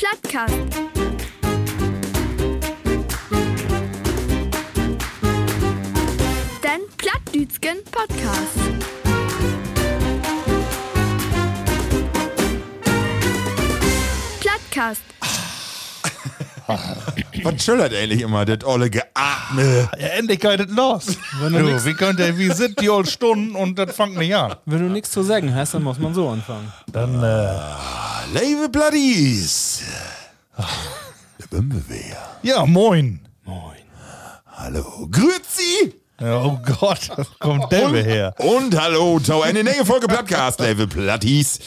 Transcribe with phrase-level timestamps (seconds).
[0.00, 0.54] Plattcast.
[6.64, 8.56] Den Plattdütschen Podcast.
[14.40, 15.19] Plattcast.
[17.42, 19.88] Was schillert eigentlich immer, das olle Geatme?
[19.98, 21.06] Ja, endlich geht es los.
[21.40, 24.54] Du, wie, könnt ihr, wie sind die old Stunden und das fängt nicht an?
[24.66, 26.72] Wenn du nichts zu sagen hast, dann muss man so anfangen.
[26.92, 29.82] Dann, äh, Liebe Bloodies!
[30.56, 32.16] Der Bimbewehr.
[32.42, 33.20] ja, moin.
[33.44, 33.76] Moin.
[34.46, 35.94] Hallo, Grüezi!
[36.20, 38.34] Ja, oh Gott, was kommt der her?
[38.36, 41.60] Und hallo, Tau, eine neue Folge Podcast, Level Platties.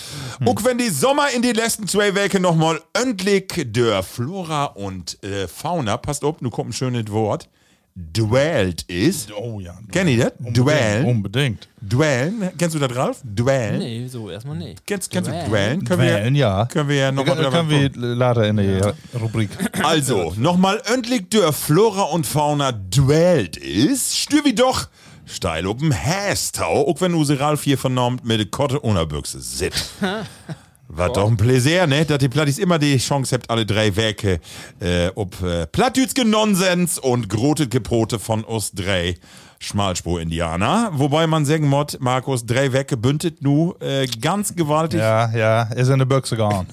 [0.46, 5.48] Und wenn die Sommer in die letzten zwei Wochen nochmal endlich der Flora und äh,
[5.48, 7.50] Fauna, passt auf, nu kommt ein schönes Wort,
[7.96, 9.32] dwellt ist.
[9.34, 9.78] Oh ja.
[9.92, 10.34] Kennt ihr das?
[10.40, 11.06] Dwellen.
[11.06, 11.68] Unbedingt.
[11.80, 12.50] Dwellen.
[12.58, 13.22] Kennst du das, Ralf?
[13.24, 13.80] Dwellen.
[13.80, 14.76] Nee, so erstmal nee.
[14.86, 15.50] Kennst, kennst du Dwellen.
[15.50, 15.84] Dwellen?
[15.86, 16.66] Können wir, Wählen, ja.
[16.66, 18.82] können wir ja nochmal Können, können wir later in die
[19.18, 19.50] Rubrik.
[19.84, 24.88] Also, nochmal endlich der Flora und Fauna dwellt ist, stür wie doch
[25.26, 29.74] steil oben Hästau, auch wenn Use Ralf hier vernommen mit der Kotte ohne Büchse sit.
[30.96, 32.06] War doch ein Pläsier, ne?
[32.06, 34.40] Dass die Plattis immer die Chance habt, alle drei Werke
[34.80, 39.16] äh, ob äh, Plattdütske Nonsens und grotet Brote von uns drei
[39.60, 40.92] Schmalspur-Indianer.
[40.94, 45.00] Wobei man sagen muss, Markus, drei Werke bündet nu äh, ganz gewaltig.
[45.00, 46.68] Ja, ja, ist in die Büchse gehauen.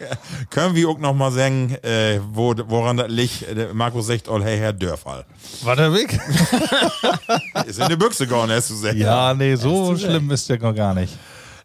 [0.50, 3.42] Können wir auch noch mal sagen, äh, wo, woran das liegt?
[3.42, 5.24] Äh, Markus sagt, oh, hey, Herr Dörfall.
[5.62, 6.18] War der weg?
[7.66, 8.96] Ist in die Büchse gegangen, hast du gesagt.
[8.96, 11.12] Ja, nee, so schlimm ist der noch gar nicht.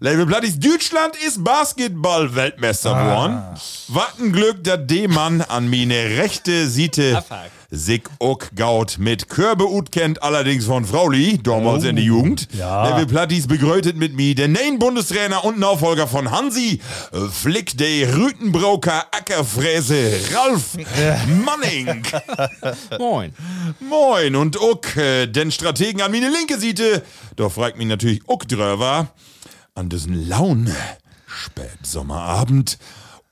[0.03, 3.44] Label Plattis, Deutschland ist Basketball-Weltmeister geworden.
[3.89, 7.51] Was ein Glück, dass D-Mann an meine rechte Seite Abhakt.
[7.69, 12.47] sich auch gaut mit Körbe ut kennt, allerdings von Frauli, damals in der Jugend.
[12.57, 12.89] ja.
[12.89, 16.81] Label Plattis begrötet mit mir den neuen Bundestrainer und Nachfolger von Hansi,
[17.31, 20.78] Flick der Rütenbroker Ackerfräse, Ralf
[21.45, 22.01] Manning.
[22.97, 23.35] Moin.
[23.79, 27.03] Moin und auch äh, den Strategen an meine linke Seite.
[27.35, 29.09] Da fragt mich natürlich auch drüber.
[29.73, 30.69] An diesen lauen
[31.25, 32.77] Spätsommerabend.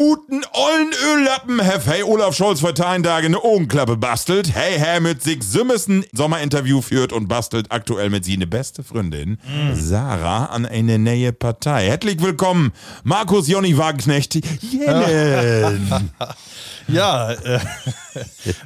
[0.02, 4.56] Uten ollen Öllappen, hef hey Olaf Scholz für Tage eine Augenklappe bastelt.
[4.56, 9.38] Hey, hey, mit sich Sümmessen Sommerinterview führt und bastelt aktuell mit sie eine beste Freundin,
[9.74, 11.88] Sarah, an eine neue Partei.
[11.88, 12.72] Herzlich willkommen,
[13.04, 14.36] Markus Jonny Wagenknecht.
[14.62, 15.92] Jenen.
[16.92, 17.60] Ja, äh,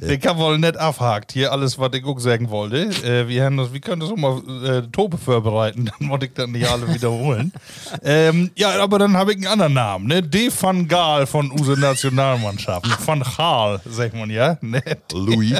[0.00, 1.32] ich hab wohl nicht abhakt.
[1.32, 2.90] Hier alles, was ich auch sagen wollte.
[3.04, 6.32] Äh, wir, haben das, wir können das auch mal äh, Tope vorbereiten, dann wollte ich
[6.34, 7.52] das nicht alle wiederholen.
[8.02, 10.22] ähm, ja, aber dann habe ich einen anderen Namen, ne?
[10.22, 12.86] De van Gaal von Use Nationalmannschaft.
[13.06, 14.58] Van Gaal, sagt man ja.
[14.60, 14.82] Ne?
[15.12, 15.54] Louis.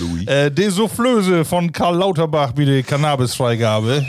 [0.00, 0.26] Louis.
[0.26, 4.06] Äh, die Soufflöse von Karl Lauterbach wie die Cannabisfreigabe.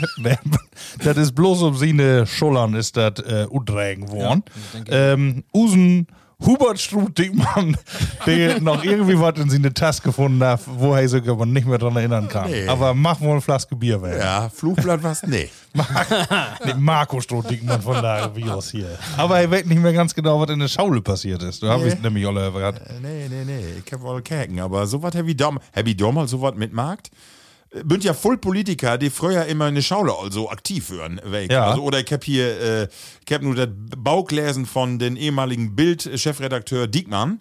[1.02, 4.42] das ist bloß um seine Schullern ist das äh, worden.
[4.88, 6.06] ähm, Usen
[6.44, 7.76] Hubert Struth-Diekmann,
[8.26, 11.78] der noch irgendwie was in seine Tasse gefunden hat, wo er sich aber nicht mehr
[11.78, 12.50] dran erinnern kann.
[12.50, 12.66] Nee.
[12.66, 14.18] Aber mach wohl eine Flaske Bier weg.
[14.18, 15.22] Ja, Flugblatt was?
[15.22, 15.48] Nee.
[16.64, 18.96] Nee, Marco Struth-Diekmann von der Virus hier.
[19.16, 21.62] Aber er weiß nicht mehr ganz genau, was in der Schaule passiert ist.
[21.62, 22.78] Da habe ich nämlich alle gehabt.
[22.80, 25.96] Äh, Nee, nee, nee, ich hab wohl käken, aber sowas hab ich dam, hab ich
[25.96, 27.10] damals sowas mitmarkt?
[27.82, 31.20] Bünd ja voll Politiker, die früher immer eine Schaule also aktiv hören.
[31.24, 31.50] Weg.
[31.50, 31.70] Ja.
[31.70, 32.88] Also, oder ich hab hier, äh,
[33.26, 37.40] ich hab nur das Bauglesen von den ehemaligen Bild-Chefredakteur Diekmann.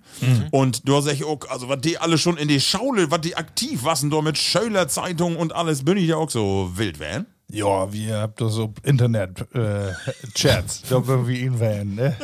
[0.51, 3.35] Und du hast echt auch, also was die alle schon in die Schaule, was die
[3.35, 7.27] aktiv wassen, da mit Schöler Zeitung und alles, bin ich ja auch so wild werden.
[7.53, 10.81] Ja, wir habt das so Internet-Chats.
[10.89, 12.17] da würden wir ihn wählen, ne?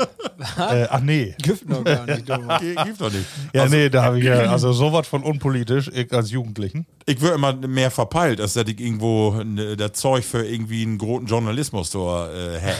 [0.57, 1.35] äh, ach nee.
[1.39, 2.27] Gibt noch gar nicht.
[2.27, 2.33] du.
[2.83, 3.27] Gibt doch nicht.
[3.53, 6.87] Ja, nee, da habe ich ja, also sowas von unpolitisch, ich als Jugendlichen.
[7.05, 10.97] Ich wird immer mehr verpeilt, als dass ich irgendwo ne, das Zeug für irgendwie einen
[10.97, 12.59] großen Journalismus so äh.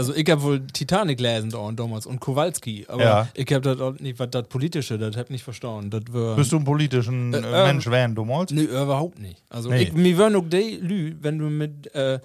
[0.00, 3.28] Also ich hab wohl Titanic gelesen da und damals und Kowalski, aber Ja.
[3.34, 5.90] ich hab das auch nicht, was das politische, das hab nicht verstanden.
[5.90, 8.52] Das wär, Bist du ein politischen äh, ähm, Mensch, Van, du malst?
[8.54, 9.42] Nee, überhaupt nicht.
[9.50, 9.82] Also Nee.
[9.82, 12.18] ich, mir wären auch die Lü, wenn du mit äh,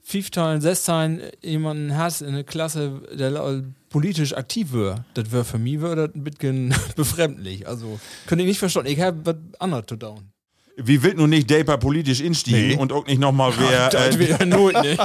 [0.00, 5.44] fünf Teilen, sechs Teilen jemanden hast in der Klasse, der politisch aktiv wäre, das wäre
[5.44, 7.66] für mich wär das ein bisschen befremdlich.
[7.66, 8.86] Also könnte ich nicht verstehen.
[8.86, 10.30] Ich habe was anderes zu tun.
[10.76, 12.76] Wie will nun nicht Daper politisch instiegen Nee.
[12.76, 15.00] und auch nicht nochmal wer Das äh, nicht.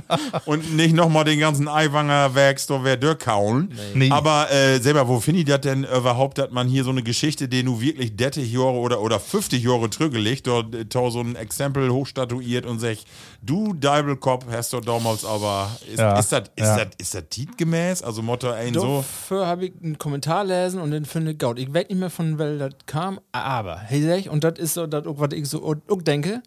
[0.46, 3.72] und nicht nochmal den ganzen Eiwanger Werks da wer durchkauen.
[3.94, 4.10] Nee.
[4.10, 7.48] Aber äh, selber, wo finde ich das denn überhaupt, dass man hier so eine Geschichte,
[7.48, 11.90] die nu wirklich 30 Jahre oder, oder 50 Jahre zurückgelegt, dort äh, so ein Exempel
[11.90, 13.04] hochstatuiert und sagt,
[13.42, 16.76] du Deibelkopf hast du damals aber, ist, Ja, ist das ist ja.
[16.76, 18.02] das ist das tietgemäß?
[18.02, 18.98] Also Motto ein so.
[18.98, 21.58] Dafür habe ich einen Kommentar lesen und den finde ich gut.
[21.58, 24.74] Ich weiß nicht mehr von wer das kam, aber hey, sag ich, und das ist
[24.74, 26.42] so, das auch, was ich so auch, auch denke.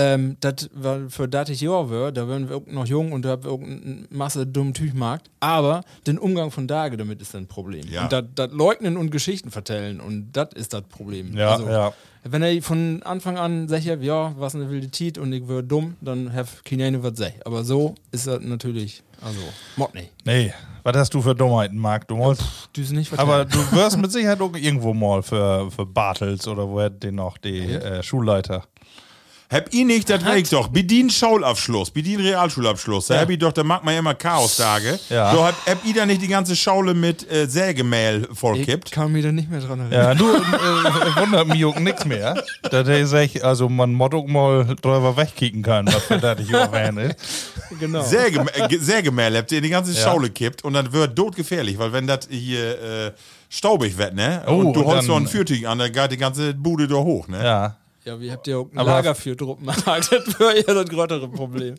[0.00, 3.44] Ähm, das war für 30 Jahre wär, da waren wir noch jung und da haben
[3.44, 5.28] wir auch eine Masse dummen Tüchmarkt.
[5.40, 7.86] Aber den Umgang von Tage damit ist ein Problem.
[7.86, 8.04] Ja.
[8.04, 11.36] Und das das leugnen und Geschichten vertellen und das ist das Problem.
[11.36, 11.92] Ja, also, ja.
[12.22, 15.96] Wenn er von Anfang an sagt, ja, was eine wilde Tiet und ich wäre dumm,
[16.00, 17.34] dann have keine was sag.
[17.44, 19.40] Aber so ist das natürlich, also,
[19.76, 20.10] Mod nicht.
[20.24, 20.52] Nee,
[20.82, 22.08] was hast du für Dummheiten, Marc?
[22.08, 22.42] Du musst.
[22.72, 23.66] Du ist nicht Aber vertellen.
[23.70, 28.02] du wirst mit Sicherheit irgendwo mal für, für Bartels oder woher den noch, die äh,
[28.02, 28.64] Schulleiter.
[29.52, 30.68] Hab ich nicht, das ich doch.
[30.68, 33.06] Bedien Schaulabschluss, bedien Realschulabschluss.
[33.08, 34.96] Da hab ich doch, da mag man ja immer Chaostage.
[35.08, 35.32] Ja.
[35.34, 38.92] So hab, hab ich da nicht die ganze Schaule mit äh, Sägemehl ich vollkippt.
[38.92, 39.92] kann mich da nicht mehr dran erinnern.
[39.92, 42.40] Ja, du äh, wundert mich auch nix mehr.
[42.70, 46.50] Da der sagt, also man muss auch mal drüber wegkicken kann, was für das ich
[46.52, 47.16] erwähne.
[47.80, 48.02] Genau.
[48.04, 50.04] Säge, äh, Sägemehl habt ihr in die ganze Ja.
[50.04, 53.12] Schaule kippt und dann wird todgefährlich, weil wenn das hier äh,
[53.48, 54.42] staubig wird, ne?
[54.46, 56.86] Oh, und du und holst so dann- einen Fürtügen an, dann geht die ganze Bude
[56.86, 57.42] da hoch, ne?
[57.42, 57.76] Ja.
[58.04, 59.86] Ja, wie habt ihr auch ein Aber- Lager für Truppenmarkt?
[59.86, 60.10] Das
[60.40, 61.74] wäre ja das größere Problem.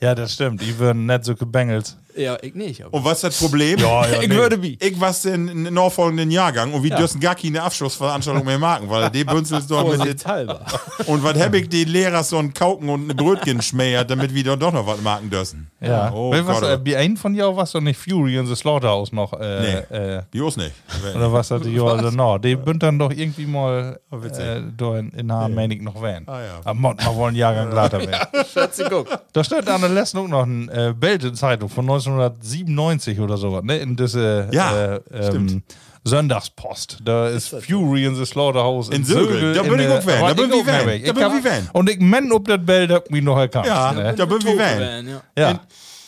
[0.00, 0.60] ja, das stimmt.
[0.62, 1.96] Die würden nicht so gebengelt.
[2.18, 2.84] Ja, ich nicht.
[2.84, 3.78] Aber Und was ist das Problem?
[3.78, 4.34] Ja, ja, ich nee.
[4.34, 4.76] würde wie.
[4.80, 9.24] Ich was den nachfolgenden Jahrgang und wir dürfen gar keine Abschlussveranstaltung mehr machen, weil die
[9.24, 10.60] Bünzel ist dort mit den, Vorsichtshalber.
[11.06, 14.44] Und was hab ich die Lehrer so ein Kauken und ein Brötchen schmähert, damit wir
[14.44, 15.70] dort doch noch was machen dürfen?
[15.80, 16.12] Ja.
[16.12, 18.56] Oh, Weil was, Gott, äh, wie ein von dir warst du nicht Fury in the
[18.56, 19.32] Slaughterhouse noch?
[19.34, 19.58] Äh,
[19.90, 19.96] Nee.
[19.96, 20.72] äh, Bios nicht.
[21.14, 22.38] oder was hat die Jahr danach?
[22.38, 24.44] Die bünd dann doch irgendwie mal Oh, witzig.
[24.44, 26.24] äh, in, in ich, noch werden.
[26.28, 26.60] Ah, ja.
[26.64, 28.44] Aber man man wollen Jahrgang later werden.
[28.52, 29.06] Schätze, guck.
[29.32, 33.36] Da steht an der letzten auch noch ein äh, Bild in Zeitung von 1997 oder
[33.36, 33.78] sowas, ne?
[33.78, 35.62] In diese Ja, äh, ähm,
[36.04, 36.98] Sonntagspost.
[37.04, 37.60] Da ist so?
[37.60, 39.54] Fury in the Slaughterhouse In Sögel.
[39.54, 40.20] Da in bin ich auch Fan.
[40.20, 41.04] Da bin ich ich weg.
[41.04, 41.68] Da Ich bin ich Fan.
[41.72, 43.66] Und ich menn ob das Bild hab mich noch erkannt.
[43.66, 44.14] Ja, ne?
[44.14, 44.56] da bin ich Van.
[44.58, 45.20] Van, ja.
[45.36, 45.60] ja.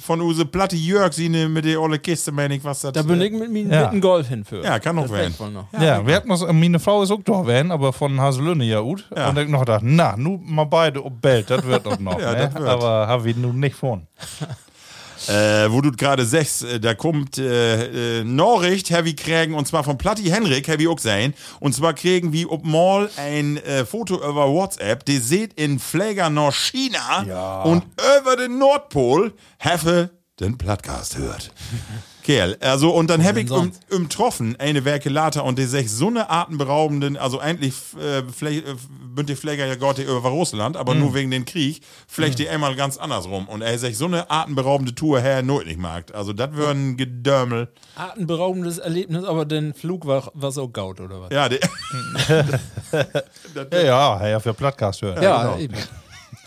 [0.03, 3.03] Von Use Platte Jörg, sie ne, mit der olle Kiste, meine ich, was das Da
[3.03, 3.81] bin ich mit mir Ja.
[3.83, 4.65] mit einem Golf hinführen.
[4.65, 5.35] Ja, kann auch das werden.
[5.53, 5.67] noch.
[5.81, 9.07] Ja, wir hatten noch, meine Frau ist auch da werden, aber von Haselünne ja gut.
[9.15, 9.29] Ja.
[9.29, 12.19] Und ich noch gedacht, na, nu mal beide ob Bild, das wird doch noch.
[12.21, 12.39] Ja, ne?
[12.39, 12.69] das wird.
[12.69, 14.07] Aber haben wir nun nicht von.
[15.29, 19.85] Äh, wo du gerade sagst, äh, da kommt äh, äh, Norricht, Heavy kriegen, und zwar
[19.85, 21.35] von Platti Henrik, Heavy auch sein.
[21.61, 26.31] Und zwar kriegen wir ob mal ein äh, Foto über WhatsApp, die seht in Pfleger
[26.31, 27.63] nach China Ja.
[27.63, 27.85] und
[28.21, 31.53] über den Nordpol Heffe den Podcast hört.
[32.31, 33.93] Kerl, also und dann hab ich um, sonst?
[33.93, 38.69] um Troffen eine Werke later und die sech so eine atemberaubenden, also eigentlich äh, vielleicht
[38.69, 38.75] äh,
[39.15, 42.99] bünd die ja Gott über Russland, aber nur wegen den Krieg, vielleicht die einmal ganz
[42.99, 46.15] andersrum und er sech so eine atemberaubende Tour her not nicht mag.
[46.15, 47.69] Also das wäre ein Gedörmel.
[47.97, 51.31] Atemberaubendes Erlebnis, aber den Flug war, war so gaut, oder was?
[51.33, 51.59] Ja, die,
[53.73, 55.23] Ja, ja, ja, für Podcast hören.
[55.23, 55.59] Ja, genau.
[55.59, 55.75] eben.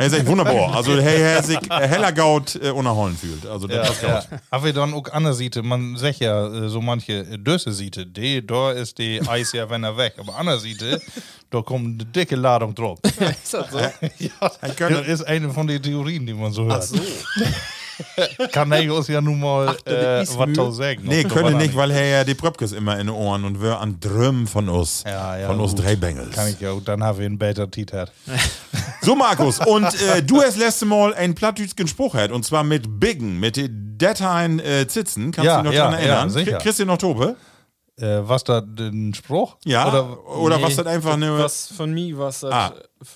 [0.04, 0.76] Er ist echt wunderbar.
[0.76, 3.46] Also hey, er sich äh, heller Gaut äh, unerholen fühlt.
[3.46, 4.28] Also das ist Ja, Gaut.
[4.32, 4.38] ja.
[4.50, 8.46] Aber wir dann auch andere Siete, man sagt ja äh, so manche Döse Siete, die,
[8.46, 10.16] da ist die Eis ja, wenn er weg.
[10.18, 11.02] Aber andere Siete,
[11.50, 13.00] da kommt eine dicke Ladung drauf.
[13.44, 13.80] Ist das so?
[14.20, 14.32] ja,
[14.90, 16.88] das ist eine von den Theorien, die man so hört.
[18.52, 21.02] Kann ich uns ja nun mal Ach, äh, was sagen.
[21.04, 24.00] Nee, was nicht, weil er ja die Pröpkes immer in den Ohren und wir an
[24.00, 25.04] Dröm von uns.
[25.06, 26.32] Ja, ja, von uns drei Bengels.
[26.32, 28.06] Kann ich ja, auch, dann haben wir einen better Titel.
[29.02, 33.00] So, Markus, und äh, du hast letzte Mal einen plattdütschen Spruch gehabt, und zwar mit
[33.00, 35.32] Biggen, mit den Dateien äh, Zitzen.
[35.32, 36.30] Kannst Ja, du dich noch ja, dran erinnern?
[36.30, 36.58] ja, sicher.
[36.60, 37.36] Christian noch Tobe?
[37.96, 39.56] Äh, was da, den Spruch?
[39.66, 41.38] Ja, oder, Oder, was das einfach eine.
[41.38, 42.74] Was von mir, was das Ah.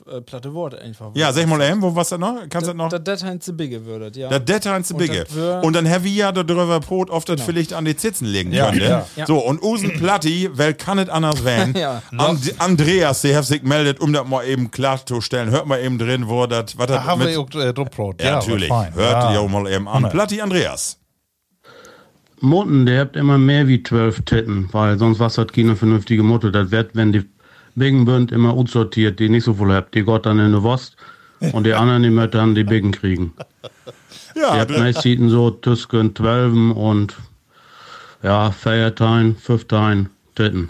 [0.07, 2.36] äh, platte Wort einfach Ja, sag mal eben, wo was das noch?
[2.48, 2.89] Kannst du das noch?
[2.89, 4.29] Das Dateien zu bigge würdet, ja.
[4.29, 5.24] Der Dateien zu Und bigge.
[5.24, 8.53] das Und dann haben wir ja darüber Brot oft das vielleicht an die Zitzen legen
[8.53, 8.81] Ja, können.
[8.81, 9.05] ja.
[9.15, 9.25] Ja.
[9.25, 11.74] So, und Usen Platti, wer kann es anders werden?
[11.75, 12.03] Ja.
[12.15, 15.50] And Andreas, der hat sich meldet, um das mal eben klarzustellen.
[15.50, 18.22] Hört mal eben drin, wo das, was da das haben wir auch äh, Druckbrot.
[18.22, 18.69] Ja, natürlich.
[18.69, 20.03] Hört ihr auch mal eben an.
[20.03, 20.10] Ja.
[20.10, 21.00] Platti Andreas.
[22.39, 26.51] Mutten, der habt immer mehr wie zwölf Titten, weil sonst was hat keine vernünftige Mutter.
[26.51, 27.25] Das wird, wenn die
[27.75, 29.96] Biggen bünd, immer utsortiert, die nicht so viel habt.
[29.96, 30.98] Die Gott dann in der Wurst
[31.53, 33.34] und die anderen, die möchten dann die Biggen kriegen.
[34.36, 37.15] Ja, Ihr habt meistens so Tüsken, Zwölfen und
[38.22, 40.70] ja, Feiertein, Fünftein, Titten.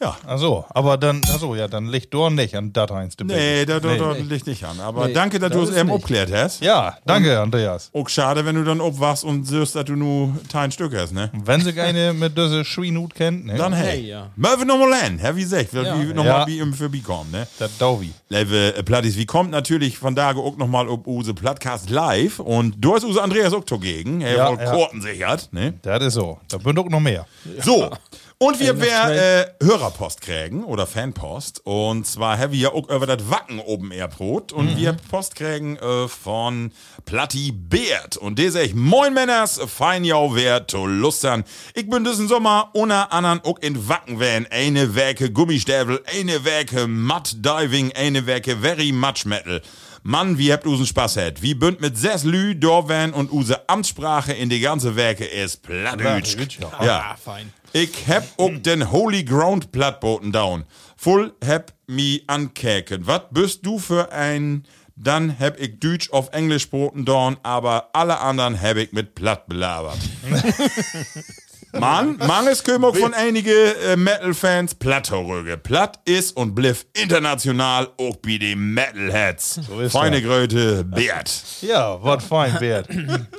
[0.00, 0.16] Ja.
[0.26, 3.16] Achso, aber dann, achso, ja, dann liegt doch nicht an das eins.
[3.24, 4.78] Nee, da, da, liegt nicht an.
[4.80, 5.96] Aber Nee, danke, dass das du es ist eben nicht.
[5.96, 6.62] abklärt hast.
[6.62, 7.90] Ja, danke, Andreas.
[7.92, 11.30] Auch schade, wenn du dann obwachst und siehst, dass du nur ein Stück hast, ne?
[11.44, 13.54] Wenn sich eine mit dieser Schweinhut kennt, ne?
[13.56, 13.88] Dann hey.
[13.88, 14.30] Hey, ja.
[14.36, 15.94] Mal wir nochmal hin, Herr wie gesagt, wie Ja.
[15.96, 16.46] nochmal Ja.
[16.46, 17.46] wie im vorbeikommen, ne?
[17.58, 18.12] das Dauvi.
[18.28, 22.74] Liebe äh, Plattis, wie kommt natürlich von da auch nochmal ob use Plattcast live und
[22.78, 24.70] du hast use Andreas auch zugegen, er Ja, wohl ja.
[24.72, 25.74] Korten sichert, ne?
[25.82, 26.38] Das ist so.
[26.48, 27.26] Da bünd auch noch mehr.
[27.62, 27.90] So.
[28.40, 31.60] Und wir noch wer äh, Hörerpost kriegen oder Fanpost.
[31.64, 34.52] Und zwar haben wir ja auch über das Wacken oben Airbrot.
[34.52, 36.70] Und wir Post kriegen äh, von
[37.04, 38.16] Platti Beert.
[38.16, 41.42] Und der sagt, moin Männers, fein jau wer zu lustern.
[41.74, 44.46] Ich bin diesen Sommer unter anderem auch in Wacken wären.
[44.50, 49.60] Eine Werke Gummistäbel, eine Werke Mud Diving, eine Werke Very Much Metal.
[50.02, 51.42] Mann, wie habt usen Spaß hat.
[51.42, 56.58] Wie bünd mit ses Lü, Dorwan und use Amtssprache in die ganze Werke ist Plattdütsch.
[56.60, 56.84] Ja.
[56.84, 57.04] ja.
[57.10, 57.52] Ah, fein.
[57.72, 60.64] Ich hab auch den Holy Ground Plattboten down.
[60.96, 63.06] Voll hab mi ankeken.
[63.06, 64.64] Was bist du für ein?
[65.00, 69.46] Dann hab ich Deutsch auf Englisch boten down, aber alle anderen hab ich mit Platt
[69.46, 69.98] belabert.
[71.72, 75.58] Mann, mangels Kömok von einige äh, Metal-Fans Plattrüge.
[75.58, 79.60] Platt ist und bliff international auch bei den Metalheads.
[79.80, 80.22] ist Feine.
[80.22, 81.30] Gröte, Bert.
[81.60, 82.88] Ja, was fein, Bert.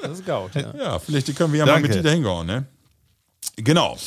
[0.02, 0.56] Das ist Gaut.
[0.56, 0.74] Ja.
[0.78, 1.90] Ja, vielleicht können wir ja mal Danke.
[1.90, 2.66] mit dir dahin gehen, ne?
[3.58, 3.98] Genau.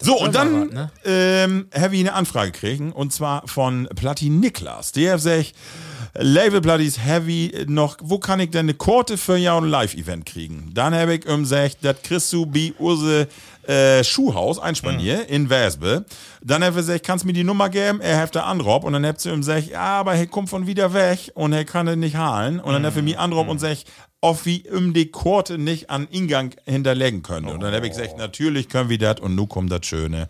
[0.00, 0.90] So, und dann ne?
[1.04, 4.92] ähm, habe ich eine Anfrage gekriegt, und zwar von Platti Niklas.
[4.92, 5.54] Der sagt,
[6.14, 10.70] Label Plattis Heavy noch, wo kann ich denn eine Korte für ja ein Live-Event kriegen?
[10.74, 13.28] Dann habe ich ihm gesagt, das kriegst du bei Urse
[13.66, 16.04] äh, Schuhhaus, Einspanier, in Wesbe.
[16.42, 18.00] Dann habe ich gesagt, kannst du mir die Nummer geben?
[18.02, 20.66] Er hat da Anrob und dann habt ihr ihm gesagt, ja, aber er kommt von
[20.66, 22.60] wieder weg und er kann ihn nicht halen.
[22.60, 23.86] Und dann habe ich mir Anrob und sagt,
[24.20, 27.46] auf wie um die Korte nicht an Ingang hinterlegen können.
[27.46, 30.28] Und dann habe ich gesagt, natürlich können wir das und nun kommt das Schöne.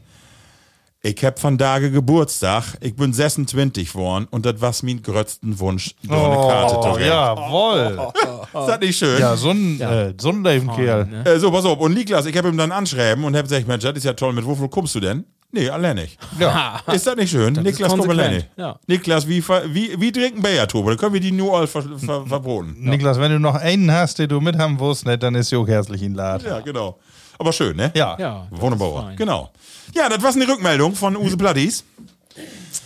[1.05, 5.97] Ich hab von Tage Geburtstag, ich bin 26 geworden und das war mein größten Wunsch,
[6.05, 7.09] da eine Karte zu Oh, kriegen.
[7.09, 8.13] jawohl.
[8.61, 9.19] Ist das nicht schön?
[9.21, 11.07] Ja, so ein, äh, so ein Lebenkerl.
[11.07, 11.25] ne?
[11.25, 11.81] Äh, so, pass auf.
[11.81, 14.33] Und Niklas, ich habe ihm dann anschreiben und hab gesagt, Mensch, das ist ja toll,
[14.33, 15.25] mit wofür kommst du denn?
[15.51, 16.19] Nee, allein nicht.
[16.39, 16.81] Ja.
[16.93, 17.55] Ist das nicht schön?
[17.57, 18.45] ist Niklas konsequent, alleine.
[18.57, 18.79] ja.
[18.87, 20.91] Niklas, wie, wie, wie trinken Bayer, Tobe?
[20.93, 22.77] Dann können wir die nur all ver, ver, verboten.
[22.79, 25.57] Niklas, wenn du noch einen hast, den du mit haben willst, ne, dann ist sie
[25.57, 26.43] auch herzlich in Lad.
[26.45, 26.97] Ja, genau.
[27.43, 27.91] Aber schön, ne?
[27.97, 28.17] Ja.
[28.21, 29.17] Ja, Wunderbar.
[29.17, 29.51] Genau.
[29.93, 31.83] Ja, das war eine Rückmeldung von Use Plattis.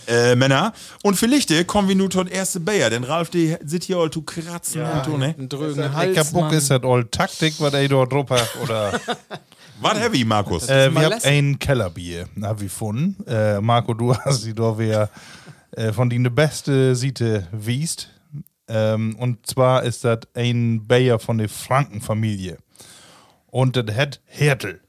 [0.07, 0.73] Äh, Männer.
[1.03, 4.23] Und vielleicht kommen wir nur tot erste Bayer, denn Ralf, die sitzt hier all zu
[4.23, 4.81] kratzen.
[4.81, 5.35] Ja, und, ne?
[5.37, 6.15] Ein drögen Hals.
[6.15, 6.53] kaputt Mann.
[6.55, 8.99] ist das all Taktik, was er dort drauf hat, oder?
[9.79, 10.67] Was heavy, Markus?
[10.69, 13.23] äh, wir haben ein Kellerbier, hab ich gefunden.
[13.27, 15.11] Äh, Marco, du hast sie doch wer
[15.73, 18.09] äh, von denen die beste Siete wiest.
[18.67, 22.57] Ähm, und zwar ist das ein Bayer von der Frankenfamilie.
[23.49, 24.81] Und das hat Hertel.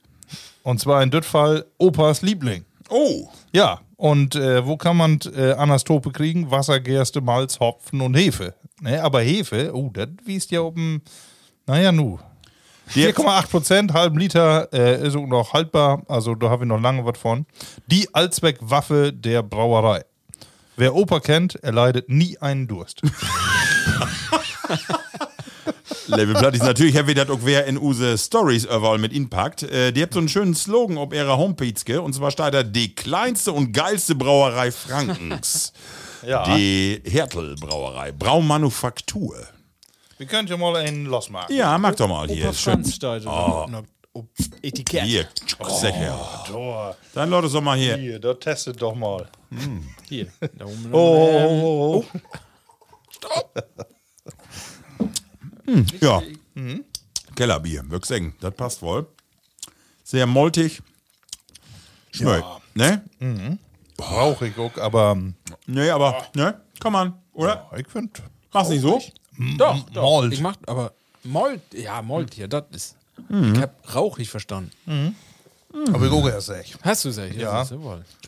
[0.62, 2.64] Und zwar in dem Fall Opas Liebling.
[2.90, 6.50] oh, Ja, und äh, wo kann man äh, Anastope kriegen?
[6.50, 8.54] Wasser, Gerste, Malz, Hopfen und Hefe.
[8.80, 11.02] Ne, aber Hefe, oh, das wiest ja oben,
[11.66, 12.18] naja, nu.
[12.94, 16.80] Die- 4,8 Prozent, halben Liter, äh, ist auch noch haltbar, also da habe ich noch
[16.80, 17.44] lange was von.
[17.86, 20.04] Die Allzweckwaffe der Brauerei.
[20.76, 23.02] Wer Opa kennt, er leidet nie einen Durst.
[26.08, 29.62] Label Plattis, natürlich haben wir das auch wer in Use Stories überall mit ihnen packt.
[29.62, 32.94] Äh, die habt so einen schönen Slogan auf ihrer Homepage, und zwar steht da, die
[32.94, 35.72] kleinste und geilste Brauerei Frankens.
[36.26, 36.56] Ja.
[36.56, 39.36] Die Hertel Brauerei, Braumanufaktur.
[40.16, 41.54] Wir können ja mal einen losmachen.
[41.54, 42.42] Ja, mag doch mal hier.
[42.42, 42.72] Opa Ist schön.
[42.72, 43.66] Franz steht oh.
[43.70, 43.84] noch
[44.14, 44.24] auf
[44.62, 45.04] Etikett.
[45.04, 45.28] Hier,
[45.68, 46.18] sicher.
[46.52, 47.96] Oh, Dann Leute, doch mal hier.
[47.96, 49.28] hier, da testet doch mal.
[50.08, 50.26] Hier.
[50.40, 52.18] Da oben Oh, oh, oh, oh.
[56.00, 56.22] Ja.
[57.34, 58.34] Kellerbier, würde ich sagen.
[58.40, 59.06] Das passt wohl.
[60.04, 60.80] Sehr moltig.
[62.10, 62.44] Schmeckt.
[62.74, 63.58] Ne?
[63.96, 65.34] Brauche ich auch, aber ähm,
[65.66, 66.60] Nee, aber, ne?
[66.80, 67.68] Kann man, oder?
[67.76, 68.12] ich finde.
[68.52, 69.02] Mach's nicht so?
[69.56, 70.20] Doch, doch.
[70.20, 70.32] Malt.
[70.32, 70.92] Ich mach, aber
[71.24, 72.96] Malt, ja, Malt hier, das ist.
[73.28, 73.54] Mhm.
[73.54, 74.70] Ich hab rauchig verstanden.
[75.92, 76.78] Aber ich auch erst echt.
[76.82, 77.34] Hast du gesagt?
[77.34, 77.62] Ja.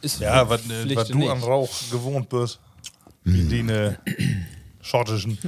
[0.02, 1.30] Ist Ja, was, äh, was du nicht.
[1.30, 2.58] an Rauch gewohnt bist.
[3.24, 3.98] Wie die ne
[4.82, 5.38] schottischen.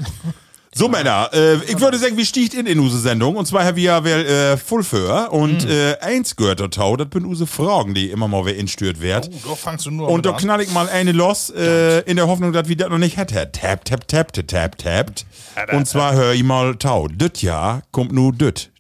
[0.74, 3.36] So, Männer, äh, ich würde sagen, wir sticht in in unsere Sendung.
[3.36, 5.30] Und zwar haben wir ja wel, äh, voll für.
[5.30, 9.28] Und äh, eins gehört dazu, das bin unsere Fragen, die immer mal wer instört wird.
[9.30, 12.26] Oh, da fangst du nur Und da knall ich mal eine los, äh, in der
[12.26, 13.52] Hoffnung, dass wir das noch nicht hätten.
[13.52, 15.12] Tap, tap, tap, tap, tap, tap.
[15.72, 17.06] Und zwar hör ich mal tau.
[17.06, 18.70] Düt Jahr kommt nu düt.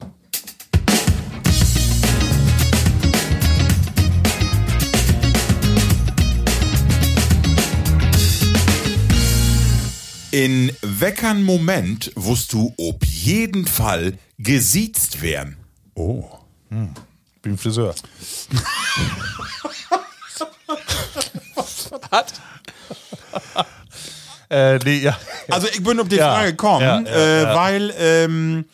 [10.32, 15.56] In weckern Moment wusst du ob jeden Fall gesiezt werden.
[15.94, 16.24] Oh.
[17.42, 17.94] Bin Friseur.
[22.10, 22.26] Was?
[24.50, 25.16] Äh, nee, ja.
[25.50, 27.54] Also ich bin auf die Ja, Frage gekommen, ja, ja, äh, ja.
[27.54, 28.64] weil ähm,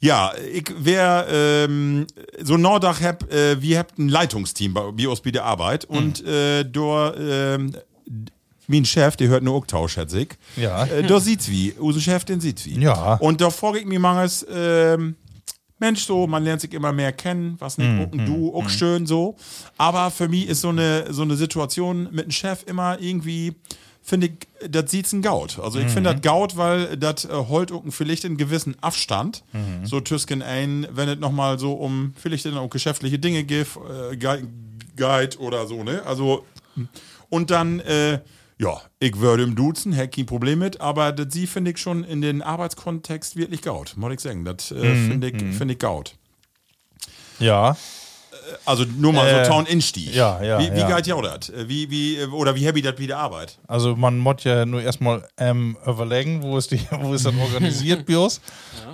[0.00, 2.06] ja, ich wär ähm,
[2.42, 5.96] so Nordach hab, äh, wir habt ein Leitungsteam bei BIOS bei der Arbeit Mhm.
[5.96, 7.74] und äh, da ähm,
[8.66, 10.28] mein Chef, der hört nur Oktausch, schätze ich.
[10.56, 10.84] Ja.
[10.84, 11.72] Äh, da sieht's wie.
[11.72, 12.78] Unser Chef, den sieht's wie.
[12.80, 13.14] Ja.
[13.16, 15.16] Und da frage ich mich manches, ähm,
[15.78, 19.06] Mensch, so, man lernt sich immer mehr kennen, was nicht, auch ein Du, auch schön
[19.06, 19.36] so.
[19.76, 23.54] Aber für mich ist so eine, so eine Situation mit dem Chef immer irgendwie,
[24.00, 25.58] finde ich, das sieht's ein Gaut.
[25.58, 29.42] Also ich finde das Gaut, weil das äh, holt auch vielleicht einen gewissen Abstand.
[29.82, 34.16] So Tüsken ein, wenn es nochmal so um vielleicht dann auch geschäftliche Dinge geht, äh,
[34.16, 34.46] Gui-
[34.96, 36.02] Guide oder so, ne?
[36.06, 36.44] Also,
[37.30, 38.20] und dann, äh,
[38.58, 42.04] ja, ich würde im Duzen, hätte kein Problem mit, aber das sie finde ich schon
[42.04, 44.44] in den Arbeitskontext wirklich gaut, muss ich sagen.
[44.44, 46.14] Das äh, finde ich, find ich gaut.
[47.38, 47.76] Ja.
[48.64, 50.14] Also nur mal Äh, so Town Instieg.
[50.14, 50.96] ja, ja, Wie, wie ja.
[50.96, 51.52] geht ja das?
[51.66, 53.58] Wie, wie, äh, oder wie happy das wieder Arbeit?
[53.66, 58.06] Also man muss ja nur erstmal ähm, überlegen, wo ist die, wo ist das organisiert,
[58.06, 58.40] Bios.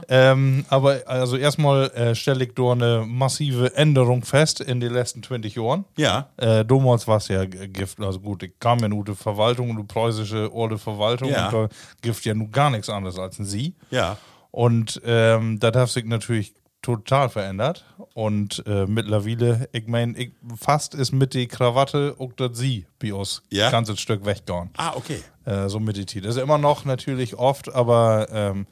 [0.09, 5.23] Ähm, aber also erstmal äh, stelle ich da eine massive Änderung fest in den letzten
[5.23, 5.85] 20 Jahren.
[5.97, 6.31] Ja.
[6.37, 9.83] Äh, damals war es ja Gift, also gut, ich kam ja nur die Verwaltung, die
[9.85, 11.47] preußische Orde Verwaltung Ja.
[11.49, 11.69] und da
[12.03, 13.75] Gift ja nun gar nichts anderes als ein Sie.
[13.91, 14.17] Ja.
[14.53, 17.85] Und ähm, das hat sich natürlich total verändert.
[18.15, 23.13] Und äh, mittlerweile, ich meine, ich, fast ist mit die Krawatte auch das Sie bei
[23.15, 23.71] uns Ja.
[23.71, 24.71] ganzes Stück weggegangen.
[24.77, 25.21] Ah, okay.
[25.45, 26.27] Äh, so mit die Titel.
[26.27, 28.67] Das ist immer noch natürlich oft, aber ähm,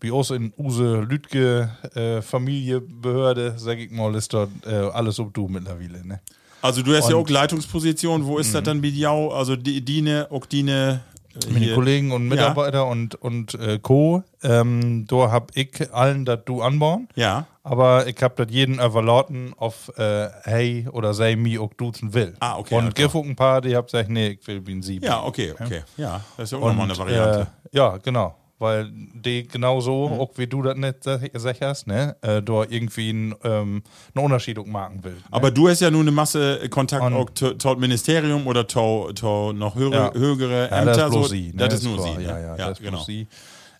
[0.00, 5.18] bei uns in Use Lütge äh, Familie, Behörde, sag ich mal, ist dort äh, alles
[5.18, 6.06] ob du mittlerweile.
[6.06, 6.20] Ne?
[6.62, 8.24] Also du hast ja Und- auch Leitungsposition.
[8.26, 9.32] Wo ist das dann mit Jau?
[9.32, 11.00] Also die, Dine, auch Dine.
[11.34, 14.22] Äh, Meine hier- Kollegen und Mitarbeiter und, und äh, Co.
[14.42, 17.08] Ähm, da hab ich allen das du anbauen.
[17.14, 17.46] Ja.
[17.62, 22.34] Aber ich hab das jeden überlauten auf äh, hey oder sei mi auch duzen will.
[22.40, 23.08] Ah, okay, Und klar.
[23.10, 24.98] gibt ein paar, die hab gesagt, nee, ich will bin sie.
[25.02, 25.82] Ja, okay, okay.
[25.96, 27.46] Ja, das ist ja auch Und, nochmal eine Variante.
[27.72, 28.36] Äh, ja, genau.
[28.60, 30.20] Weil die genauso, Mhm.
[30.20, 30.98] auch wie du das nicht
[31.34, 33.82] sicherst, ne, äh, da irgendwie einen, ähm,
[34.14, 35.12] Unterschied machen will.
[35.14, 35.18] Ne?
[35.32, 39.10] Aber du hast ja nun eine Masse Kontakt Und- auch zu zu Ministerium oder zu,
[39.52, 40.14] noch höhere, Ja.
[40.14, 40.84] höhere Ja, Ämter.
[40.84, 41.48] das ist bloß so, sie.
[41.48, 41.52] Ne?
[41.68, 42.06] Das ist nur klar.
[42.12, 42.16] sie.
[42.18, 42.22] Ne?
[42.28, 43.02] Ja, ja, das ist genau.
[43.02, 43.26] sie.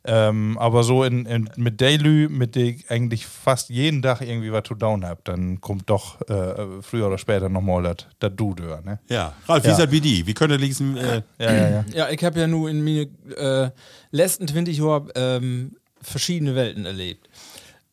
[0.07, 4.53] Ähm, aber so in, in, mit Daily, mit der ich eigentlich fast jeden Tag irgendwie
[4.53, 8.55] was zu down hab, dann kommt doch äh, früher oder später nochmal das das Du
[8.55, 8.99] da, ne?
[9.09, 9.73] Ja, Ralf, wie Ja.
[9.73, 10.27] ist das wie die?
[10.27, 10.97] Wie könnte liegen?
[10.99, 11.85] Äh, Ja, ja, ja.
[11.95, 13.71] Ja, ich habe ja nur in meine äh,
[14.11, 17.29] letzten 20 Jahren ähm, verschiedene Welten erlebt.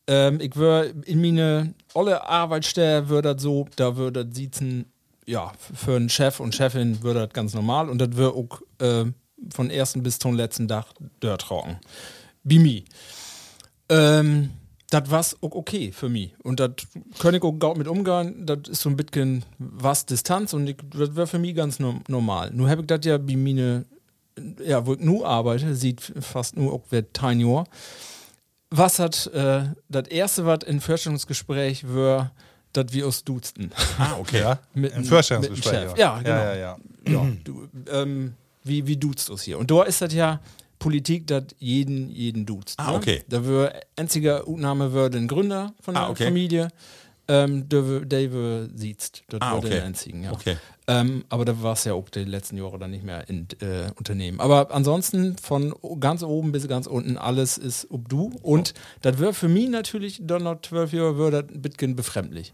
[0.08, 4.86] Ähm, ich würde in meine alle Arbeitsstelle würde das so, da würde das sitzen,
[5.26, 9.06] ja, für einen Chef und Chefin würde das ganz normal und das würde auch äh,
[9.50, 10.86] von ersten bis zum letzten Tag
[11.20, 11.78] dort trocken.
[12.44, 12.86] Bimi.
[13.90, 14.52] Ähm,
[14.90, 15.10] das
[15.42, 16.34] auch okay für mich.
[16.44, 16.72] Und das
[17.20, 18.46] kann ich auch mit umgehen.
[18.46, 21.96] Das ist so ein bisschen was Distanz und ich- das wäre für mich ganz no
[22.08, 22.52] normal.
[22.52, 23.86] Nur habe ich das ja bei meine,
[24.66, 27.66] ja, wo ich nur arbeite, sieht fast nur auch wer Tiny Jahr.
[28.70, 32.32] Was hat äh, das erste, was in Vorstellungsgespräch war,
[32.74, 33.72] dass wir uns duzten.
[33.98, 34.40] ah, okay.
[34.40, 34.60] ja.
[34.74, 35.74] Mit Im Vorstellungsgespräch.
[35.82, 35.98] mit Chef.
[35.98, 36.30] Ja, genau.
[36.36, 36.78] Ja, ja, ja.
[37.14, 39.58] Ja, du, ähm, wie, wie duzt du es hier?
[39.60, 40.40] Und da ist das ja
[40.80, 42.80] Politik, das jeden, jeden duzt.
[42.80, 42.98] Ah, ne?
[42.98, 43.24] okay.
[43.30, 46.26] Da wird einziger Utnahme wird ein Gründer von der Ah, okay.
[46.26, 46.70] Familie,
[47.28, 49.24] ähm, der der wär siezt.
[49.30, 49.74] Das Ah, wird okay.
[49.76, 50.32] den einzigen, ja.
[50.32, 50.58] Okay.
[50.88, 53.92] Ähm, aber da war es ja auch die letzten Jahre dann nicht mehr in äh,
[53.96, 54.40] Unternehmen.
[54.42, 58.32] Aber ansonsten von ganz oben bis ganz unten alles ist ob du.
[58.42, 62.54] Und das wäre für mich natürlich dann noch zwölf Jahre würde das ein bisschen befremdlich.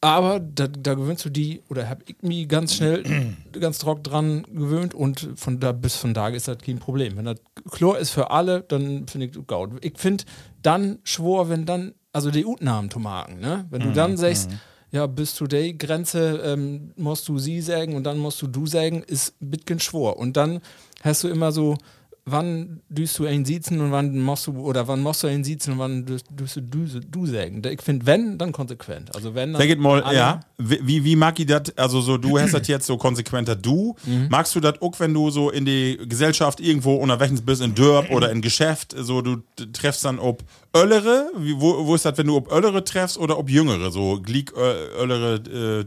[0.00, 3.02] Aber da, da gewöhnst du die, oder habe ich mich ganz schnell,
[3.60, 7.16] ganz trocken dran gewöhnt und von da bis von da ist das kein Problem.
[7.16, 7.36] Wenn das
[7.70, 9.70] Chlor ist für alle, dann finde ich gut.
[9.80, 10.24] Ich finde
[10.62, 13.66] dann schwor, wenn dann, also die Utnahmen zu machen, ne?
[13.70, 14.50] Wenn du dann sagst,
[14.90, 18.66] ja, bis zu der Grenze ähm, musst du sie sagen und dann musst du du
[18.66, 20.18] sagen, ist ein bisschen schwor.
[20.18, 20.60] Und dann
[21.02, 21.78] hast du immer so,
[22.24, 25.72] wann düst du einen sitzen und wann machst du, oder wann machst du einen sitzen
[25.72, 27.62] und wann düst düst du du, du sagen.
[27.64, 29.14] Ich finde, wenn, dann konsequent.
[29.14, 30.40] Also wenn, dann Sag mal, ja.
[30.58, 31.76] Wie, wie- mag ich das?
[31.76, 33.96] Also so, du hast das jetzt so konsequenter du.
[34.06, 34.28] Mhm.
[34.30, 38.10] Magst du das auch, wenn du so in die Gesellschaft irgendwo unterwegs bist, in Dörp
[38.12, 39.38] oder in Geschäft, so du
[39.72, 40.44] treffst dann ob
[40.76, 41.30] Öllere?
[41.34, 43.90] Wo, wo ist das, wenn du ob Öllere treffst oder ob Jüngere?
[43.90, 45.84] So Gliek, Ö- Öllere, äh,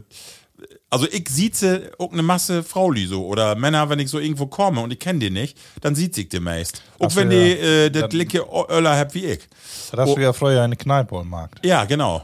[0.88, 4.80] also ich sieze auch eine Masse Frauli so oder Männer, wenn ich so irgendwo komme
[4.80, 6.82] und ich kenne die nicht, dann sieht sich die meist.
[6.98, 7.38] Auch Ach wenn ja.
[7.38, 9.40] die äh, das linke Öller habt wie ich.
[9.90, 11.60] Das hast du ja früher eine Kneipe gemacht.
[11.64, 12.22] Ja, genau.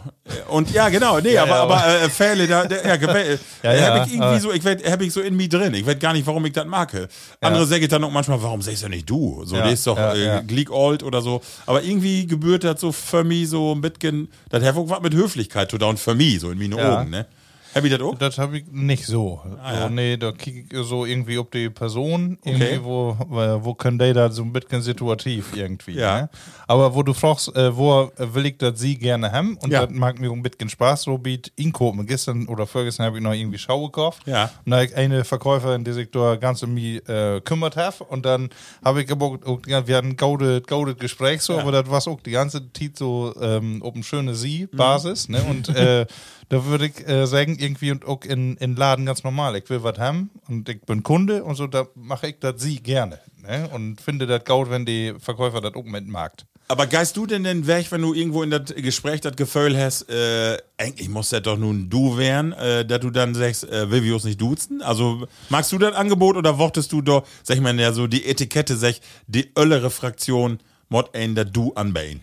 [0.48, 1.20] Und ja, genau.
[1.20, 2.94] Nee, Ja, aber, ja, aber, aber- äh, Fälle, da, da ja,
[3.62, 5.74] Ja, äh, ja, hab ich irgendwie so, ich werd, hab ich so in mir drin.
[5.74, 7.08] Ich weiß gar nicht, warum ich das mag.
[7.40, 9.42] Andere sagen dann auch manchmal, warum sagst du nicht du?
[9.44, 10.42] So, Ja, die ist doch ja, äh.
[10.44, 11.42] Gleek Old oder so.
[11.66, 15.14] Aber irgendwie gebührt das so für mich so ein bisschen, das hat auch was mit
[15.14, 17.00] Höflichkeit zu tun, für mich, so in meine Ja.
[17.00, 17.26] Augen, ne?
[17.74, 18.14] Hab ich das auch?
[18.16, 19.40] Das habe ich nicht so.
[19.64, 19.82] ja.
[19.82, 22.80] so nee, da kicke ich so irgendwie ob die Person, irgendwie, Okay.
[22.82, 23.16] wo,
[23.62, 25.92] wo können die da so ein bisschen situativ irgendwie.
[25.94, 26.22] Ja.
[26.22, 26.30] Ne?
[26.66, 29.87] Aber wo du fragst, äh, wo will ich das sie gerne haben und Ja.
[29.87, 32.06] das mag mir ein bisschen Spaß so biet, inkopen.
[32.06, 34.22] Gestern oder vorgestern habe ich noch irgendwie Schau gekauft.
[34.26, 34.50] Ja.
[34.64, 38.00] Und da ich eine Verkäuferin, die sich da ganz um mich äh, kümmert hat.
[38.00, 38.50] Und dann
[38.85, 42.20] habe ich aber ja, wir hatten ein gaudet, gaudet Gespräch so, aber das war auch
[42.20, 45.28] die ganze Zeit so ähm, auf eine schöne Sie-Basis.
[45.28, 45.42] Ne?
[45.42, 46.06] Und äh,
[46.48, 49.57] da würde ich äh, sagen, irgendwie und auch in, in Laden ganz normal.
[49.57, 52.76] Ich will was haben und ich bin Kunde und so, da mache ich das Sie
[52.83, 53.20] gerne.
[53.42, 53.68] Ne?
[53.72, 56.46] Und finde das gaut, wenn die Verkäufer das auch mitmacht.
[56.68, 60.09] Aber geist du denn den Weg, wenn du irgendwo in das Gespräch das Gefühl hast,
[60.09, 64.02] äh, eigentlich muss das doch nun du werden, äh, dass du dann sagst, äh, will
[64.05, 64.81] wir uns nicht duzen?
[64.81, 68.24] Also magst du das Angebot oder wochtest du doch, sag ich mal, ja so die
[68.24, 68.94] Etikette, sag
[69.26, 72.22] die öllere Fraktion, mod ein da du anbauen?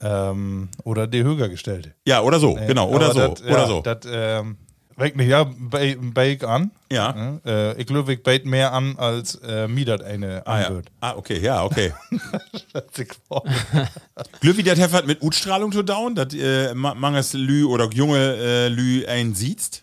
[0.00, 1.94] Ähm, oder die höher gestellte.
[2.06, 3.80] Ja, oder so, genau, oder so, dat, oder ja, so.
[3.80, 4.56] Das ähm,
[4.98, 6.70] regt mich ja ich an.
[6.90, 7.12] Ja.
[7.12, 7.40] Ne?
[7.44, 10.66] Äh, ich glaube, ich beit mehr an, als äh, mir das eine ah, ja.
[10.68, 10.86] anhört.
[11.00, 11.92] ah, okay, ja, okay.
[14.40, 18.68] Glücklich, das hat mit Utstrahlung zu down, dass äh, ma- manches Lü oder junge äh,
[18.68, 19.82] Lü ein sieht?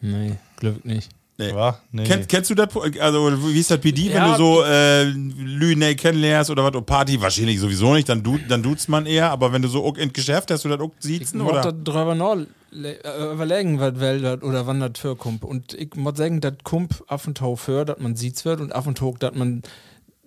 [0.00, 1.10] Nee, Glück nicht.
[1.40, 1.54] Nee.
[1.54, 1.78] Wa?
[1.92, 2.02] Nee.
[2.02, 2.68] Kennst, kennst du das?
[2.98, 6.64] Also, wie ist das bei dir, wenn Ja, du so äh, Lü nee, kennenlernst oder
[6.64, 6.74] was?
[6.74, 9.84] Und Party wahrscheinlich sowieso nicht, dann, du, dann duzt man eher, aber wenn du so
[9.84, 11.62] auch in Geschäft hast du das auch Ich siezen muss oder?
[11.62, 12.38] da drüber noch
[12.72, 15.44] äh, überlegen, was wel dat oder wann das für kommt.
[15.44, 18.74] Und ich muss sagen, das kommt auf und zu für, dass man sieht wird und
[18.74, 19.62] auf und zu, dass man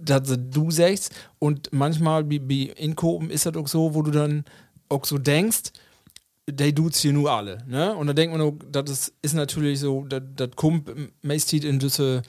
[0.03, 4.11] dass du sagst und manchmal wie, wie in Kopen ist das auch so, wo du
[4.11, 4.45] dann
[4.89, 5.71] auch so denkst,
[6.51, 7.95] die duzt hier nur alle, ne?
[7.95, 10.89] Und da denkt man das ist, natürlich so, das, kommt
[11.21, 12.21] meistens in diese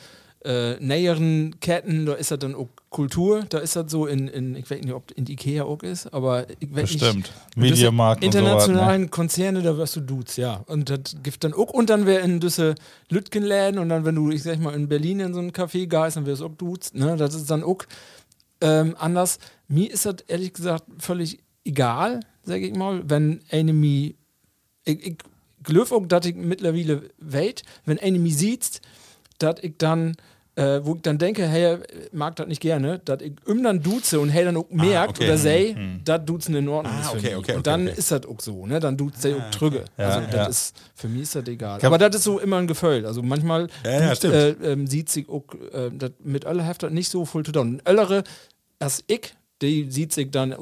[0.45, 4.57] äh, näheren Ketten, da ist das dann auch Kultur, da ist das so in, in
[4.57, 7.17] ich weiß nicht, ob in Ikea auch ist, aber ich weiß Bestimmt.
[7.17, 7.57] nicht.
[7.57, 10.65] Mediamarkt und so was, Internationalen Konzerne, da wirst du Dudes, ja.
[10.67, 12.75] Und das gibt dann auch, und dann wäre in diese
[13.09, 16.17] Lütgenläden und dann, wenn du, ich sag mal, in Berlin in so einen Café gehst,
[16.17, 17.17] dann wirst du auch Dudes, ne?
[17.17, 17.83] Das ist dann auch
[18.61, 19.39] ähm, anders.
[19.69, 24.15] Mir ist das ehrlich gesagt völlig egal, sage ich mal, wenn eine mich,
[24.85, 25.17] ich, ich
[25.63, 27.55] glaube auch, dass ich mittlerweile weiß,
[27.87, 28.81] wenn eine mich sieht,
[29.39, 30.17] dass ich dann,
[30.55, 31.79] äh, wo ich dann denke, hey,
[32.13, 35.25] mag das nicht gerne, dass ich ihm dann duze und hey dann auch merkt okay.
[35.25, 37.37] oder sei, dass duzen in Ordnung Ah, ist für okay, mich.
[37.37, 38.79] okay, und dann ist das auch so, ne?
[38.81, 39.85] Dann duzt der auch trüge.
[39.97, 40.47] also das ja.
[40.47, 41.81] ist, für mich ist das egal.
[41.85, 43.07] Aber das ist so immer ein Gefühl.
[43.07, 46.83] Also manchmal Ja, ja, duzt, äh, ähm, sieht sich auch, äh, das mit Öller heft
[46.83, 47.81] das nicht so voll zu tun.
[47.89, 48.23] Öllere,
[48.79, 50.55] als ich, die sieht sich dann,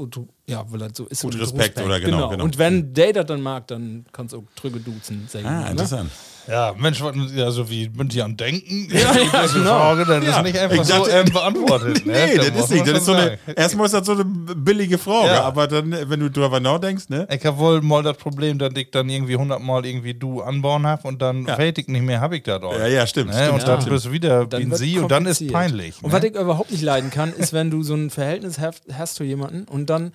[0.46, 1.22] ja, weil das so ist.
[1.22, 2.44] Gut ein Respekt oder genau, genau.
[2.44, 5.28] Und wenn der das dann mag, dann kannst du auch trüge duzen.
[5.44, 5.70] Ah, ne?
[5.70, 6.10] interessant.
[6.48, 8.88] Ja, Mensch, was, ja, so wie münd ihr an denken?
[8.92, 9.78] Ja, ja, genau.
[9.78, 12.06] Frage, das Ja, ist nicht einfach ich dachte- so ähm, beantwortet.
[12.06, 12.12] Ne?
[12.12, 12.86] Nee, Da das muss ist nicht.
[12.88, 15.42] Das ist so eine, erstmal ist das so eine billige Frage, Ja.
[15.44, 17.26] aber dann, wenn du drüber nachdenkst, ne?
[17.30, 21.06] Ich habe wohl mal das Problem, dass ich dann irgendwie hundertmal irgendwie du anbauen habe
[21.06, 21.58] und dann Ja.
[21.80, 22.72] ich nicht mehr, habe ich das auch.
[22.78, 23.30] Ja, ja, stimmt.
[23.30, 23.34] Ne?
[23.36, 25.96] stimmt Und dann bist du wieder wird sie und dann ist peinlich.
[26.02, 26.16] Und ne?
[26.18, 29.24] was ich überhaupt nicht leiden kann, ist, wenn du so ein Verhältnis hast, hast zu
[29.24, 30.12] jemanden und dann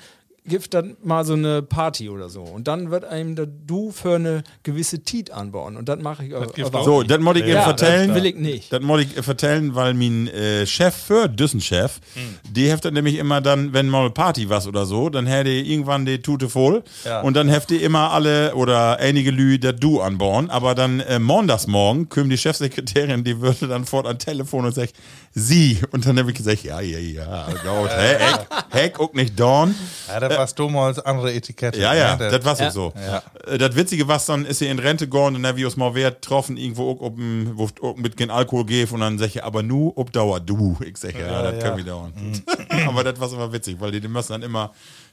[0.48, 2.42] gibt dann mal so eine Party oder so.
[2.44, 5.76] Und dann wird einem da du für eine gewisse Tiet anbauen.
[5.78, 8.10] Und das mache ich aber, gibt aber auch So, das muss ich eben ja, vertellen.
[8.10, 8.72] das will ich nicht.
[8.72, 12.00] Das muss ich vertellen, weil mein äh, Chef für Düssenchef,
[12.50, 16.22] die heftet nämlich immer dann, wenn mal Party was oder so, dann hätte irgendwann die
[16.22, 17.22] Tute voll Ja.
[17.22, 22.10] und dann hefte immer alle oder einige Lü der Du anbauen, aber dann äh, montagsmorgen
[22.10, 24.94] kommt die Chefsekretärin, die würde dann fort an Telefon und sagt,
[25.34, 25.80] sie.
[25.92, 27.54] Und dann habe ich gesagt, ja, ja, ja, hä,
[28.20, 29.76] Heck, Heck, auch nicht Dorn.
[30.08, 31.80] ja, das warst du mal als andere Etikette.
[31.80, 32.30] Ja, ja, ne?
[32.30, 32.72] das war's Ja.
[32.72, 32.94] so.
[32.96, 33.24] Ja.
[33.48, 35.94] Äh, Das Witzige war dann, ist sie in Rente gegangen und dann wir uns mal
[35.96, 39.44] wer getroffen, irgendwo auch, ob, wo auch mit kein Alkohol geht und dann sag ich,
[39.44, 40.78] aber nu ob Dauer du.
[40.86, 41.60] Ich sag, ja, Ja, das ja.
[41.62, 42.14] können wir dauern.
[42.88, 44.72] aber das war immer witzig, weil die, die müssen dann immer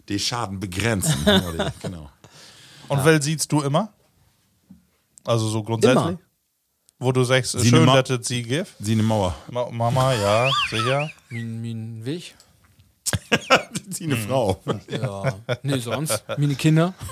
[0.08, 1.14] die Schaden begrenzen.
[1.26, 2.10] Ja, die- genau.
[2.88, 3.92] Und wel siehst du immer?
[5.24, 6.04] Also so grundsätzlich?
[6.04, 6.18] Immer.
[6.98, 8.68] Wo du sagst, Sie schön, dass es sie gibt.
[8.78, 9.34] Sie eine Mauer.
[9.50, 11.10] Ma Mama, ja, sicher.
[11.30, 12.34] Mein, mein Weg.
[13.90, 14.60] Sie eine Frau.
[14.90, 15.34] Ja.
[15.62, 16.24] nee, sonst.
[16.38, 16.94] Meine Kinder.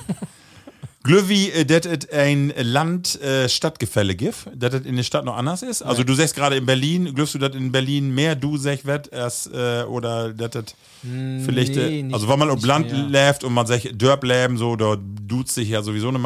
[1.03, 5.81] Glöwi, äh, dass es ein Land-Stadtgefälle gibt, dass es in der Stadt noch anders ist.
[5.83, 9.11] Also du sagst gerade in Berlin, glaubst du, dass in Berlin mehr du sagst wird,
[9.13, 10.65] als, äh, oder dass das
[11.03, 14.77] vielleicht, nee, äh, also wenn man nicht Land läuft und man sagt Dörp leben, so,
[14.77, 16.19] da duzt sich ja sowieso eine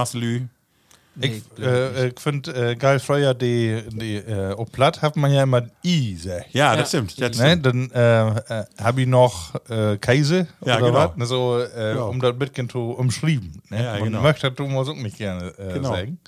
[1.17, 1.37] Masselü.
[1.59, 5.43] Ich, äh, ich finde äh, geil, früher die, die äh, auf Platt hat man ja
[5.45, 6.47] immer I gesagt.
[6.53, 6.77] Ja, Ja.
[6.77, 7.21] das stimmt.
[7.21, 8.29] Das Ne, dann äh,
[8.61, 10.95] äh, habe ich noch äh, Käse Ja, oder genau.
[11.11, 13.63] was, ne, so, äh, um das bisschen zu umschreiben.
[13.71, 13.83] Ne?
[13.85, 14.23] Ja, Man genau.
[14.23, 15.89] möchte das Thomas auch nicht gerne äh, Genau.
[15.91, 16.19] sagen.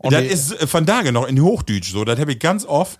[0.00, 2.98] Und das die- ist von da noch in Hochdeutsch so, das habe ich ganz oft.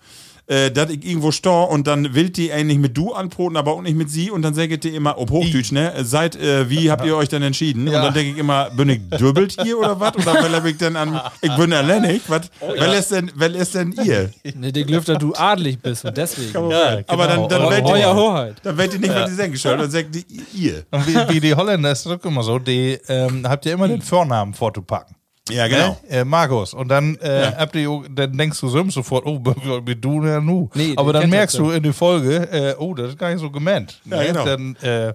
[0.49, 3.83] Äh, dass ich irgendwo stehe und dann will die eigentlich mit du anproten, aber auch
[3.83, 5.93] nicht mit sie und dann sagt die immer, ob Hochdeutsch, ne?
[6.03, 7.87] Seid, äh, wie habt ihr euch denn entschieden?
[7.87, 10.17] Und dann denke ich immer, bin ich dürbelt hier oder was?
[10.17, 12.51] Oder weil ich dann an, ich bin alleinig, was?
[12.61, 14.31] Wer ist denn, wer ist denn ihr?
[14.55, 16.71] Ne, der Glüfter, du adelig bist und deswegen.
[16.71, 18.57] Ja, Aber dann, dann, Eu- werdet Euer ihr, Hoheit.
[18.63, 20.85] dann werdet ihr nicht, was die sagen sollen, dann sagt die ihr.
[20.91, 24.03] Und wie, wie die Holländer ist das immer so, die ähm, habt ihr immer den
[24.03, 25.15] Vornamen vorzupacken.
[25.51, 25.99] Ja, genau.
[26.09, 26.09] Ne?
[26.09, 26.75] Äh, Markus.
[26.75, 29.41] Und dann, äh, ihr, auch- dann denkst du so sofort, oh,
[29.87, 30.69] wie du ja nu.
[30.75, 33.51] Nee, Aber dann merkst du in der Folge, äh, oh, das ist gar nicht so
[33.51, 34.01] gemeint.
[34.05, 34.45] Ja, genau.
[34.45, 35.13] Dann, äh,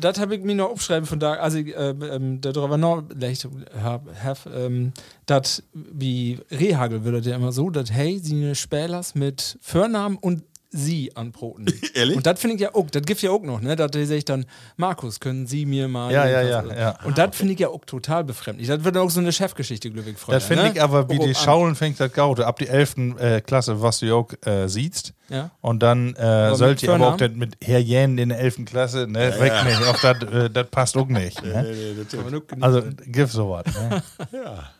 [0.00, 3.48] Das habe ich mir noch aufschreiben von da, also ich, äh, ähm, darüber noch leicht
[3.82, 4.92] hab, hab ähm,
[5.26, 10.42] dat wie Rehagel würde der immer so, dass hey, sie eine Spälers mit Vornamen und
[10.70, 11.66] sie anproten.
[11.94, 12.16] Ehrlich?
[12.16, 13.76] Und das finde ich ja auch, das gibt ja auch noch, ne?
[13.76, 14.44] Da sehe ich dann,
[14.76, 16.12] Markus, können Sie mir mal.
[16.12, 16.98] Ja, ja, ja, ja.
[17.04, 18.68] Und das finde ich ja auch total befremdlich.
[18.68, 20.72] Das wird auch so eine Chefgeschichte, glaube ich, das finde ne?
[20.74, 22.46] ich aber, wie Auch die Schaulen fängt das Gaute.
[22.46, 22.96] Ab die 11.
[23.18, 25.14] Äh, Klasse, was du auch äh, siehst.
[25.28, 25.50] Ja.
[25.60, 28.64] Und dann äh, sollt ihr aber auch das mit Herr Jänen in der 11.
[28.64, 29.82] Klasse, ne, weg nicht.
[29.86, 31.42] Auch das äh, passt auch nicht.
[31.48, 31.96] Ne?
[32.18, 33.64] Aber nur- Also, gib sowas.
[33.66, 34.02] Ne?
[34.32, 34.70] Ja,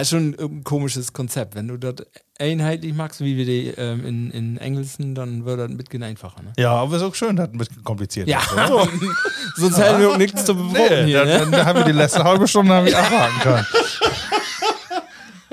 [0.00, 1.54] ist schon ein komisches Konzept.
[1.54, 1.94] Wenn du das
[2.38, 6.42] einheitlich machst, wie wir die ähm, in, in Engelsen, dann wird das ein bisschen einfacher.
[6.42, 6.52] Ne?
[6.58, 8.52] Ja, aber ist auch schön, dass ein bisschen kompliziert Ja, ist.
[8.52, 8.88] oder?
[9.56, 11.24] sonst hätten wir auch nichts zu beworben Nee, hier.
[11.24, 11.56] dann, Ne?
[11.56, 13.66] dann haben wir die letzte halbe Stunde abhaken können.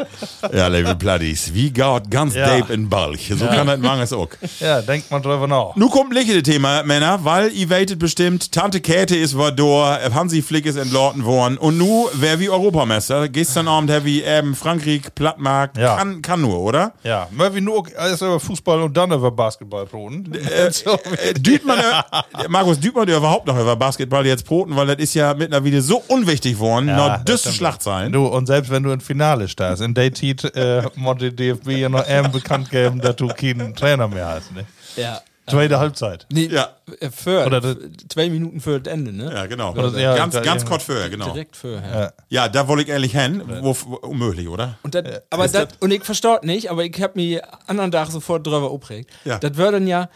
[0.54, 2.56] Ja, liebe Platties, wie geht ganz Ja.
[2.56, 3.32] deep in Balch?
[3.38, 4.28] So kann das manches auch.
[4.60, 5.76] Ja, denkt mal drüber nach.
[5.76, 10.42] Nu kommt ein Thema, Männer, weil ihr weitet bestimmt, Tante Käthe ist war da, Hansi
[10.42, 13.30] Flick ist entlauten worden und nu wer wie Europameister.
[13.30, 15.98] Gestern Abend haben wir eben Frankreich, Plattmark, Ja.
[15.98, 16.94] kann, kann nur, oder?
[17.04, 20.32] Ja, Murphy nur erst über Fußball und dann über Basketball proten.
[20.72, 20.92] so,
[21.24, 24.88] Äh, düht man, äh, Markus, düht man dir überhaupt noch über Basketball jetzt Broten, weil
[24.88, 27.56] das ist ja mittlerweile so unwichtig worden, Ja, düste stimmt.
[27.56, 28.12] Schlagzeilen.
[28.12, 30.84] du, und selbst wenn du im Finale stehst, in der Tit, äh,
[31.20, 34.54] die DFB ja noch eben bekannt geben, dass du keinen Trainer mehr hast.
[34.54, 34.66] Ne?
[34.96, 35.22] Ja.
[35.48, 36.28] Zweite Halbzeit.
[36.32, 36.70] Nee, Ja.
[37.02, 37.76] äh, für, Oder das-
[38.08, 39.32] zwei Minuten für das Ende, ne?
[39.34, 39.72] Ja, genau.
[39.72, 40.68] Oder- ja, ganz, da- ganz ja.
[40.70, 41.32] kurz vorher, genau.
[41.34, 42.12] Direkt für, ja.
[42.30, 43.42] Ja, da wollte ich ehrlich hin.
[43.62, 44.78] Wo, wo, unmöglich, oder?
[44.84, 48.46] Und, dat, aber dat, und ich verstehe nicht, aber ich habe mich anderen Tag sofort
[48.48, 49.10] drüber aufgeregt.
[49.26, 49.40] Ja.
[49.40, 50.10] Das würde dann ja,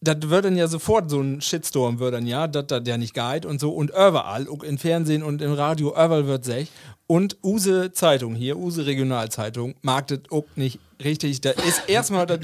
[0.00, 3.14] das würde dann ja sofort so ein Shitstorm würde dann ja, dass das ja nicht
[3.14, 6.70] geht und so und überall, auch im Fernsehen und im Radio, überall wird sech.
[7.06, 11.40] Und Use Zeitung hier, Use Regionalzeitung, mag das auch nicht richtig.
[11.40, 12.40] Da ist erstmal das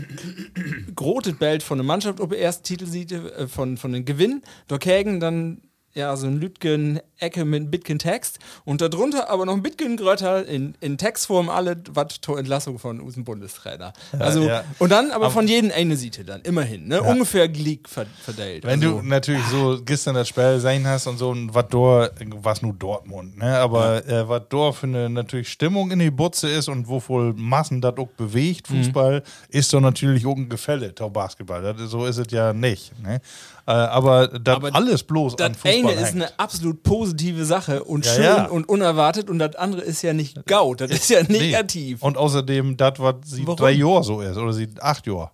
[0.95, 5.21] große Bild von der Mannschaft, ob er erst Titelseite äh, von, von den Gewinn, dagegen
[5.21, 5.61] dann
[5.95, 9.97] ja, so ein Lütgen Ecke mit ein Bitcoin Text und darunter aber noch ein Bitcoin
[9.97, 13.93] Grötter in, in Textform alle, was zur Entlassung von unserem Bundestrainer.
[14.19, 14.65] also, ja.
[14.79, 17.03] und dann aber von jedem eine Seite dann, immerhin, ne?
[17.03, 18.65] Ungefähr gleich ver verteilt.
[18.65, 22.11] Wenn also, du natürlich so gestern das Spiel sein hast und so, und was da,
[22.43, 23.59] was nur Dortmund, ne?
[23.59, 27.33] Aber äh, was da für eine natürlich Stimmung in die Butze ist und wo wohl
[27.35, 28.85] Massen das auch bewegt, Mhm.
[28.85, 31.63] Fußball, ist doch natürlich auch ein Gefälle, to Basketball.
[31.63, 32.93] Das, so ist es ja nicht.
[33.03, 33.21] Ne?
[33.67, 36.17] Äh, aber das Aber alles bloß an das Fußball eine ist hängt.
[36.17, 37.14] eine absolut positive
[37.45, 38.45] Sache und Ja, schön ja.
[38.47, 41.39] und unerwartet und das andere ist ja nicht gaut, das ist ja Nee.
[41.39, 42.03] negativ.
[42.03, 43.57] Und außerdem das, was sie Warum?
[43.57, 45.31] drei Jahre so ist, oder sie acht Jahre.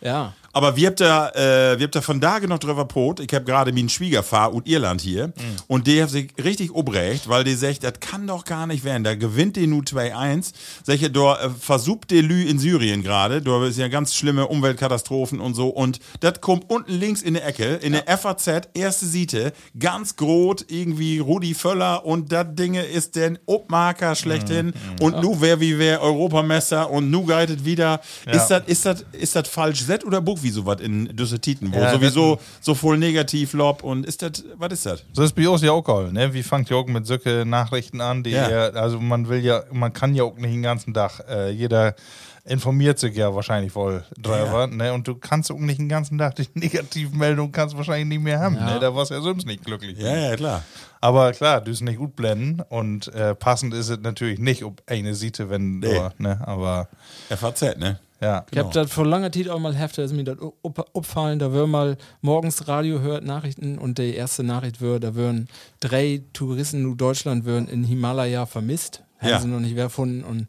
[0.00, 0.34] Ja.
[0.56, 3.20] Aber wir habt da, äh, wir habt da von da noch drüber pot.
[3.20, 5.34] Ich habe gerade meinen Schwiegerfahr und Irland hier.
[5.66, 9.04] Und der hat sich richtig obrecht, weil der sagt, das kann doch gar nicht werden.
[9.04, 10.54] Da gewinnt die nu 2-1.
[10.82, 13.42] Solche, da äh, versucht der Lü in Syrien gerade.
[13.42, 15.68] Da ist ja ganz schlimme Umweltkatastrophen und so.
[15.68, 20.64] Und das kommt unten links in der Ecke, in der FAZ, erste Seite, ganz groß,
[20.68, 22.06] irgendwie Rudi Völler.
[22.06, 24.72] Und das Dinge ist den Obmarker schlechthin.
[25.02, 28.00] Und nu wer wie wer Europameister und nu geitet wieder.
[28.24, 31.78] Ist das ist das ist das falsch set oder Buch wie sowas in Düsseldorf, wo
[31.80, 35.02] Ja, sowieso so voll negativ lob und ist das was ist das?
[35.12, 36.32] So ist bei uns ja auch geil, ne?
[36.32, 38.48] Wie fangt ihr auch mit solchen Nachrichten an, die Ja.
[38.50, 38.68] ja.
[38.70, 41.94] also man will ja, man kann ja auch nicht den ganzen Tag, äh, jeder
[42.48, 44.92] informiert sich ja wahrscheinlich voll drüber, ne?
[44.92, 48.54] Und du kannst auch nicht den ganzen Tag die Negativmeldung kannst wahrscheinlich nicht mehr haben,
[48.54, 48.78] ne?
[48.80, 49.98] Da warst du ja sonst nicht glücklich.
[49.98, 50.62] ja, klar.
[51.00, 54.80] Aber klar, du bist nicht gut blenden und äh, passend ist es natürlich nicht, ob
[54.86, 55.98] eine Siete, wenn Nee.
[56.18, 56.40] du, ne?
[56.46, 56.88] Aber
[57.28, 57.98] FAZ, ne?
[58.20, 58.44] Ja.
[58.50, 61.66] Ich hab das vor langer Zeit auch mal heftig, ist mir das aufgefallen, da wir
[61.66, 65.48] mal morgens Radio hört, Nachrichten und die erste Nachricht wird, da würden
[65.80, 69.40] drei Touristen in Deutschland würden in Himalaya vermisst, haben Ja.
[69.40, 70.48] sie noch nicht wer gefunden und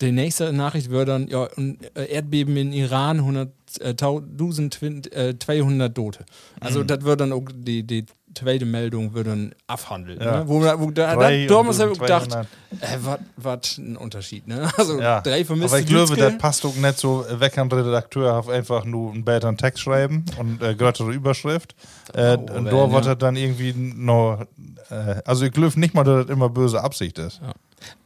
[0.00, 3.50] die nächste Nachricht wird dann, ja, und, äh, Erdbeben in Iran, 100,
[3.80, 6.24] äh, 1200 äh, 200 Tote.
[6.60, 8.06] Also das wird dann auch die, die
[8.38, 10.22] zweite Meldung wird dann abhandelt.
[10.22, 10.38] Ja.
[10.38, 10.48] Ne?
[10.48, 12.46] Wo, wo, da, da, Drei da und muss ich gedacht, 200.
[12.80, 14.70] äh, was ein Unterschied, ne?
[14.76, 15.20] Also Ja.
[15.20, 18.84] drei vermisste Aber ich glaube, das passt auch nicht so weg an der Redakteur, einfach
[18.84, 21.74] nur einen besseren Text schreiben und äh, größere Überschrift.
[22.14, 23.10] Äh, Oh, und da wird ja.
[23.12, 24.44] er dann irgendwie noch,
[24.90, 27.40] äh, also ich glaube nicht mal, dass das immer böse Absicht ist.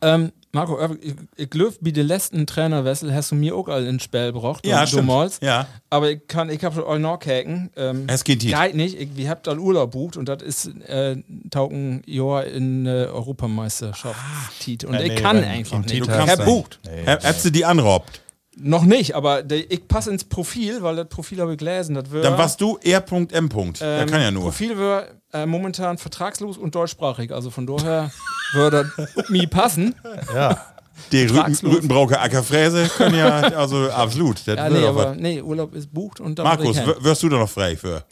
[0.03, 4.03] Ähm, Marco, ich, ich glaube, bei der letzten Trainerwessel hast du mir auch all ins
[4.03, 4.67] Spiel gebracht.
[4.67, 5.03] Ja, du, stimmt.
[5.05, 5.43] Du malst.
[5.43, 5.67] Ja.
[5.89, 7.71] Aber ich kann, ich habe schon all nachhaken.
[7.77, 8.55] Ähm, Es geht nicht.
[8.55, 9.01] Geht nicht.
[9.01, 11.17] Ich, wir habt all Urlaub bucht und das ist äh,
[11.49, 14.21] taugen Jahr in äh, Europameisterschaft.
[14.61, 14.85] Tiet.
[14.85, 15.89] Und Ja, ich nee, kann einfach nicht.
[15.91, 16.81] Tiet Ich hast hab du- bucht.
[16.85, 17.07] Nee.
[17.07, 18.21] Hab- Hättest du die anraubt?
[18.57, 21.95] Noch nicht, aber der, ich passe ins Profil, weil das Profil habe ich gelesen.
[21.95, 23.27] Das wär, Dann warst du R.M.
[23.31, 24.45] Der ähm, kann ja nur.
[24.45, 27.33] Profil wäre äh, momentan vertragslos und deutschsprachig.
[27.33, 28.11] Also von daher
[28.53, 29.95] würde das mir passen.
[30.35, 30.67] Ja.
[31.11, 31.67] Die Rüten.
[31.67, 34.47] Rütenbrauke Ackerfräse können ja, also absolut.
[34.47, 35.17] Das Ja, wird nee, aber was.
[35.17, 38.05] nee, Urlaub ist bucht und da Markus, wirst du da noch frei für?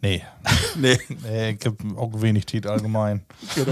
[0.00, 0.22] Nee.
[0.76, 0.98] Nee.
[1.22, 3.24] nee ich habe auch wenig Tiet allgemein.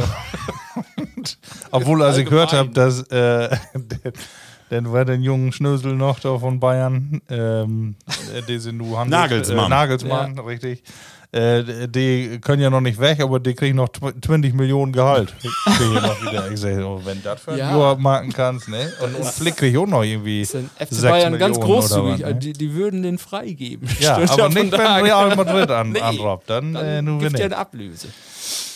[1.71, 3.55] Obwohl, als ich gehört habe, dass äh,
[4.71, 7.97] dann war den jungen Schnösel noch da von Bayern, ähm,
[8.35, 9.67] äh, diese nu handelt, Nagelsmann.
[9.67, 10.83] Äh, Nagelsmann, richtig.
[11.33, 15.35] Äh, die können ja noch nicht weg, aber die kriegen noch tw- 20 Millionen Gehalt.
[15.67, 16.49] Noch wieder.
[16.53, 17.77] Ich sage, oh, wenn das für ein Ja.
[17.77, 18.93] Jahr marken kannst, ne?
[19.03, 20.43] Und, und Flick kriegt auch noch irgendwie.
[20.43, 22.13] Das sind FC Bayern ganz Millionen oder großzuvig.
[22.13, 22.27] was, ne?
[22.27, 23.89] Also die, die würden den freigeben.
[23.99, 24.81] Ja, Stimmt aber nicht, wenn.
[24.81, 26.01] Real Madrid an, Nee.
[26.01, 26.49] anraubt.
[26.49, 27.53] Dann, äh, Dann nur wenn gibt ja nicht.
[27.55, 28.09] eine Ablöse.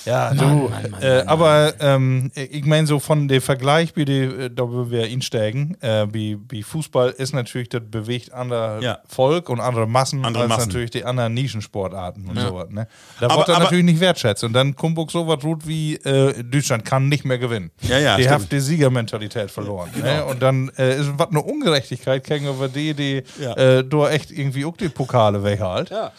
[0.04, 3.94] Ja, du, Mann, Mann, Mann, äh, Mann, aber ähm, ich meine so von dem Vergleich,
[3.94, 8.32] wie die, äh, da wo wir einsteigen, äh, wie, wie Fußball ist natürlich, das bewegt
[8.32, 8.98] andere Ja.
[9.06, 10.68] Volk und andere Massen Andere als Massen.
[10.68, 12.48] natürlich die anderen Nischensportarten und Ja.
[12.48, 12.70] sowas.
[12.70, 12.86] Ne?
[13.20, 16.42] Da Aber- wird er natürlich nicht wertschätzt und dann kommt auch sowas gut wie äh,
[16.42, 17.70] Deutschland kann nicht mehr gewinnen.
[17.82, 18.42] Ja, ja, die stimmt.
[18.44, 19.90] hat die Siegermentalität verloren.
[20.02, 20.24] Ne?
[20.24, 23.52] Und dann äh, ist was eine Ungerechtigkeit gegenüber die, die Ja.
[23.54, 25.90] äh, da echt irgendwie auch die Pokale weghalt.
[25.90, 26.12] Ja.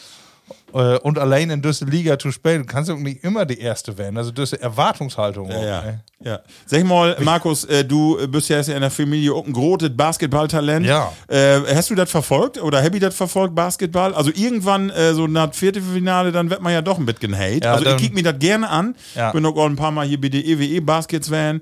[0.74, 4.18] Äh, und allein in dieser Liga zu spielen, kannst du nicht immer die Erste werden.
[4.18, 5.50] Also diese Erwartungshaltung.
[5.50, 5.82] Ja, auch, ja.
[5.82, 6.04] ne?
[6.24, 6.40] ja.
[6.66, 10.86] Sag mal, Markus, äh, du bist ja in der Familie auch ein großes Basketballtalent.
[10.86, 11.12] Ja.
[11.28, 14.14] Äh, hast du das verfolgt oder hab ich das verfolgt, Basketball?
[14.14, 17.62] Also irgendwann, äh, so nach Viertelfinale, dann wird man ja doch ein bisschen hate.
[17.64, 18.96] Ja, also ich dann- kick mir das gerne an.
[19.16, 19.32] Ja.
[19.32, 21.62] Bin auch ein paar Mal hier bei der EWE Baskets Van.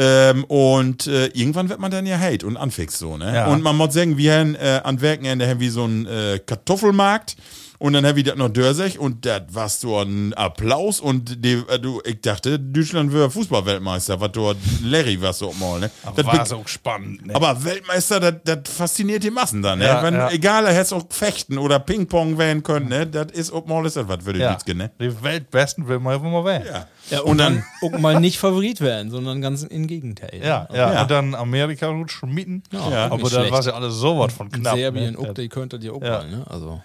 [0.00, 3.34] Ähm, und äh, irgendwann wird man dann ja hate und anfixt so, ne?
[3.34, 3.46] Ja.
[3.48, 7.34] Und man muss sagen, wir haben äh, an haben wir so einen äh, Kartoffelmarkt
[7.78, 11.62] und dann haben wir das noch Dörsech und das war so ein Applaus und die,
[11.68, 15.90] äh, du, ich dachte, Deutschland wäre Fußballweltmeister, was dort Larry war so mal, ne?
[16.16, 17.26] Das war so spannend.
[17.26, 17.34] Ne?
[17.34, 19.86] aber Weltmeister, das, das fasziniert die Massen dann, ne?
[19.86, 20.30] Ja, Wenn, ja.
[20.30, 23.06] Egal, er hätte auch Fechten oder Ping-Pong werden können, ne?
[23.06, 24.56] Das ist auch mal ist das was für die ja.
[24.74, 24.90] Ne?
[25.00, 26.66] Die Weltbesten will man einfach mal werden.
[26.66, 26.86] Ja.
[27.10, 30.40] Ja, und, dann auch mal nicht Favorit werden, sondern ganz im Gegenteil.
[30.42, 31.02] Ja, ja, Ja.
[31.02, 32.62] und dann Amerika gut schmieden.
[32.70, 33.52] Ja, aber dann schlecht.
[33.52, 34.76] war ja alles sowas von knapp.
[34.76, 35.18] Serbien, ne?
[35.18, 36.18] auch, die könnte dir auch Ja.
[36.18, 36.44] mal, ne?
[36.48, 36.82] Also.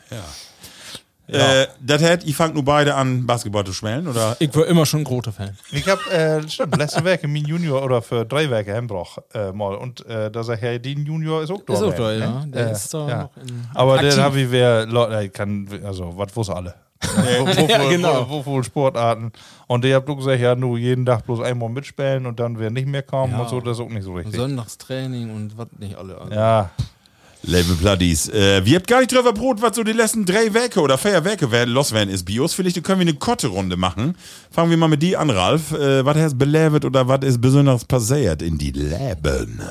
[1.27, 4.35] Äh, das hätte, ich fangt nur beide an, Basketball zu spielen, oder?
[4.39, 5.57] Ich war immer schon ein großer Fan.
[5.71, 9.75] Ich hab, äh, stimmt, letzte Woche mein Junior oder für drei Werke Hembroch äh, mal.
[9.75, 11.73] Und äh, da sag ich, hey, den Junior ist auch da.
[11.73, 12.43] Ist auch da, ja.
[12.47, 13.21] Der Äh, ist da ja.
[13.23, 14.15] noch in Aber aktiv.
[14.15, 16.75] dann habe ich wer, Leute, ich kann, also, was wusste alle?
[17.01, 18.29] wo, wo, Ja, genau.
[18.29, 19.31] wo, wo, wo Sportarten.
[19.67, 22.87] Und habt auch gesagt, ja, nur jeden Tag bloß einmal mitspielen und dann wer nicht
[22.87, 23.39] mehr kommen Ja.
[23.41, 24.35] und so, das ist auch nicht so richtig.
[24.35, 26.17] Sonntagstraining und was nicht alle.
[26.17, 26.33] Also.
[26.33, 26.69] Ja,
[27.45, 30.79] Liebe Platties, äh, wir habt gar nicht drüber Brot, was so die letzten drei Werke
[30.79, 32.53] oder vier Werke werden, los werden ist Bios.
[32.53, 34.15] Vielleicht können wir eine Kotte-Runde machen.
[34.49, 35.73] Fangen wir mal mit die an, Ralf.
[35.73, 39.61] Äh, was hast belebt oder was ist besonders passiert in die Leben?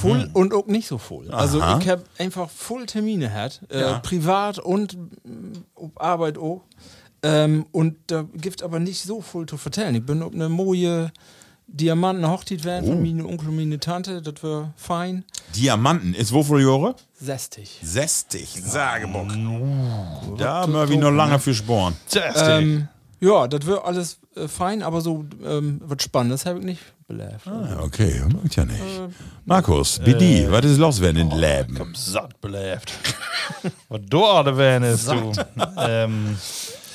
[0.00, 1.30] Voll und auch nicht so voll.
[1.30, 1.78] Also Aha.
[1.82, 3.98] ich habe einfach voll Termine gehabt, äh, Ja.
[3.98, 4.96] privat und
[5.96, 6.62] Arbeit auch.
[7.22, 9.96] Ähm, und da gibt aber nicht so viel zu vertellen.
[9.96, 11.12] Ich bin auf eine moje
[11.68, 15.24] Diamanten Hochzeit werden von meine Onkel und meine Tante, das war fein.
[15.54, 16.94] Diamanten, ist wo für Jahre?
[17.20, 17.80] 60.
[17.82, 19.28] 60, Sagebock.
[20.38, 21.96] Da haben wir noch lange für Sporen.
[22.14, 22.88] Ähm,
[23.20, 27.46] ja, das wird alles äh, fein, aber so ähm, was Spannendes habe ich nicht belebt.
[27.46, 28.80] Ah, okay, macht ja nicht.
[29.44, 31.94] Markus, BD, was ist los werden in den Leben?
[31.94, 32.92] satt belebt.
[33.88, 35.32] was du alle werden ist, du.
[35.78, 36.36] ähm,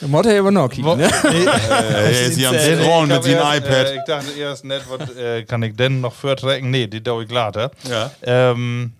[0.01, 1.09] Er aber noch kicken, wo, ne?
[1.31, 3.85] nee, Er ist hier am Nee, nee, Scrollen ich mit seinem erst, iPad.
[3.87, 6.71] Äh, ich dachte erst nicht, was äh, kann ich denn noch vortrecken?
[6.71, 7.71] Nee, die dauert ich later.
[7.89, 8.11] Ja.
[8.23, 8.93] Ähm,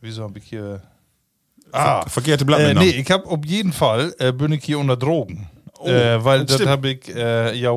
[0.00, 0.82] wieso hab ich hier.
[1.72, 4.96] Ah, Verkehrte Blatt äh, nee, ich hab auf jeden Fall äh, bin ich hier unter
[4.96, 5.48] Drogen.
[5.84, 7.70] äh, weil das Oh, habe ich äh, ja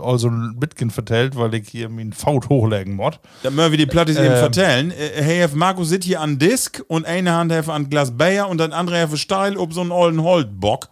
[0.00, 3.14] also ein bisschen vertellt, weil ich hier meinen Faut hochlegen muss.
[3.42, 4.36] Da müssen wir die Plattis eben Ähm.
[4.38, 4.90] vertellen.
[4.92, 8.58] Äh, Hey, Markus sitzt hier an Disk und eine Hand hat an Glas Bayer und
[8.58, 10.88] dann andere hat steil ob so einen ollen Holtbock.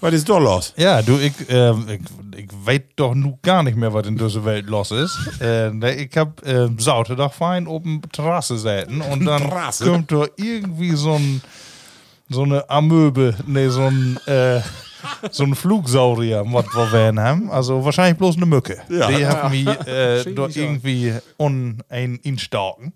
[0.00, 0.72] Was ist da los?
[0.76, 2.00] Ja, du, ich, äh, ich,
[2.36, 5.18] ich weiß doch nu gar nicht mehr, was in dieser Welt los ist.
[5.40, 5.70] äh,
[6.04, 9.84] ich hab äh, Sauterdag fein oben Terrasse säten und dann Terrasse?
[9.84, 11.42] kommt da irgendwie so ein
[12.32, 14.60] so eine Amöbe, nee, so ein äh,
[15.30, 17.50] so ein Flugsaurier, was wir werden haben.
[17.50, 18.78] Also wahrscheinlich bloß eine Mücke.
[18.88, 19.08] Ja.
[19.08, 20.56] Die hat mich äh, gesagt.
[20.56, 22.92] irgendwie un, ein instarken.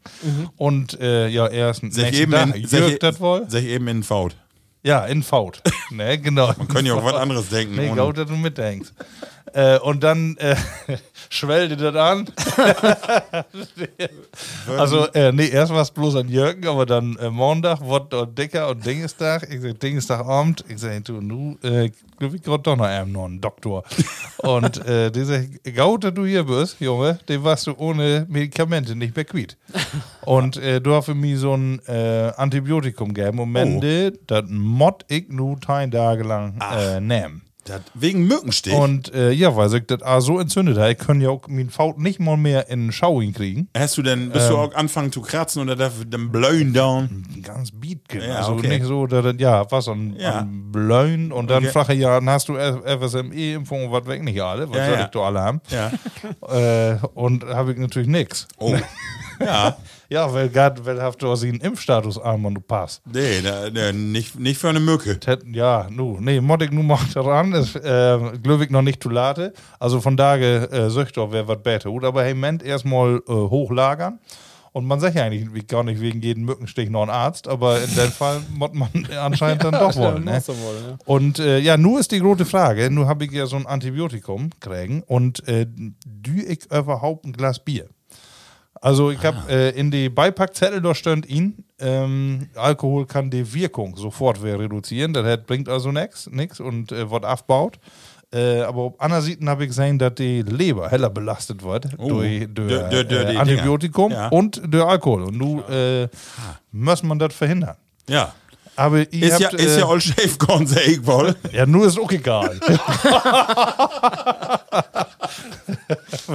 [0.57, 3.45] Und äh, ja, erst nächsten eben, Tag, in, Jörg das wohl?
[3.49, 4.37] sag eben in Faut.
[4.85, 5.63] Ja, in Faut.
[5.91, 6.53] ne, genau.
[6.59, 7.75] Man kann ja auch was anderes denken.
[7.75, 8.91] Nee, glaub, dass du mitdenkst.
[9.53, 10.57] Äh, und dann äh,
[11.29, 12.27] schwellte das an.
[14.79, 18.39] also, äh, nee, erst war es bloß an Jürgen, aber dann äh, Montag wurde dort
[18.39, 19.47] dicker und Dingestag.
[19.53, 20.65] Ich sag, Dingestagabend.
[20.69, 23.85] Ich sag, du, nu, äh, ich gerade doch noch einen, noch einen Doktor.
[24.39, 29.15] und äh, die sagt, Gaute, du hier bist, Junge, den warst du ohne Medikamente nicht
[29.15, 29.57] mehr quitt.
[30.23, 33.37] und äh, du hast für mich so ein äh, Antibiotikum gegeben.
[33.37, 34.19] Moment, oh.
[34.27, 37.44] das mod ich nur drei Tage lang äh, nehmen.
[37.65, 38.75] Das wegen Mückenstich.
[38.75, 41.71] Und äh, ja, weil sich das auch so entzündet hat, ich kann ja auch meinen
[41.71, 43.69] Faut nicht mal mehr in den Schau hinkriegen.
[43.77, 47.25] Hast du denn, bist du auch anfangen zu kratzen oder darf dann blöen down?
[47.43, 48.21] Ganz Beatgen.
[48.21, 48.69] Ja, also okay.
[48.69, 50.41] nicht so, dass, das- ja, was an, Ja.
[50.41, 51.73] an und dann Okay.
[51.73, 54.95] frage ich ja, dann hast du FSME-Impfung und was weg nicht alle, was Ja, soll
[54.95, 55.01] ja.
[55.05, 55.61] ich doch alle haben?
[55.71, 55.91] Ja.
[56.93, 58.47] Äh, und habe ich natürlich nix.
[58.59, 58.75] Oh.
[59.41, 59.77] ja.
[60.11, 63.03] Ja, weil gerade, weil habt du einen Impfstatus an und du passt.
[63.13, 65.13] Nee, da, da, nicht, nicht für eine Mücke.
[65.19, 69.53] Tät- Ja, nu, nee, ich nu macht daran, ist, äh, glücklich noch nicht zu late.
[69.79, 72.05] Also von daher, äh, söcht doch, wer was besser tut.
[72.05, 74.19] Aber hey, Ment erstmal äh, hochlagern.
[74.73, 77.95] Und man sagt ja eigentlich gar nicht wegen jedem Mückenstich noch ein Arzt, aber in
[77.95, 78.89] dem Fall mod man
[79.21, 80.25] anscheinend dann doch wollen.
[80.25, 80.33] Ne?
[80.45, 81.13] Du?
[81.13, 84.51] Und äh, ja, nur ist die große Frage, nu habe ich ja so ein Antibiotikum
[84.59, 87.87] kriegen und äh, dü ich überhaupt ein Glas Bier?
[88.85, 93.97] Also ich habe äh, in die Beipackzettel da stand ihn, ähm, Alkohol kann die Wirkung
[93.97, 96.27] sofort wieder reduzieren, das hat- bringt also nichts
[96.61, 97.79] und äh, wird aufbaut.
[98.31, 102.09] Äh, aber anderen Seiten habe ich gesehen, dass die Leber heller belastet wird Oh.
[102.09, 104.13] durch, durch, durch äh, die Antibiotikum.
[104.13, 104.29] Ja.
[104.29, 105.23] und durch Alkohol.
[105.25, 106.09] Und nun äh,
[106.73, 107.77] muss man das verhindern.
[108.07, 108.35] Ja.
[108.77, 111.35] Aber ihr Ist ja, habt, ist äh, ja all Schäfkorn, sag ich wohl.
[111.53, 112.59] ja, nur ist auch egal.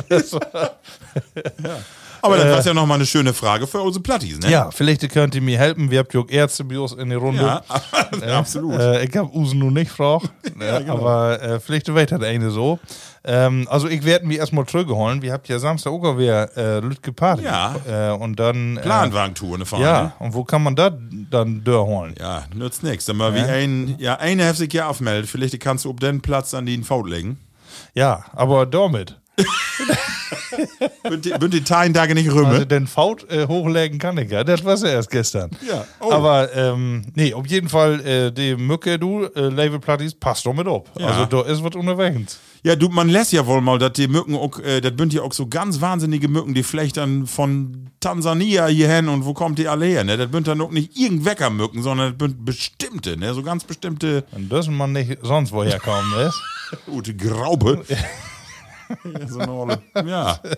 [2.22, 4.50] Aber das war ja nochmal eine schöne Frage für unsere Plattis, ne?
[4.52, 5.90] ja, vielleicht könnt ihr mir helfen.
[5.92, 7.62] Wir habt ja auch Ärzte bei uns in der Runde.
[8.26, 8.80] Ja, absolut.
[8.80, 10.94] Äh, ich habe Usen nun nicht gefragt, ja, genau.
[10.94, 12.80] aber äh, vielleicht weiß das eine so.
[13.24, 15.22] Ähm, also ich werde mich erstmal zurückholen.
[15.22, 17.44] Wir habt ja Samstag auch wieder äh, Lütke Party.
[17.44, 17.76] Ja.
[17.88, 18.78] Äh, und dann...
[18.78, 19.84] Äh, Planwagentour, eine Fahne.
[19.84, 20.94] Ja, und wo kann man das
[21.30, 22.16] dann durchholen?
[22.20, 23.06] Ja, nützt nix.
[23.06, 25.30] Dann mal wie ein, ja, eine sich ja aufmeldet.
[25.30, 27.38] Vielleicht kannst du auf den Platz an den Faut legen.
[27.94, 29.19] Ja, aber damit.
[31.04, 32.50] Bünd die, die Tage nicht rümme.
[32.50, 34.44] Also den Faut äh, hochlegen kann ich ja.
[34.44, 35.52] Das war ja erst gestern.
[35.68, 35.86] Ja.
[36.00, 36.12] Oh.
[36.12, 40.54] Aber ähm, nee, auf jeden Fall äh, die Mücke, du, äh, Label Platties, passt doch
[40.54, 40.90] mit ab.
[40.98, 41.08] Ja.
[41.08, 42.40] Also da ist was unterwegs.
[42.62, 45.22] Ja, du, man lässt ja wohl mal, dass die Mücken, auch, äh, das bünd ja
[45.22, 49.68] auch so ganz wahnsinnige Mücken, die vielleicht dann von Tansania hierhin und wo kommt die
[49.70, 50.18] alle her, ne?
[50.18, 53.34] Das bünd dann auch nicht irgendwecker Mücken, sondern das bünd bestimmte, ne?
[53.34, 56.42] So ganz bestimmte, Und das man nicht sonst woher kommen ist.
[56.86, 57.86] gute Graube.
[58.90, 59.82] ja, so eine Olle.
[60.06, 60.40] ja.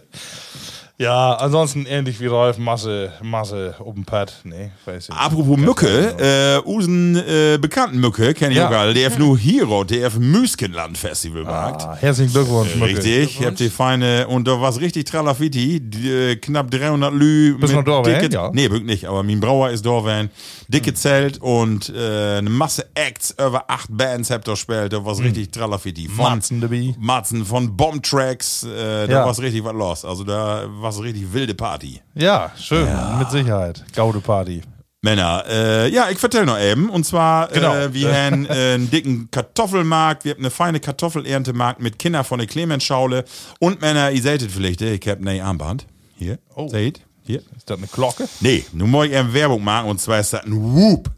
[1.02, 4.34] Ja, ansonsten ähnlich wie Rolf, Masse, Masse auf dem Pad.
[4.43, 5.16] Nee, weiß ich.
[5.16, 8.68] Apropos Mücke, äh, usen äh, bekannten Mücke, kenn ich Ja.
[8.70, 11.82] auch alle, der nur Hero, der F Müskenland Festival markt.
[11.82, 12.97] Ah, herzlichen Glückwunsch, Mücke.
[12.97, 17.58] Richtig, ich hab die feine, und da war's richtig tralafiti, die, äh, knapp 300 Lü.
[17.58, 18.52] Bist noch da, dicke, ja?
[18.54, 20.30] Nee, wirklich nicht, aber mein Brauer ist wenn
[20.68, 25.20] dicke Zelt und äh, eine Masse Acts, über acht Bands habt ihr gespielt, da war's
[25.20, 26.08] richtig tralafiti.
[26.08, 26.93] Von Matzen dabei.
[26.99, 29.26] Matzen, von Bombtracks, äh, da Ja.
[29.26, 30.66] war's richtig was los, also da
[30.98, 32.02] war's richtig wilde Party.
[32.16, 32.88] Ja, schön,
[33.20, 33.84] mit Sicherheit.
[33.96, 34.62] Gaude Party.
[35.04, 36.89] Männer, äh, ja, ich vertell noch eben.
[36.89, 37.74] Und zwar, Genau.
[37.74, 42.38] äh, wir haben äh, einen dicken Kartoffelmarkt, wir haben eine feine Kartoffelerntemarkt mit Kindern von
[42.38, 43.24] der Clemens-Schaule.
[43.60, 45.88] Und Männer, ihr seht es vielleicht, äh, ich hab ein Armband.
[46.18, 46.68] Hier, Oh.
[46.68, 47.39] seht, hier.
[47.58, 48.28] Ist das eine Glocke?
[48.42, 51.10] Nee, nun muss ich eben Werbung machen und zwar ist das ein Whoop.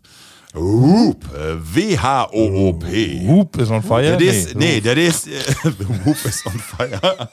[0.55, 3.27] Whoop, äh, W-H-O-O-P.
[3.27, 4.17] Whoop ist on fire?
[4.17, 5.31] Das ist, nee, das ist, äh,
[6.05, 7.29] Whoop is on fire.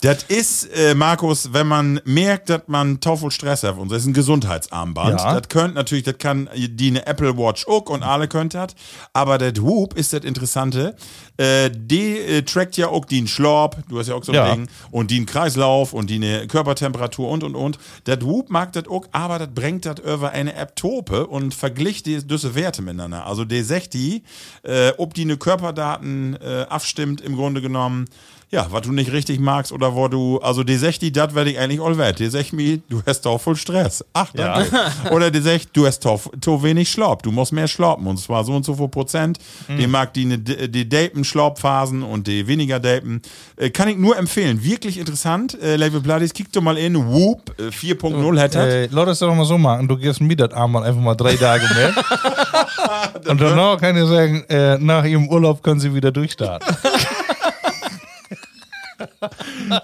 [0.00, 4.06] das ist, äh, Markus, wenn man merkt, dass man Teufel Stress hat, und das ist
[4.08, 5.20] ein Gesundheitsarmband.
[5.20, 5.38] Ja.
[5.38, 8.74] Das könnte natürlich, das kann die eine Apple Watch auch und alle könnt das.
[9.12, 10.96] Aber das Whoop ist das Interessante.
[11.36, 14.54] Äh, die äh, trackt ja auch den Schlorb, du hast ja auch so ein Ja.
[14.54, 17.78] Ding, und den Kreislauf und die eine Körpertemperatur und und und.
[18.04, 22.06] Das Whoop mag das auch, aber das bringt das über eine App Tope und vergleicht
[22.06, 23.26] die diese Werte miteinander.
[23.26, 24.22] Also der sagt die,
[24.62, 28.06] äh, ob die eine Körperdaten äh, abstimmt im Grunde genommen.
[28.48, 31.50] Ja, was du nicht richtig magst oder wo du, also die sagt die, das werde
[31.50, 32.20] ich eigentlich all wert.
[32.20, 34.04] Die sagt mir, du hast doch voll Stress.
[34.12, 34.70] Ach, danke.
[35.10, 38.44] Oder die sagt, du hast doch to wenig Schlaub, du musst mehr schlauben und zwar
[38.44, 39.38] so und so viel Prozent.
[39.68, 43.20] Die mag die, ne, die Daten Schlaubphasen und die weniger Daten.
[43.56, 44.62] Äh, kann ich nur empfehlen.
[44.62, 45.60] Wirklich interessant.
[45.60, 46.94] Äh, Level Bloodies, kick doch mal in.
[46.94, 48.64] Whoop äh, 4.0 hat das.
[48.64, 49.88] Äh, lass es doch mal so machen.
[49.88, 51.94] Du gibst mir das Armband einfach mal drei Tage mehr.
[53.28, 56.76] Und danach kann ich sagen, äh, nach ihrem Urlaub können sie wieder durchstarten.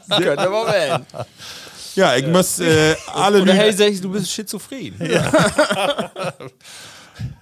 [0.08, 1.06] Könnte aber werden.
[1.94, 4.94] Ja, ich muss äh, alle Oder hey, sag ich, du bist schizophren.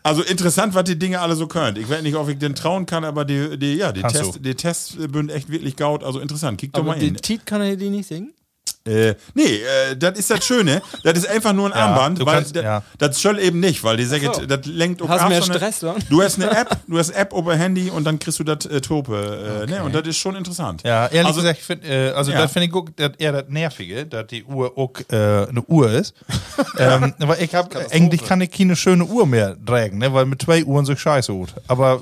[0.02, 1.76] Also interessant, was die Dinge alle so können.
[1.76, 4.38] Ich weiß nicht, ob ich den trauen kann, aber die, die, ja, die, Tests, du.
[4.40, 6.02] die Tests sind echt wirklich gaut.
[6.02, 6.58] Also interessant.
[6.58, 7.16] Kick doch Aber mal die in.
[7.16, 8.32] Tiet kann er die nicht singen?
[8.86, 10.80] Äh, nee, äh, das ist das Schöne.
[11.04, 12.82] das ist einfach nur ein Ja, Armband, weil kannst- das, ja.
[12.96, 14.46] das soll eben nicht, weil die sagen, Ach so.
[14.46, 15.96] das lenkt auch Hast ab, mehr Stress dann?
[16.08, 18.64] Du hast eine App, du hast eine App über Handy und dann kriegst du das
[18.64, 19.64] äh, Tope.
[19.66, 19.84] Äh, ne?
[19.84, 20.82] Und das ist schon interessant.
[20.82, 22.38] Ja, ehrlich Also- gesagt, find, äh, also Ja.
[22.40, 25.14] das finde ich auch das eher das Nervige, dass die Uhr auch äh,
[25.48, 26.14] eine Uhr ist.
[26.78, 30.40] ähm, aber ich habe eigentlich kann ich keine schöne Uhr mehr tragen, ne, weil mit
[30.40, 31.52] zwei Uhren so scheiße gut.
[31.68, 32.00] Aber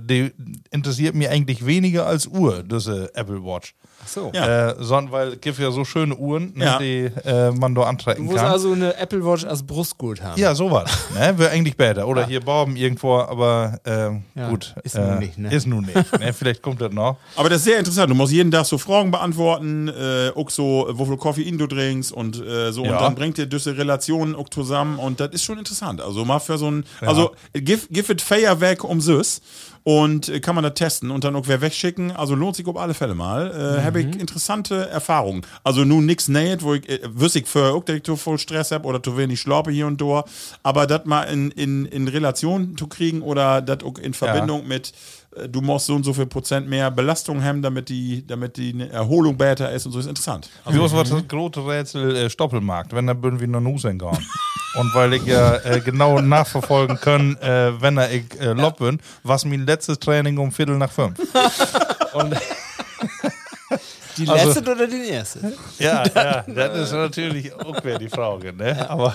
[0.00, 0.32] die
[0.70, 3.74] interessiert mich eigentlich weniger als Uhr, diese Apple Watch.
[4.08, 4.30] So.
[4.34, 4.70] Ja.
[4.70, 6.78] Äh, sondern weil es gibt ja so schöne Uhren, ne, Ja.
[6.78, 8.46] die äh, man da Du antrecken musst kann.
[8.50, 10.40] also eine Apple Watch als Brustgurt haben.
[10.40, 10.90] ja, sowas.
[11.14, 11.38] ne?
[11.38, 12.08] Wäre eigentlich besser.
[12.08, 14.74] Oder hier Baum irgendwo, aber ähm, Ja, gut.
[14.82, 15.52] ist äh, nun nicht, ne?
[15.54, 16.18] Ist nun nicht.
[16.18, 16.32] ne?
[16.32, 17.16] Vielleicht kommt das noch.
[17.36, 18.10] Aber das ist sehr interessant.
[18.10, 22.10] Du musst jeden Tag so Fragen beantworten, äh, auch so, wie viel Koffein du trinkst
[22.12, 22.82] und äh, so.
[22.82, 22.98] Und Ja.
[23.00, 26.00] dann bringt dir diese Relationen auch zusammen und das ist schon interessant.
[26.00, 29.40] Also mal für so ein, also give, give it Feuerwerk um süß
[29.88, 32.10] und äh, kann man das testen und dann auch wer wegschicken.
[32.10, 33.78] Also lohnt sich auf alle Fälle mal.
[33.80, 35.46] Äh, Habe ich interessante Erfahrungen.
[35.64, 38.36] Also nun nix näht, wo ich, äh, wüsste ich für auch, dass ich zu voll
[38.36, 40.24] Stress habe oder zu wenig Schlappe hier und da.
[40.62, 44.92] Aber das mal in, in, in Relation zu kriegen oder das auch in Verbindung mit
[45.34, 48.78] äh, du musst so und so viel Prozent mehr Belastung haben, damit die, damit die
[48.90, 50.50] Erholung besser ist und so ist interessant.
[50.68, 54.10] Wie was war das große Rätsel äh, Stoppelmarkt, wenn da würden wir noch Nusen gehen.
[54.74, 59.00] Und weil ich ja äh, genau nachverfolgen kann, äh, wenn er ich äh, lob bin,
[59.22, 61.18] was mein letztes Training um Viertel nach fünf.
[62.14, 62.34] Und
[64.16, 65.52] Die Also- letzte oder die erste?
[65.78, 68.88] ja, ja, das ist natürlich auch wieder die Frage, ne?
[68.90, 69.14] Aber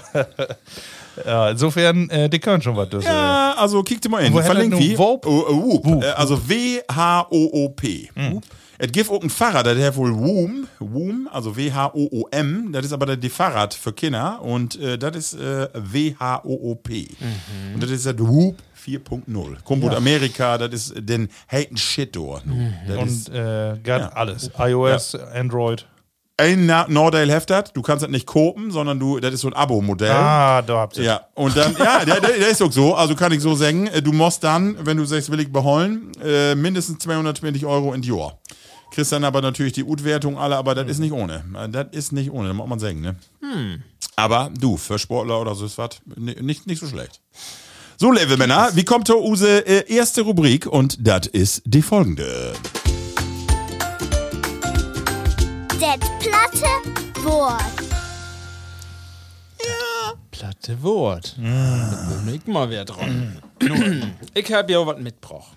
[1.25, 2.87] ja, insofern, äh, die können schon was.
[2.89, 4.97] Das, äh, Ja, also kick dir mal hättet Verlinkt wie?
[4.97, 5.25] Woop?
[5.25, 6.05] Oh, äh.
[6.07, 8.09] Äh, also W-H-O-O-P.
[8.15, 8.41] Hm.
[8.85, 12.73] Es gibt auch ein Fahrrad, das heißt wohl Woom, Woom, also W-H-O-O-M.
[12.73, 17.07] Das ist aber die Fahrrad für Kinder und äh, das ist äh, W-H-O-O-P.
[17.17, 17.75] Mhm.
[17.75, 19.63] Und das ist das Whoop 4.0.
[19.63, 22.13] Kommt aus Amerika, das ist den Haten Shit.
[22.17, 24.09] Das ist und äh, got Ja.
[24.09, 24.51] alles.
[24.59, 25.85] iOS, Android.
[26.35, 27.71] ein Nordale heft das.
[27.71, 30.11] Du kannst das nicht kopen, sondern du, das ist so ein Abo-Modell.
[30.11, 31.03] Ah, da habt ihr.
[31.05, 32.93] Ja, und dann, ja, der, der, der ist auch so.
[32.95, 36.11] Also kann ich so sagen, äh, du musst dann, wenn du sagst, will ich beholen,
[36.21, 38.37] äh, mindestens 220 Euro in die Jahr.
[38.93, 41.43] Kriegst dann aber natürlich die Ut-Wertung alle, aber das ist nicht ohne.
[41.57, 43.15] Äh, Das ist nicht ohne, das muss man sagen, ne?
[44.15, 47.19] Aber du, für Sportler oder so ist was ni- nicht, nicht so schlecht.
[47.97, 52.53] So, liebe Männer, wie kommt Use äh, erste Rubrik und das ist die folgende.
[55.69, 57.63] Das platte Wort.
[60.29, 61.35] Platte Wort.
[61.39, 63.41] Da bin ich mal wer dran.
[64.35, 65.55] ich hab ja was mitgebracht.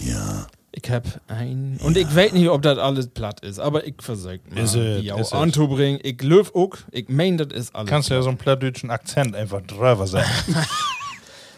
[0.00, 0.46] Ja.
[0.74, 1.78] Ich hab ein.
[1.84, 4.62] Und ich weiß nicht, ob das alles platt ist, aber ich versuch mal.
[4.62, 6.00] Ist es, die auch anzubringen.
[6.02, 6.76] Ich löw auch.
[6.90, 7.90] Ich mein, das ist alles.
[7.90, 10.30] Kannst du ja so einen plattdeutschen Akzent einfach drüber sagen.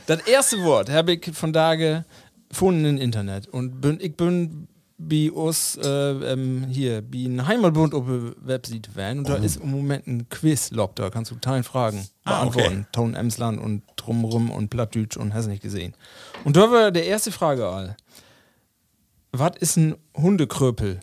[0.06, 2.04] Das erste Wort habe ich von Tage
[2.50, 3.48] gefunden im Internet.
[3.48, 8.94] Und bin, ich bin bei uns äh, ähm, hier, bei einem Heimatbund auf der Webseite
[8.96, 9.20] waren.
[9.20, 10.94] Und da ist im Moment ein Quiz-Lob.
[10.96, 12.80] Da kannst du teilen Fragen Ah, beantworten.
[12.80, 12.86] okay.
[12.92, 15.94] Ton Emsland und drumrum und Plattdeutsch und hast nicht gesehen.
[16.44, 17.96] Und da war der erste Frage all.
[19.36, 21.00] Was ist ein Hundekröpel?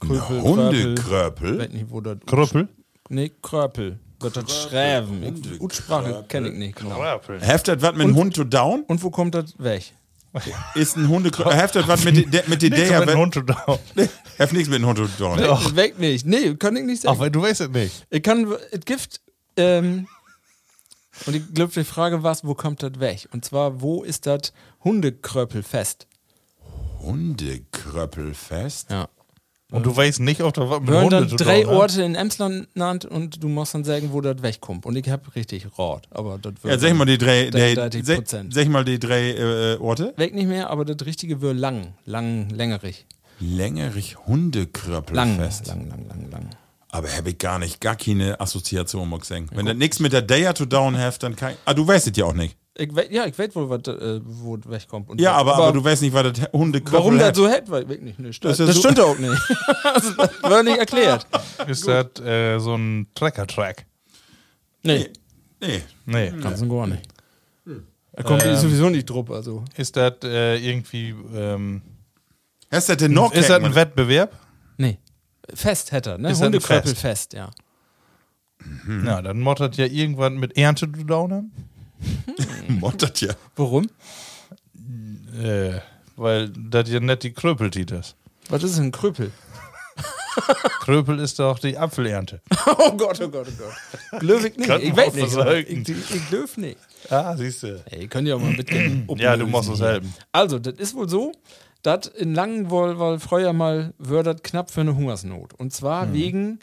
[0.00, 1.58] Kröpel, Hundekröpel.
[1.58, 2.18] Weiß nicht, wo das.
[2.26, 2.68] Kröpel?
[3.10, 3.98] Nee, Kröpel.
[4.20, 5.22] Wird das schreiben?
[5.22, 7.02] Ich- Utsprache kenne ich nicht genau.
[7.40, 8.82] Heftet was mit dem Hund to down?
[8.88, 9.92] Und wo kommt das weg?
[10.74, 11.54] Ist ein Hundekröpel.
[11.54, 13.56] Heftet was mit, der- mit der Nichts mit dem Hund zu tun.
[14.38, 15.38] Heft nichts mit dem Hund to down.
[15.38, 16.24] Weg, weg nicht.
[16.26, 17.14] Nee, kann ich nicht sagen.
[17.16, 18.06] Ach, weil du weißt es nicht.
[18.10, 19.20] Ich kann, es gibt,
[19.56, 20.06] ähm,
[21.26, 23.28] und ich glaube, die Frage war, wo kommt das weg?
[23.32, 24.52] Und zwar, wo ist das
[24.84, 26.06] Hundekröpelfest?
[27.00, 28.90] Hundekröpelfest?
[28.90, 29.08] Ja.
[29.70, 31.70] Und du weißt nicht, ob da was mit Wir haben Hunde dann zu drei tun
[31.72, 31.76] hat?
[31.78, 34.86] Orte in Emsland genannt und du musst dann sagen, wo das wegkommt.
[34.86, 38.06] Und ich habe richtig Rat, aber das wird Ja, sag mal die drei, die, 33
[38.06, 38.54] sag, Prozent.
[38.54, 40.14] sag mal die drei äh, Orte.
[40.16, 43.04] Weg nicht mehr, aber das richtige wird lang, lang, längerig.
[43.40, 45.66] Längerich Lang, Hundekröpelfest.
[45.66, 46.50] lang, lang, lang, lang.
[46.90, 49.50] Aber habe ich gar nicht, gar keine Assoziation, muss ich sagen.
[49.52, 52.06] Wenn das nichts mit der Day to Down heft, dann kann ich, Ah, du weißt
[52.08, 52.56] es ja auch nicht.
[52.80, 55.08] Ich we ja, ich weiß wohl, was, äh, wo das wegkommt.
[55.10, 57.68] Und Ja, was- aber, aber du weißt nicht, was das Hundekröpel Warum das so hält,
[57.68, 58.18] weiß ich nicht.
[58.20, 58.44] nicht.
[58.44, 59.42] Das, Das ist ja das so- stimmt auch nicht.
[59.94, 60.16] das
[60.50, 61.26] wird nicht erklärt.
[61.66, 63.84] Ist das äh, so ein Trecker-Track?
[64.84, 65.10] Nee,
[65.60, 65.82] Nee.
[66.06, 66.32] Nee.
[66.40, 67.02] ganz und gar nicht.
[68.12, 69.28] Da kommt Ähm, sowieso nicht drauf.
[69.30, 69.64] Also.
[69.76, 71.14] Ist das äh, irgendwie.
[71.34, 71.82] Ähm,
[72.70, 73.32] Hast du das denn noch?
[73.32, 73.74] ist das ein?
[73.74, 74.36] Wettbewerb?
[74.76, 74.98] Nee.
[75.52, 76.28] Fest hätte er, ne?
[76.30, 77.50] Ist das ein Hundekröpelfest, ja.
[79.04, 80.86] Ja, dann mottert ja irgendwann mit Ernte
[81.32, 81.52] haben.
[82.68, 83.34] Mottert ja.
[83.56, 83.88] Warum?
[85.42, 85.80] Äh,
[86.16, 88.16] weil das ja nicht die Kröpeltit ist.
[88.48, 89.30] Was ist ein Kröpel?
[90.80, 92.40] Kröpel ist doch die Apfelernte.
[92.80, 94.20] Oh Gott, oh Gott, oh Gott.
[94.20, 94.68] Glöw ich nicht.
[94.68, 95.32] Könnten Ich weiß nicht.
[95.32, 95.66] versorgen.
[95.82, 96.78] Ich, ich, ich glöw nicht.
[97.10, 97.82] Ah, siehst du.
[97.86, 99.06] Ey, könnt ihr auch mal mitgehen.
[99.18, 100.14] Ja, du musst uns helfen.
[100.32, 101.32] Also, das ist wohl so,
[101.82, 105.54] dass in Langen wohl, wohl früher mal das knapp für eine Hungersnot.
[105.54, 106.12] Und zwar Mhm.
[106.14, 106.58] wegen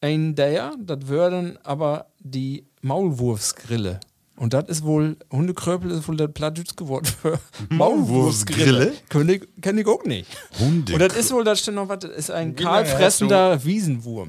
[0.00, 4.00] ein der, das würden aber die Maulwurfsgrille.
[4.36, 7.38] Und das ist wohl, Hundekröpel ist wohl das Plattdütsch geworden für
[7.70, 8.92] Maulwurfsgrille?
[9.08, 10.28] Kenn ich, kenn ich auch nicht.
[10.58, 10.92] Hunde.
[10.92, 13.64] Und das ist wohl, das steht noch was, das ist ein Wie lange hast kahlfressender
[13.64, 14.28] Wiesenwurm.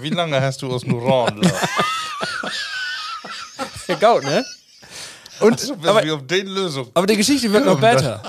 [0.00, 1.42] Wie lange hast du aus dem Ron?
[3.88, 4.44] Ja, Gaut, ne?
[5.40, 6.88] Und, aber, aber, wir auf den Lösung.
[6.94, 8.22] aber die Geschichte wird noch besser.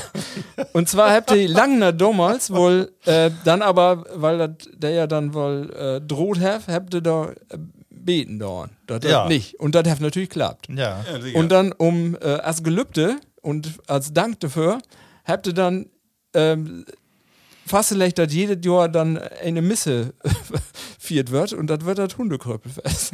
[0.72, 5.34] Und zwar habt ihr Langner damals wohl, äh, dann aber, weil dat, der ja dann
[5.34, 7.58] wohl äh, droht hat, habt ihr da äh,
[8.08, 8.70] beten dauern.
[8.86, 9.22] Das Ja.
[9.24, 9.60] hat nicht.
[9.60, 10.68] Und das hat natürlich klappt.
[10.70, 11.04] Ja.
[11.34, 14.78] Und dann um äh, als Gelübde und als Dank dafür
[15.26, 15.90] habt ihr dann
[16.32, 16.86] ähm,
[17.66, 20.14] fastgelegt, dass jedes Jahr dann eine Misse
[20.98, 23.12] viert wird und das wird das Hundekröpelfest.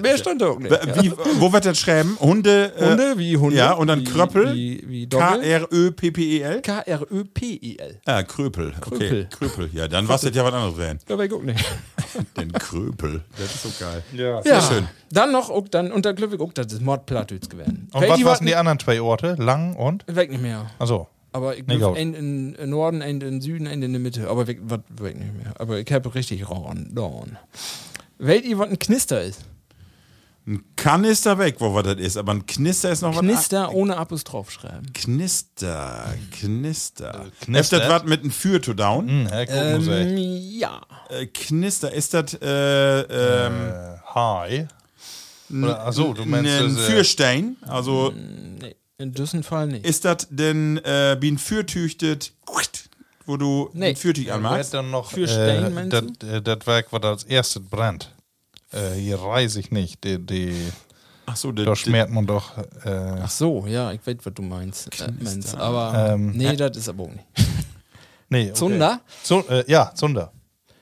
[0.00, 0.70] Mehr stand da auch nicht.
[1.02, 2.16] Wie, wo wird das schreiben?
[2.20, 2.72] Hunde.
[2.76, 3.56] äh, Hunde wie Hunde.
[3.56, 4.54] Ja, und dann wie, Kröppel?
[4.54, 5.40] Wie, wie Doppel.
[5.40, 6.62] K-R-Ö-P-P-E-L?
[6.62, 8.00] K-R-Ö-P-I-L.
[8.04, 8.74] Ah, Kröpel.
[8.80, 8.80] Okay.
[8.80, 9.28] Kröpel.
[9.30, 9.70] Kröpel.
[9.72, 10.98] Ja, dann was das ja was anderes werden.
[11.08, 11.64] Ja, aber ich guck nicht.
[12.36, 13.22] Den Kröpel.
[13.38, 14.02] Das ist so geil.
[14.12, 14.42] Ja.
[14.44, 14.88] Ja, schön.
[15.10, 17.88] Dann noch, auch, dann unter Glückwig auch, das ist Mordplattüts gewesen.
[17.92, 19.36] Und was waren die anderen zwei Orte?
[19.38, 20.04] Lang und?
[20.06, 20.70] Weg nicht mehr.
[20.78, 21.08] Also.
[21.32, 24.28] Aber ich Nee, ein in, Norden, ein in Süden, ein in der Mitte.
[24.28, 25.52] Aber weg, was, weg nicht mehr.
[25.58, 26.90] Aber ich habe richtig Ron.
[26.94, 27.36] Dorn.
[28.18, 29.42] Weht ihr, was ein Knister ist?
[30.48, 32.16] Ein Kanister weg, wo was das ist.
[32.16, 33.20] Aber ein Knister ist noch was.
[33.20, 34.92] Knister ohne Apostroph schreiben.
[34.94, 36.14] Knister.
[36.30, 37.26] Knister.
[37.40, 37.60] knistert?
[37.60, 39.26] Ist das was mit einem Für to down?
[39.28, 40.80] Herr ähm, ja.
[41.08, 44.68] Äh, Knister, ist das äh, ähm, äh, Hi.
[45.50, 47.56] Oder, achso, du meinst ein das, äh, Fürstein?
[47.66, 49.84] Also Nee, in diesem Fall nicht.
[49.84, 52.32] ist das denn äh, wie ein Fürtüchtet,
[53.26, 53.90] wo du Nee.
[53.90, 54.74] ein Fürtüch anmachst?
[54.74, 58.12] dann noch Für Stein, äh, meinst das, äh, das Werk, was als erstes brennt.
[58.72, 60.04] Äh, hier reise ich nicht.
[60.04, 60.54] Die, die,
[61.26, 62.56] Ach so, der, da schmiert man doch.
[62.84, 62.90] Äh,
[63.22, 65.00] Ach so, ja, ich weiß, was du meinst.
[65.00, 65.54] Äh, meinst.
[65.56, 67.26] Aber Ähm, nee, das ist aber auch nicht.
[68.28, 68.52] nee, okay.
[68.54, 69.00] Zunder?
[69.22, 70.32] Zu, äh, ja, Zunder.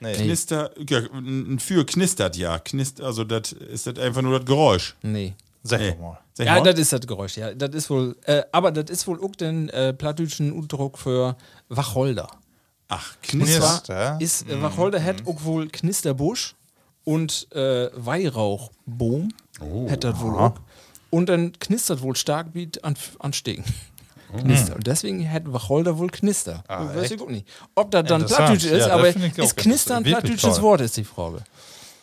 [0.00, 0.12] Nee.
[0.14, 2.58] Knister, ja, ein Für knistert ja.
[2.58, 4.96] Knist, also das ist das einfach nur das Geräusch.
[5.02, 5.34] Nee.
[5.62, 5.94] Sag Nee.
[5.98, 6.18] mal.
[6.34, 7.54] Sag Ja, das ist das Geräusch, ja.
[7.54, 11.36] Das ist wohl, äh, aber das ist wohl auch den äh, plattdeutschen Udruck für
[11.68, 12.28] Wacholder.
[12.88, 13.60] Ach, Knister.
[13.60, 14.18] Knister?
[14.20, 16.54] ist äh, Wacholder hat auch wohl Knisterbusch
[17.04, 19.28] und äh, Weihrauchboom.
[19.60, 19.90] Oh.
[19.90, 20.54] Hat das wohl auch.
[21.10, 23.64] Und dann knistert wohl stark wie an, an Stegen.
[24.36, 24.74] Knister.
[24.74, 26.64] Und deswegen hat Wacholder wohl Knister.
[26.66, 27.46] Ah, weiß ich auch nicht.
[27.76, 28.26] Ob das dann.
[28.26, 30.62] Plattdeutsch ist, Ja, das aber ist Knister ein toll.
[30.62, 31.44] Wort, ist die Frage.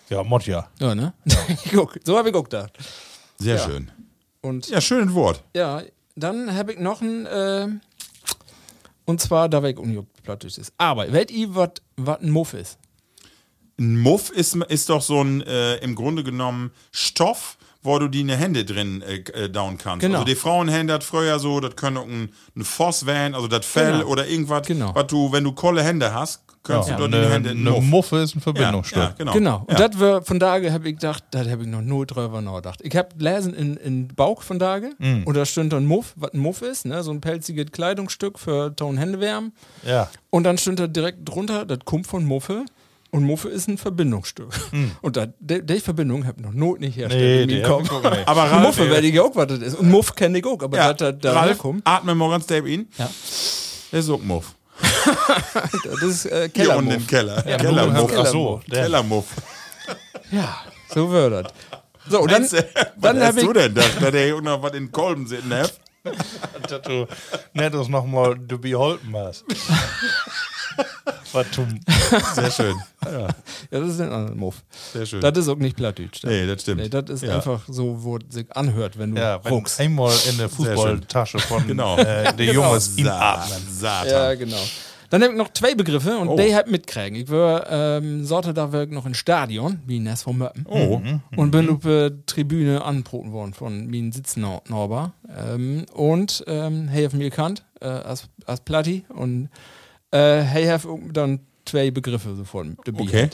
[0.10, 0.70] Ja, Mott ja.
[0.80, 1.14] Ja, ne?
[1.74, 2.72] Guck, so habe ich auch gedacht.
[3.38, 3.66] Sehr Ja.
[3.66, 3.92] schön.
[4.42, 5.44] Und Ja, schönes Wort.
[5.56, 5.82] Ja,
[6.16, 7.68] dann habe ich noch ein, äh,
[9.06, 10.74] und zwar, da weg unjuckt Plattdeutsch ist.
[10.78, 12.78] Aber, wisst ihr, was ein Muff ist?
[13.82, 18.22] Ein Muff ist, ist doch so ein, äh, im Grunde genommen, Stoff, wo du die
[18.22, 20.02] in die Hände drin äh, äh, down kannst.
[20.02, 20.20] Genau.
[20.20, 23.66] Also die Frauenhände hat früher so, das können auch ein, ein Voss werden, also das
[23.66, 24.06] Fell Genau.
[24.06, 24.94] oder irgendwas, Genau.
[24.94, 27.72] was du, wenn du kolle Hände hast, kannst Ja, du dort die eine, Hände eine
[27.72, 27.84] Muff.
[27.84, 28.98] Muffe ist ein ja, Verbindungsstück.
[29.02, 29.34] ja, genau.
[29.34, 29.64] Genau.
[29.66, 29.88] Und Ja.
[29.88, 32.82] das war von daher habe ich gedacht, das habe ich noch nur drüber nachgedacht.
[32.84, 35.24] Ich habe gelesen in, in Bauch von daher Mm.
[35.26, 37.02] und da stand dann Muff, was ein Muff ist, ne?
[37.02, 39.54] so ein pelziges Kleidungsstück für Ton Hände wärmen.
[39.84, 40.08] Ja.
[40.30, 42.64] Und dann stand da direkt drunter, das kommt von Muffe.
[43.12, 44.54] Und Muffe ist ein Verbindungsstück.
[45.02, 46.96] Und da, die, die Verbindung habe ich noch not nicht.
[46.96, 47.66] Nee, herstellen.
[47.66, 47.92] auch nicht.
[48.26, 49.76] Aber Und Ralf, Muffe weiß ich auch, was das ist.
[49.76, 52.66] Und Muff kenne ich auch, aber ja, da, da Ralf, herkommt, atme mal ganz deep
[52.66, 52.88] in.
[52.98, 53.10] Ja.
[53.92, 54.56] Der ist auch Muff.
[55.84, 57.06] das ist äh, Hier unten im.
[57.06, 57.48] Keller.
[57.48, 58.12] Ja, Kellermuff.
[58.18, 58.84] Ach so, der.
[58.84, 59.26] Kellermuff.
[60.32, 60.62] Ja,
[60.94, 61.54] so wird das.
[62.10, 62.54] So, und dann, Meinst
[62.98, 65.54] dann was hast du denn, dass, dass der auch noch was in den Kolben sitzen
[65.54, 65.74] hat?
[66.68, 67.08] dass du
[67.54, 69.46] nicht uns nochmal du beholpen hast.
[71.34, 71.66] Was du.
[72.36, 72.76] Sehr schön.
[73.06, 73.28] ja,
[73.70, 74.64] das ist ein anderer Muff.
[74.94, 75.22] Sehr schön.
[75.22, 76.24] Das ist auch nicht Plattdeutsch.
[76.24, 76.82] Nee, das stimmt.
[76.82, 77.36] Nee, das ist Ja.
[77.36, 79.80] einfach so, wo es sich anhört, wenn du Ja, wenn ruckst.
[79.80, 81.98] einmal in der Fußballtasche von Genau.
[81.98, 83.58] äh, der Junges Sa inatmen.
[83.70, 84.10] Satan.
[84.10, 84.58] Ja, genau.
[85.10, 86.38] Dann habe ich noch zwei Begriffe und Oh.
[86.38, 87.16] die halt mitkriegen.
[87.20, 90.66] Ich war ähm, sorte da wirklich noch im Stadion, wie Ness von Möppen.
[90.70, 91.02] Oh.
[91.36, 95.12] Und bin auf der Tribüne angeboten worden von meinen Sitznauber.
[95.38, 99.04] Ähm, und ähm, hey, auf mir gekannt, äh, als, als Platti.
[99.10, 99.50] Und
[100.12, 103.02] äh, hey, have dann zwei Begriffe sofort dabei.
[103.02, 103.30] Okay.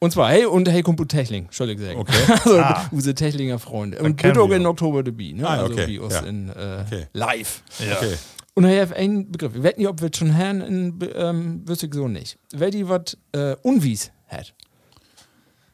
[0.00, 2.00] Und zwar, hey und hey Kumpel Techling, Entschuldigung sagen.
[2.00, 2.12] Okay.
[2.32, 2.86] also Ah.
[2.90, 3.98] unsere Techlinger Freunde.
[4.02, 5.48] Und bitte auch in Oktober dabei, ne?
[5.48, 6.20] Ah, also okay, wie uns ja.
[6.20, 7.06] in äh, Okay.
[7.14, 7.62] live.
[7.78, 7.96] Ja.
[7.96, 8.14] Okay.
[8.56, 9.56] Und ich habe einen Begriff.
[9.56, 12.38] Ich weiß nicht, ob wir es schon haben, in, ähm, wüsste ich so nicht.
[12.52, 14.54] Wer die was äh, unwies hat.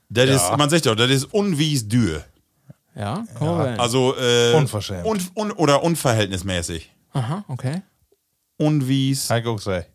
[0.09, 0.37] Das Ja.
[0.37, 2.25] ist, man sagt doch, das ist unwies dür.
[2.95, 3.79] Ja, rein.
[3.81, 5.05] Also, äh, Unverschämt.
[5.07, 6.91] Un, un, oder unverhältnismäßig.
[7.13, 7.83] Aha, okay.
[8.61, 9.31] Unwies.
[9.31, 9.87] Heiko sei.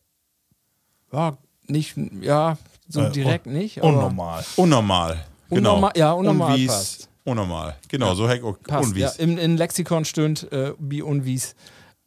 [1.12, 1.38] Ja,
[1.68, 2.58] nicht, ja,
[2.88, 3.80] so Äh, direkt nicht.
[3.80, 4.46] aber Unnormal.
[4.58, 5.26] Unnormal.
[5.50, 5.76] Genau.
[5.78, 7.10] Unnormal- ja, unnormal Unwies, passt.
[7.24, 7.76] Unnormal.
[7.88, 9.02] Genau, so heck auch Passt, unwies.
[9.02, 9.12] ja.
[9.24, 11.56] Im, in Lexikon stöhnt äh, wie unwies,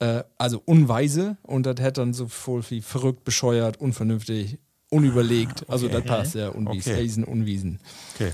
[0.01, 4.59] äh, also unweise und das hätte dann so voll wie verrückt, bescheuert, unvernünftig,
[4.91, 5.69] unüberlegt.
[5.69, 6.97] Also das passt, ja, unwies, Okay.
[7.03, 7.81] Eisen, unwiesen.
[8.15, 8.33] Okay.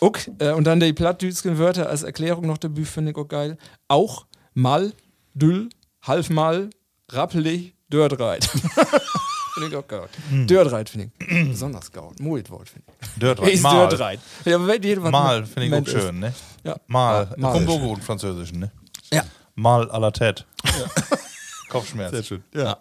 [0.00, 3.58] Ok, äh, und dann die plattdütschen Wörter als Erklärung noch dabei, finde ich auch geil.
[3.88, 4.92] Auch, mal,
[5.34, 5.68] düll,
[6.02, 6.70] halfmal,
[7.12, 8.44] rappelig, dörreit.
[9.60, 10.08] finde ich auch geil.
[10.46, 12.10] Dörreit finde ich besonders geil.
[12.20, 13.20] Moit Wort finde ich.
[13.20, 13.48] Dörreit.
[13.52, 13.88] Ist Mal.
[13.88, 14.20] Dörreit.
[14.44, 16.34] Ja, Mal finde ich auch schön, ne?
[16.64, 16.76] Ja.
[16.86, 17.28] Mal.
[17.30, 17.52] Ja, mal.
[17.52, 18.72] Kommt auch gut im Französischen, ne?
[19.12, 19.24] Ja.
[19.54, 20.44] Mal à la tête.
[21.68, 22.12] Kopfschmerz.
[22.12, 22.44] Sehr schön.
[22.54, 22.78] Ja.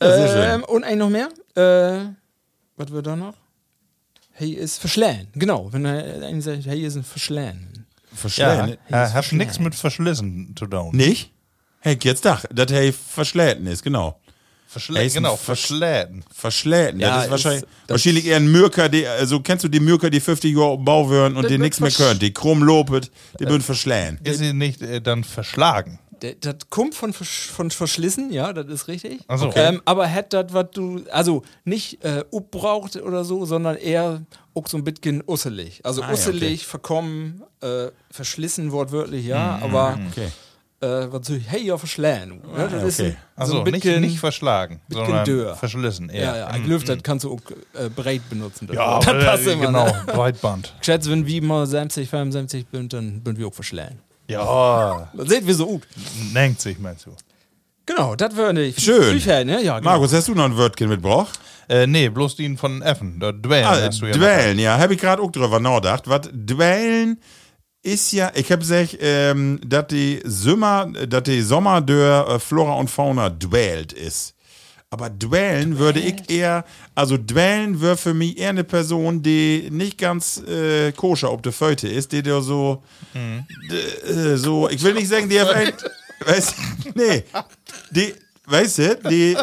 [0.00, 1.28] Ähm, und ein noch mehr.
[1.54, 2.12] Äh,
[2.76, 3.34] was wird da noch?
[4.32, 5.28] Hey ist verschlähen.
[5.34, 7.86] Genau, wenn er einer sagt, hey ist ein verschlähen.
[8.10, 8.78] Ja, Verschlägen.
[8.90, 10.90] äh, hat nichts mit Verschlissen zu tun.
[10.94, 11.32] Nicht?
[11.84, 14.18] Hey, jetzt dach, dass hey verschläten ist, genau.
[14.66, 16.24] Verschlä Er ist ein genau, Versch- verschläden.
[16.34, 19.68] Verschläten, Ja, das ist ist- wahrscheinlich, das- wahrscheinlich eher ein Mürker, die, also kennst du
[19.68, 23.10] die Mürker, die 50 Jahre Bau würden und die nichts mehr können, die krumm lopet,
[23.38, 24.18] die würden verschlägen.
[24.24, 25.98] Ist sie nicht äh, dann verschlagen?
[26.40, 29.20] Das kommt von, versch- von verschlissen, ja, das ist richtig.
[29.36, 29.52] So.
[29.54, 34.22] ähm, aber hat das, was du, also nicht äh, upbraucht oder so, sondern eher
[34.54, 35.82] auch so ein bisschen usselig.
[35.84, 40.28] Also Ah, ja, usselig, verkommen, äh, verschlissen wortwörtlich, ja, aber Okay.
[40.84, 42.40] Äh, was so, hey, ja, verschlähen.
[42.56, 43.16] ja, das ist okay.
[43.36, 45.54] Also so ein nicht, nicht verschlagen, sondern dürr.
[45.56, 46.08] verschlissen.
[46.08, 46.36] ja, eher.
[46.36, 47.40] ja, ein Luft, das kannst du auch
[47.74, 48.66] äh, breit benutzen.
[48.66, 49.66] das Ja, das passt äh, immer.
[49.66, 50.02] genau, Ne?
[50.06, 50.72] Breitband.
[50.80, 53.98] Ich schätze, wenn wir mal 70, 75 sind, dann sind wir auch verschlähen.
[54.28, 55.82] Ja, Das seht wir so gut.
[56.32, 57.10] nenkt sich, meinst du?
[57.86, 58.80] Genau, das wäre nicht.
[58.80, 59.12] Schön.
[59.12, 59.62] Bücher, ne?
[59.62, 59.90] Ja, genau.
[59.90, 61.38] Markus, hast du noch ein Wörtchen mitgebracht?
[61.68, 63.20] Äh, nee, bloß den von Effen.
[63.20, 64.12] Da Dwayne Ah, hast du ja.
[64.12, 66.04] dwellen, ja, habe ich gerade auch drüber nachgedacht.
[66.08, 67.18] Was dwellen
[67.84, 72.74] ist ja, ich habe gesagt, ähm, dass die Sommer, dass die Sommer der äh, Flora
[72.74, 74.34] und Fauna dwellt ist.
[74.90, 76.64] Aber dwellen würde ich eher,
[76.94, 81.52] also dwellen wäre für mich eher eine Person, die nicht ganz äh, koscher ob der
[81.52, 82.82] Föte ist, die der so,
[83.14, 85.40] d- äh, so, ich will nicht sagen, die
[86.26, 86.54] weißt,
[86.94, 87.24] nee,
[87.90, 88.14] die,
[88.46, 89.36] weißt du, die,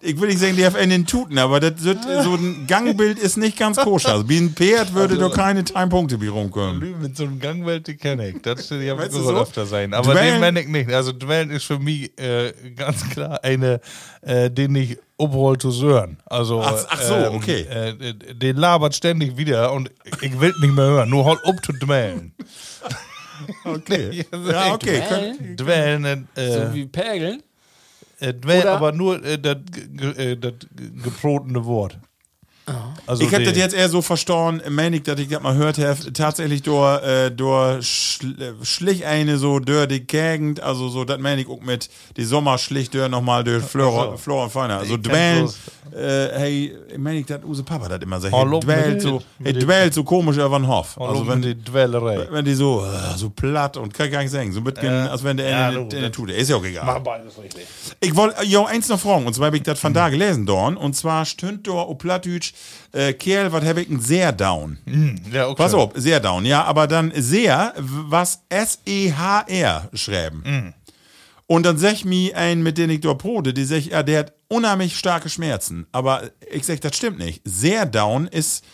[0.00, 3.36] ich will nicht sagen, die auf einen Tuten, aber das wird, so ein Gangbild ist
[3.36, 4.10] nicht ganz koscher.
[4.12, 7.00] Also wie ein Pferd würde doch keine Timepunkte wie rumkommen.
[7.00, 8.42] Mit so einem Gangwelt, die kenne ich.
[8.42, 9.36] Das steht ja so?
[9.36, 9.94] öfter sein.
[9.94, 10.90] Aber Dwellen- den meine ich nicht.
[10.92, 13.80] Also Dwellen ist für mich äh, ganz klar eine,
[14.22, 16.16] äh, den ich obwohl zu hören.
[16.26, 17.60] Also, Ach- ach so, okay.
[17.70, 21.08] Äh, den labert ständig wieder und ich will nicht mehr hören.
[21.10, 22.32] Nur halt up to dwellen.
[23.64, 24.24] Okay.
[24.32, 25.02] Also Ja, okay.
[25.08, 25.36] Dwellen?
[25.38, 27.42] Könnt, Dwellen, äh, So wie Pergeln.
[28.24, 29.56] Äh, dwellen Oder- aber nur äh, das
[30.16, 30.54] äh, das
[31.02, 31.98] geprotene Wort.
[33.06, 35.76] Also ich hätte das jetzt eher so verstorben, meine ich, dass ich das mal hört
[35.78, 41.04] habe, tatsächlich durch, äh, durch schl äh, schlich eine so durch die Gegend, also so,
[41.04, 44.16] das meine ich auch mit, die Sommer schlich durch nochmal durch Flora, so.
[44.16, 44.78] Flora und Fauna.
[44.78, 45.54] Also bloß-
[45.94, 49.92] äh, hey, meine ich, dass Use Papa das immer sagt, hey, dwellt so, hey, dwellt
[49.94, 50.98] so komisch über den Hof.
[50.98, 52.26] Also Also wenn die Dwellerei.
[52.30, 55.22] wenn die so, äh, so platt und kann gar nicht sagen, so mit, Äh, als
[55.22, 56.30] wenn der ja, eine, du, der eine das- tut.
[56.30, 57.00] Ist ja auch egal.
[57.00, 57.64] beides richtig.
[58.00, 60.76] Ich wollte jo eins noch fragen, und zwar habe ich das von da gelesen, Dorn,
[60.78, 62.53] und zwar stünd da auf Plattdeutsch,
[62.92, 64.78] äh, Kerl, was habe ich denn sehr down?
[65.32, 65.62] Ja, okay.
[65.62, 70.74] Pass auf, sehr down, ja, aber dann sehr, was S-E-H-R schreiben.
[71.46, 74.20] Und dann sag ich mir ein, mit dem ich dort brote, die sag, ja, der
[74.20, 75.86] hat unheimlich starke Schmerzen.
[75.92, 77.42] Aber ich sag, das stimmt nicht.
[77.44, 78.64] Sehr down ist,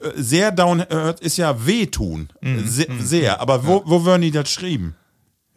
[0.00, 2.30] äh, sehr down äh, ist ja wehtun.
[2.64, 3.40] Se Sehr.
[3.40, 4.96] Aber wo, wo würden die das schreiben?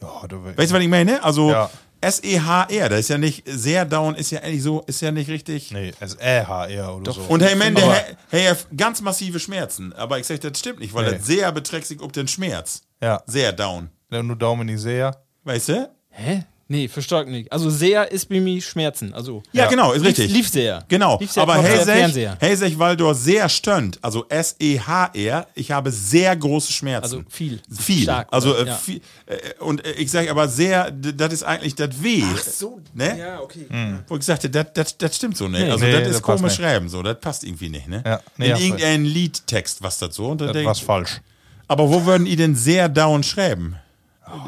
[0.01, 1.23] Ja, du Weißt du, was ich meine?
[1.23, 1.69] Also Ja.
[2.01, 5.71] S-E-H-R, das ist ja nicht, sehr down ist ja eigentlich so, ist ja nicht richtig.
[5.71, 7.21] Nee, es ist EHR oder so.
[7.21, 9.91] Und hey, man, der hey, hat ganz massive Schmerzen.
[9.93, 11.17] Aber ich sag, das stimmt nicht, weil Nee.
[11.17, 12.83] das sehr beträgt sich ob den Schmerz.
[13.01, 13.21] Ja.
[13.25, 13.89] Sehr down.
[14.11, 15.23] Ja, nur Daumen nicht sehr.
[15.43, 15.89] Weißt du?
[16.09, 16.43] Hä?
[16.71, 17.51] Nee, verstärkt nicht.
[17.51, 19.11] Also sehr ist bei mir Schmerzen.
[19.11, 20.31] Also Ja, genau, ist lief, richtig.
[20.31, 20.85] lief sehr.
[20.87, 22.29] Genau, Lief sehr aber Helsech.
[22.39, 27.03] Helsech, weil du sehr stönt, also S-E-H-R, ich habe sehr große Schmerzen.
[27.03, 27.59] Also viel.
[27.75, 28.03] Viel.
[28.03, 28.75] Stark, also äh, Ja.
[28.75, 32.23] viel, äh, und äh, ich sage aber sehr, das ist eigentlich das Weh.
[32.35, 33.17] Ach So, Ne?
[33.17, 33.65] ja, okay.
[34.07, 34.67] Wo ich sagte, das,
[35.15, 35.61] stimmt so nicht.
[35.63, 35.71] Nee.
[35.71, 38.03] also Nee, das ist komisch schreiben, so, das passt irgendwie nicht, ne?
[38.05, 40.27] Ja, nee, In hast irgendein Liedtext, was dazu.
[40.27, 41.19] Und dann Das denk, war's falsch.
[41.67, 43.75] aber wo würden die denn sehr down schreiben?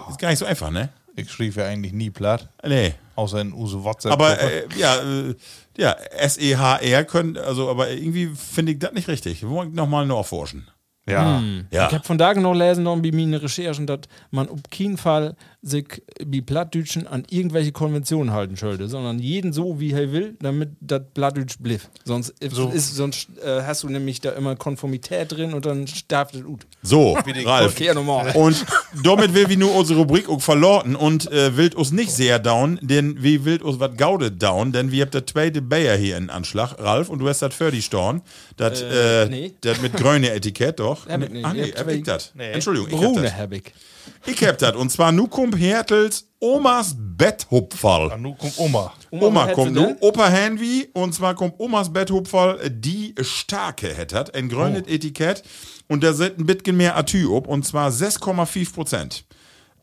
[0.09, 0.89] Ist gar nicht so einfach, ne?
[1.15, 2.93] Ich schrieb ja eigentlich nie platt, Nee.
[3.15, 4.13] außer in Use WhatsApp.
[4.13, 5.35] Aber äh, ja, äh,
[5.77, 9.41] ja, S-E-H-R können, also, aber irgendwie finde ich das nicht richtig.
[9.41, 10.67] Wir wollen nochmal nachforschen.
[11.07, 11.41] Ja.
[11.71, 11.87] Ja.
[11.87, 15.35] Ich habe von da genau lesen noch bei meinen Recherchen, dass man auf keinen Fall
[15.63, 20.69] sich wie Plattdütschen an irgendwelche Konventionen halten sollte, sondern jeden so, wie er will, damit
[20.79, 21.87] das Plattdütsch bliff.
[22.03, 26.33] Sonst, ist, ist, sonst äh, hast du nämlich da immer Konformität drin und dann starft
[26.33, 26.65] es gut.
[26.81, 27.79] So, Ralf.
[28.35, 28.65] Und
[29.03, 32.79] damit will wir nur unsere Rubrik auch verlorten und äh, wild uns nicht sehr down,
[32.81, 36.31] denn wie wild uns was gaude down, denn wir habt der zweite Bayer hier in
[36.31, 38.21] Anschlag, Ralf, und du hast das für die Storn.
[38.57, 39.53] Das, äh, nee.
[39.61, 41.07] das mit grüne Etikett, doch.
[41.07, 41.45] Hab ich nicht.
[41.45, 42.33] Ach nee, Ich hab hab ich das.
[42.35, 43.35] Entschuldigung, ich hab das.
[43.35, 43.63] habe ich.
[44.25, 44.75] Ich hab das.
[44.75, 48.17] Und zwar nu kommt Hertels Omas Betthupfall.
[48.19, 48.93] Nu kommt Oma.
[49.11, 54.87] Oma, kommt nu, Opa Henry, und zwar kommt Omas Betthupfall, die starke hättet, ein grünes
[54.87, 55.43] Etikett,
[55.87, 59.25] und da sind ein bisschen mehr Atü ob, und zwar 6,5 Prozent.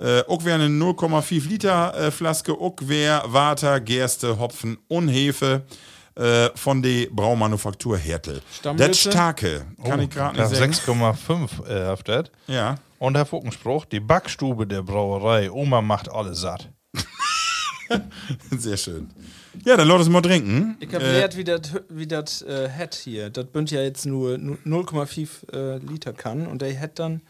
[0.01, 5.63] Äh, auch wäre eine 0,5 Liter äh, Flaske, auch wäre Water, Gerste, Hopfen und Hefe
[6.15, 8.41] äh, von der Braumanufaktur Hertel.
[8.59, 8.89] Stammwürze?
[8.89, 11.15] Das starke, kann ich gerade Ja, nicht sagen.
[11.17, 12.25] 6,5 äh, haft das.
[12.47, 12.77] Ja.
[12.99, 16.71] Und der Fuckenspruch, die Backstube der Brauerei, Oma macht alles satt.
[18.51, 19.09] Sehr schön.
[19.65, 20.77] Ja, dann lass es mal trinken.
[20.81, 23.31] Ich habe gelernt, wie das wie das äh, hat hier.
[23.31, 27.23] Das bünd ja jetzt nur nu- 0,5 äh, Liter kann und der hat dann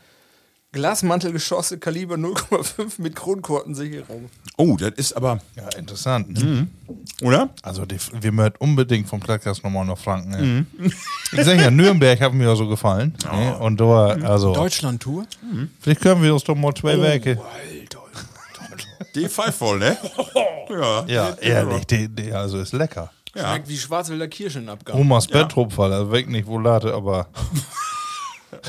[0.73, 4.29] Glasmantelgeschosse Kaliber 0,5 mit Kronkortensicherung.
[4.59, 6.31] Oh, das ist aber, Ja, interessant.
[6.31, 6.69] Ne?
[7.23, 7.49] oder?
[7.63, 10.31] Also die, wir möchten unbedingt vom Podcast nochmal nach Franken.
[10.31, 10.67] Ne?
[11.33, 13.15] Ich sag ja, Nürnberg hat mir ja so gefallen.
[13.33, 13.59] Ne?
[13.59, 15.27] Und da, also, Deutschland-Tour?
[15.81, 17.41] vielleicht können wir uns doch mal zwei Werke.
[19.15, 19.97] Die voll, ne?
[20.71, 21.05] Ja.
[21.07, 23.11] Ja, ehrlich, die, die, also ist lecker.
[23.35, 23.53] Ja.
[23.53, 24.99] Schmeckt wie Schwarzwälder Kirschenabgang.
[24.99, 27.29] Omas Betthupferl, also weg nicht, wo late, aber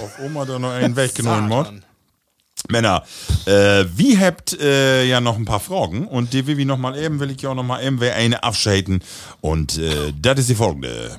[0.02, 1.74] Auf Oma da noch einen weggenommen hat.
[2.68, 3.04] Männer,
[3.46, 6.98] äh, wie habt äh, ja noch ein paar Fragen und die will ich noch mal
[6.98, 9.02] eben, will ich ja auch noch mal eben wer eine abschalten
[9.42, 11.18] und äh, das ist die folgende.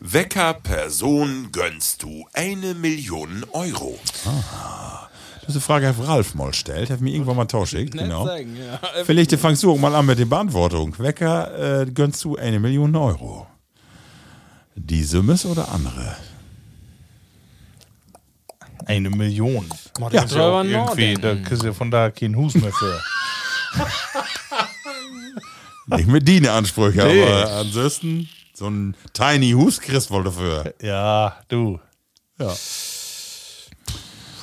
[0.00, 3.98] Wecker Person gönnst du eine Million Euro?
[4.26, 5.08] Ah.
[5.40, 8.24] Das ist eine Frage, die Ralf mal stellt, hat mir irgendwann mal tauschig, genau.
[8.24, 8.80] sagen, ja.
[9.04, 10.98] Vielleicht fangst du auch mal an mit der Beantwortung.
[10.98, 13.46] Wecker äh, gönnst du eine Million Euro?
[14.74, 16.16] Die Summes oder andere?
[18.86, 19.68] Eine Million.
[20.00, 21.44] Ja, Das ist ja auch irgendwie, da nachdenken.
[21.44, 23.00] kriegst du ja von da kein Hus mehr für.
[25.96, 27.22] Nicht mit die Ansprüche, Nee.
[27.24, 30.72] aber ansonsten so ein Tiny Hus kriegst wohl dafür.
[30.80, 31.78] ja, du.
[32.38, 32.52] Ja.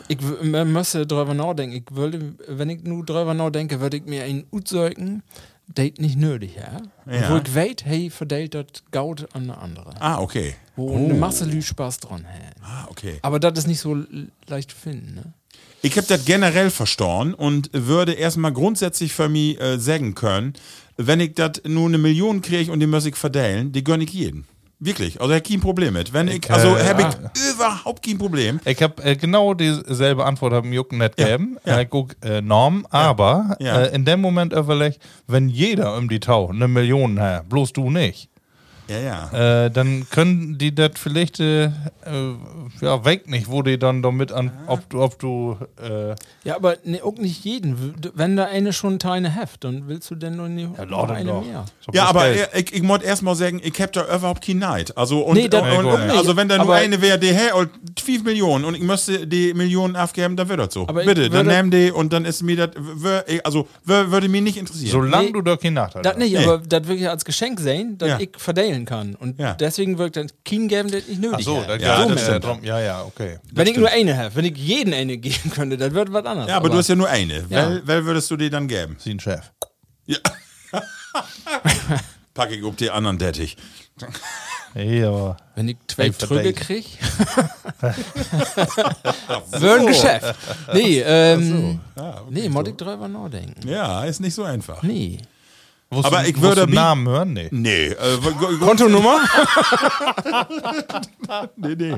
[0.08, 1.76] Ich müsste drüber nachdenken.
[1.76, 5.24] Ich würde, wenn ich nur drüber nachdenke, würde ich mir einen Utzeugen,
[5.68, 6.82] date nicht nötig, ja?
[7.12, 7.30] Ja.
[7.32, 9.92] Wo ich weiß, hey, verteilt das Gaut an eine andere.
[10.02, 10.54] Ah, okay.
[10.90, 12.56] Wo eine Masse Lü Spaß dran hat.
[12.64, 13.20] Ah, okay.
[13.22, 13.98] Aber das ist nicht so
[14.48, 15.34] leicht zu finden, ne?
[15.84, 20.54] Ich hab das generell verstorben und würde erstmal grundsätzlich für mich äh, sagen können,
[20.98, 24.12] wenn ich das nur eine Million kriege und die muss ich verteilen, die gönn ich
[24.12, 24.46] jeden.
[24.84, 25.22] Wirklich.
[25.22, 26.12] Also ich kein Problem mit.
[26.12, 27.10] Wenn ich, Ich, also äh, habe ja.
[27.36, 28.60] ich überhaupt kein Problem.
[28.66, 31.58] Ich habe äh, genau dieselbe Antwort haben Jucken nicht gegeben.
[31.66, 31.80] ja.
[31.80, 33.82] Äh, guck, äh, Norm, aber Ja.
[33.84, 37.92] Äh, in dem Moment überlegt, wenn jeder um die Tau eine Million hat, bloß du
[37.92, 38.31] nicht,
[38.88, 39.00] Ja,
[39.32, 39.66] ja.
[39.66, 41.70] äh, dann können die das vielleicht, äh, äh,
[42.82, 46.76] ja, weg nicht, wo die dann damit an, ob du, ob du, äh, Ja, aber
[46.84, 47.94] ne, auch nicht jeden.
[48.16, 51.30] Wenn da eine schon Teine heft, dann willst du denn nur nicht ja, noch eine
[51.30, 51.46] doch.
[51.46, 51.66] mehr.
[51.80, 52.50] So Ja, aber Geld.
[52.56, 54.98] ich, ich muss erst mal sagen, ich hab da überhaupt kein Neid.
[54.98, 56.18] Also, und, Nee, das und, und, nicht.
[56.18, 57.70] also wenn da nur Aber- eine wäre, die hey, und
[58.04, 60.88] 5 Millionen und ich müsste die Millionen aufgeben, dann wird das so.
[60.88, 62.70] Aber Bitte, dann nehmen die und dann ist mir das,
[63.44, 64.92] also wür- würde mich nicht interessieren.
[64.92, 65.32] Solange Nee.
[65.32, 66.20] du da keinen Nachteil Das hast.
[66.20, 66.44] nicht, Nee.
[66.44, 68.20] aber das wirklich als Geschenk sehen, dass Ja.
[68.20, 68.32] ich
[68.72, 69.16] verteilen kann.
[69.16, 69.54] Und Ja.
[69.54, 71.70] deswegen wirkt dann kein geben, das nicht nötig Ach so, hat.
[71.70, 72.44] da Ja, ja, das das stimmt.
[72.46, 72.64] drum.
[72.64, 73.40] Ja, ja, okay.
[73.54, 76.50] Wenn ich nur eine habe, wenn ich jeden eine geben könnte, dann wird was anderes.
[76.50, 77.46] ja, aber, du hast ja nur eine.
[77.50, 77.70] Ja.
[77.70, 78.96] Wel, wel würdest du dir dann geben?
[79.00, 79.52] Sie ein Chef.
[80.06, 80.18] Ja.
[82.34, 83.58] Pack ich ob die anderen tätig.
[84.74, 85.36] Aber.
[85.56, 86.56] Wenn ich zwei Trüge verdammt.
[86.56, 86.86] krieg.
[89.52, 90.36] Wird ein Geschäft.
[90.74, 91.82] Nee, ähm.
[92.30, 93.68] nee, muss ich drüber nachdenken.
[93.68, 94.82] Ja, ist nicht so einfach.
[94.82, 95.18] Nee.
[95.94, 97.34] Wusst Aber du, ich würde du bi- Namen hören?
[97.34, 97.48] Nee.
[97.52, 97.96] Nee, äh,
[98.62, 99.20] Kontonummer?
[101.58, 101.96] nee, nee.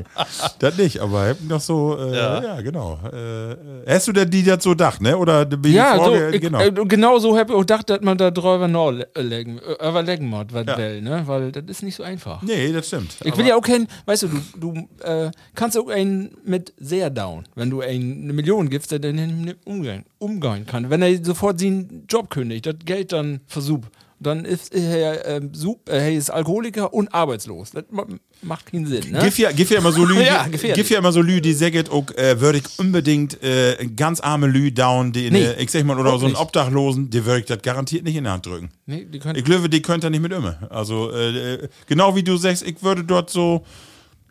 [0.60, 2.44] Das nicht, aber hab noch so, äh, ja.
[2.44, 2.62] Ja.
[2.62, 3.00] genau.
[3.12, 3.56] Äh, äh,
[3.88, 5.18] hast du denn die dazu gedacht, ne?
[5.18, 6.60] Oder ja, so, ich, genau.
[6.60, 10.66] äh, genau so habe ich auch gedacht, dass man da drüber äh, überlegen muss, was
[10.66, 10.78] Ja.
[10.78, 11.24] will, ne?
[11.26, 12.42] Weil das ist nicht so einfach.
[12.42, 13.16] nee, das stimmt.
[13.24, 14.42] Ich will ja auch keinen, weißt du, du,
[14.74, 19.00] du äh, kannst auch einen mit sehr down, wenn du einen eine Million gibst, der
[19.00, 20.90] dann nicht umgehen, umgehen kann.
[20.90, 25.90] Wenn er sofort seinen Job kündigt, das Geld dann versucht, dann ist er ähm, sup-
[25.90, 27.72] äh, er ist Alkoholiker und arbeitslos.
[27.72, 28.06] Das ma-
[28.42, 29.20] macht keinen Sinn, ne?
[29.20, 31.84] Gif ja, gif ja immer so Lü, Ja, gif ja immer so Lü, die sagen,
[31.90, 35.84] auch, äh, würde ich unbedingt äh, ganz arme Lü down, die, Nee, äh, ich sag
[35.84, 36.40] mal, oder so einen nicht.
[36.42, 38.70] Obdachlosen, die würde ich das garantiert nicht in die Hand drücken.
[38.86, 40.58] Nee, die können Ich glaube, die könnt ihr nicht mit immer.
[40.70, 43.66] Also, äh, äh, genau wie du sagst, ich würde dort so,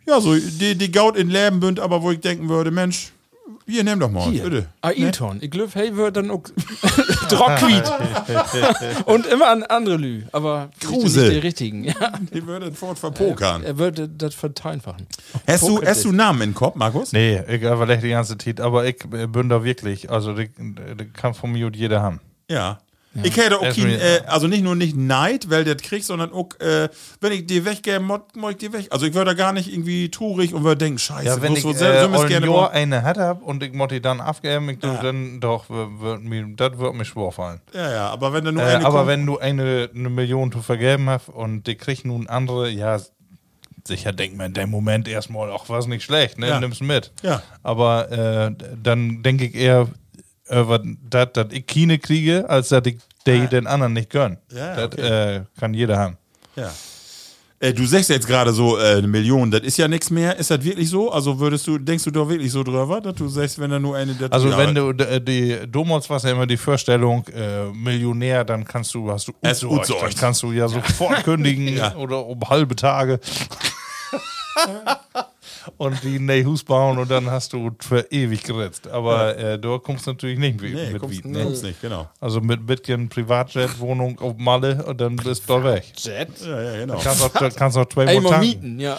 [0.07, 3.11] ja, so, die, die Gaut in Leben bünd, aber wo ich denken würde, Mensch,
[3.65, 4.67] hier, nimm doch mal, Hier, bitte.
[4.81, 5.39] Ailton.
[5.41, 6.43] Ich glaube, hey, wird dann auch
[7.29, 7.91] Drockquiet.
[9.05, 10.23] und immer an andere Lü.
[10.31, 11.21] Aber Kruse.
[11.21, 11.83] nicht die richtigen.
[11.83, 12.13] Ja.
[12.33, 13.63] Die würde fort verpokern.
[13.63, 15.07] Er würde das vereinfachen.
[15.47, 16.11] hast, du, hast du.
[16.11, 17.11] Namen im Kopf, Markus?
[17.13, 20.49] Nee, ich überlege die ganze Zeit, aber ich bin da wirklich, also die
[21.13, 22.19] kann von mir und jeder haben.
[22.49, 22.79] Ja.
[23.21, 26.03] Ich hätte auch Das kein, mir- äh, also nicht nur nicht Neid, weil der kriegt,
[26.05, 26.89] sondern auch, äh,
[27.21, 28.87] wenn ich die weggebe, mod ich die weg.
[28.89, 31.59] Also ich würde da gar nicht irgendwie trurig und würde denken, scheiße, Ja, wenn muss
[31.59, 31.73] ich so äh,
[32.11, 34.99] so gerne Jahr eine hatte und ich muss die dann abgeben, ich ja.
[35.01, 37.61] dann doch, wird mir, das wird mir schwer fallen.
[37.73, 40.51] Ja, ja, aber wenn da nur Äh, eine aber kommt, wenn du eine, eine Million
[40.51, 42.99] zu vergeben hast und die kriegt nun andere, ja,
[43.85, 46.59] sicher denkt man in dem Moment erstmal, ach, was nicht schlecht, ne, Ja.
[46.59, 47.11] nimm's mit.
[47.21, 47.43] Ja.
[47.61, 48.51] Aber äh,
[48.81, 49.87] dann denke ich eher,
[50.47, 50.63] äh,
[51.09, 54.37] dass ich keine kriege, als dass ich die den anderen nicht gönn.
[54.53, 55.35] Ja, das okay.
[55.37, 56.17] äh, kann jeder haben.
[56.55, 56.71] Ja.
[57.59, 60.37] Äh, du sagst jetzt gerade so äh, eine Million, das ist ja nichts mehr.
[60.37, 61.09] Ist das wirklich so?
[61.09, 63.95] Also würdest du, denkst du doch wirklich so drüber, dass du sagst, wenn da nur
[63.95, 64.13] eine.
[64.15, 68.43] Das, Also ja, wenn du d- die damals war ja immer die Vorstellung äh, Millionär,
[68.43, 69.89] dann kannst du hast du Es Utsorgt.
[69.89, 70.03] Utsorgt.
[70.13, 73.21] dann kannst du ja sofort kündigen oder um halbe Tage
[75.77, 78.87] und die Nehus bauen und dann hast du für ewig geritzt.
[78.87, 81.43] Aber äh, da kommst du natürlich nicht mit, Nee, mit kommst, Wied, ne?
[81.43, 82.09] kommst nicht, genau.
[82.19, 85.93] Also mit bisschen Privatjet, Wohnung auf Malle und dann bist du weg.
[85.97, 86.29] Jet?
[86.41, 86.99] Ja, ja, genau.
[86.99, 88.97] Kannst auch, kannst auch zwei Einmal mieten, ja.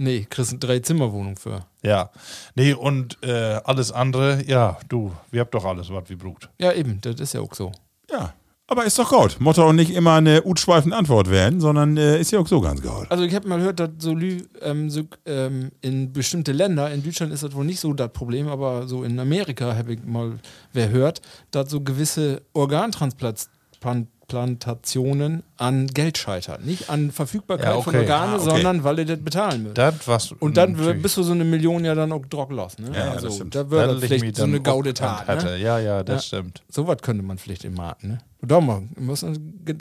[0.00, 1.64] Nee, kriegst eine Drei-Zimmer-Wohnung für.
[1.82, 2.10] Ja.
[2.54, 6.48] Nee, und äh, alles andere, ja, du, wir habt doch alles, was wir braucht.
[6.58, 7.72] Ja, eben, das ist ja auch so.
[8.10, 8.32] Ja.
[8.70, 9.40] Aber ist doch gut.
[9.40, 12.82] Motto und nicht immer eine utschweifende Antwort werden, sondern äh, ist ja auch so ganz
[12.82, 13.06] gut.
[13.10, 17.02] Also ich habe mal gehört, dass so, Lü, ähm, so ähm, in bestimmte Länder, in
[17.02, 20.32] Deutschland ist das wohl nicht so das Problem, aber so in Amerika habe ich mal
[20.74, 26.62] wer hört, dass so gewisse Organtransplantationen an Geld scheitern.
[26.64, 28.02] Nicht an Verfügbarkeit Ja, von okay.
[28.04, 28.50] Organe, Ah, okay.
[28.50, 29.78] sondern weil ihr das bezahlen müsst.
[29.78, 32.78] Das was Und dann natürlich- bist du so eine Million ja dann auch drocklos.
[32.78, 32.90] Ne?
[32.92, 33.54] Ja, ja, also, das stimmt.
[33.54, 35.42] da würde vielleicht so eine gaude auch Tat.
[35.44, 35.56] Ne?
[35.58, 36.38] Ja, ja, das Ja.
[36.38, 36.62] stimmt.
[36.68, 38.18] Sowas könnte man vielleicht im Markt, ne?
[38.40, 39.24] Doch mal, muss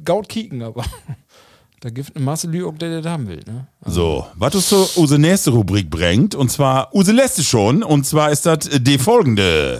[0.03, 0.84] gaut kicken, aber
[1.80, 3.68] da gibt eine Masse Lü, ob der das haben will, ne?
[3.86, 8.32] So, was uns zu unsere nächste Rubrik bringt, und zwar lässt es schon, und zwar
[8.32, 9.80] ist das äh, die folgende.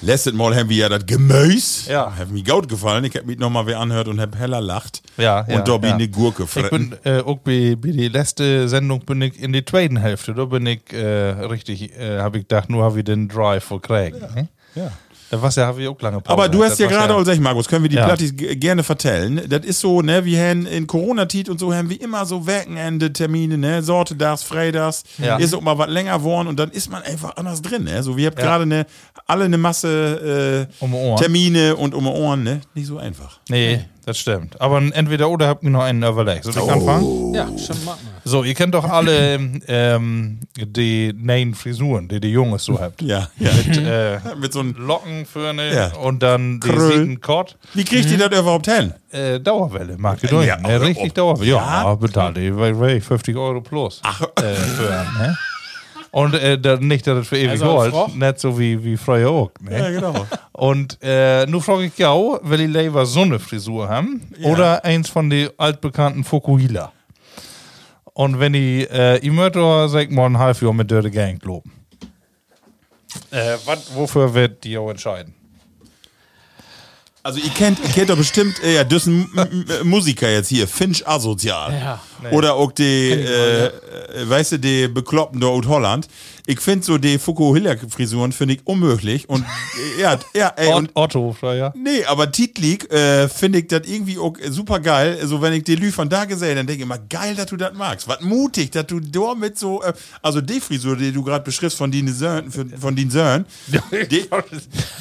[0.00, 1.90] Letztes Mal haben wir ja das Gemüse.
[1.90, 2.14] Ja.
[2.16, 3.04] Hat mir gut gefallen.
[3.04, 5.02] Ich hab mich nochmal wer anhört und hab heller lacht.
[5.16, 5.94] Ja, ja, Und da bin ja.
[5.96, 6.90] eine Gurke Ich fressen.
[6.90, 10.34] bin äh, auch bei, bei der letzten Sendung bin ich in die zweiten Hälfte.
[10.34, 14.20] Da bin ich äh, richtig, äh, habe ich gedacht, nur habe ich den Drive verkriegt.
[14.34, 14.48] ne?
[14.74, 14.92] Ja.
[15.30, 16.32] Da war's ja, habe ich auch lange Pause.
[16.32, 17.24] Aber du hast ja Das gerade, ja.
[17.24, 18.06] sag ich, Markus, können wir die Ja.
[18.06, 19.42] Plattis gerne vertellen.
[19.48, 23.58] Das ist so, ne, wir haben in Corona-Tit und so haben wir immer so Wochenende-Termine,
[23.58, 25.36] ne, Sortedags, Freitags, Ja.
[25.36, 28.02] ist auch mal was länger geworden und dann ist man einfach anders drin, ne.
[28.02, 28.86] So, wir habt gerade ne,
[29.26, 31.16] alle eine Masse äh, Um.
[31.16, 32.60] Termine und um die Ohren, ne.
[32.74, 33.38] Nicht so einfach.
[33.50, 34.60] Nee, das stimmt.
[34.60, 36.44] Aber entweder oder habt ihr noch einen überlegt.
[36.44, 36.70] Soll ich Oh.
[36.70, 37.34] anfangen?
[37.34, 37.96] Ja, schon mal.
[38.24, 39.38] So, ihr kennt doch alle
[39.68, 43.00] ähm, die neuen Frisuren, die die Jungs so habt.
[43.02, 43.50] Ja, ja.
[43.66, 45.94] Mit äh, Mit so einem, Locken für eine Ja.
[45.96, 46.92] und dann die Kröll.
[46.98, 47.56] sieben Kott.
[47.74, 48.92] wie kriegt ihr das überhaupt hin?
[49.10, 50.46] Äh, Dauerwelle, Makedonien.
[50.48, 51.50] Ja, Ja, aber richtig ob- Dauerwelle.
[51.50, 51.94] Ja, Ja?
[51.94, 54.00] bezahlt die weil- weil 50 Euro plus.
[54.02, 54.20] Ach.
[54.36, 55.36] Äh, für, ne?
[56.10, 57.92] Und äh, da, nicht, dass das für ewig Also, hält.
[57.92, 58.08] Frau?
[58.08, 59.50] Nicht so wie, wie früher auch.
[59.60, 59.78] Ne?
[59.78, 60.26] Ja, genau.
[60.52, 64.48] Und äh, nun frage ich ja, will ich lieber so eine Frisur haben Ja.
[64.50, 66.92] oder eins von den altbekannten Fukuhila?
[68.14, 71.70] Und wenn ich äh, ich möchte, sag mal ein halb Jahr mit Dirty Gang loben.
[73.30, 75.34] Äh, wat, wofür wird die auch entscheiden?
[77.28, 80.66] Also ihr kennt, ihr kennt doch bestimmt, äh, ja, das M- M- Musiker jetzt hier,
[80.66, 81.74] Finch Asozial.
[81.74, 82.00] Ja.
[82.30, 83.70] Oder auch die, äh, äh,
[84.24, 86.08] weißt du, die Bekloppten aus Holland.
[86.50, 89.28] Ich finde so die Fukuhila-Frisuren finde ich unmöglich.
[89.28, 89.44] Und
[90.00, 91.74] ja, ja, ey, und Otto, ja.
[91.76, 95.18] Nee, aber Titlik äh, finde ich das irgendwie auch super geil.
[95.24, 97.58] So, wenn ich die Lü von da gesehen, dann denke ich immer, geil, dass du
[97.58, 98.08] das magst.
[98.08, 99.92] Was mutig, dass du da mit so, äh,
[100.22, 103.44] also die Frisur, die du gerade beschriftst von Dine Sören, von den Sören,
[104.10, 104.26] die,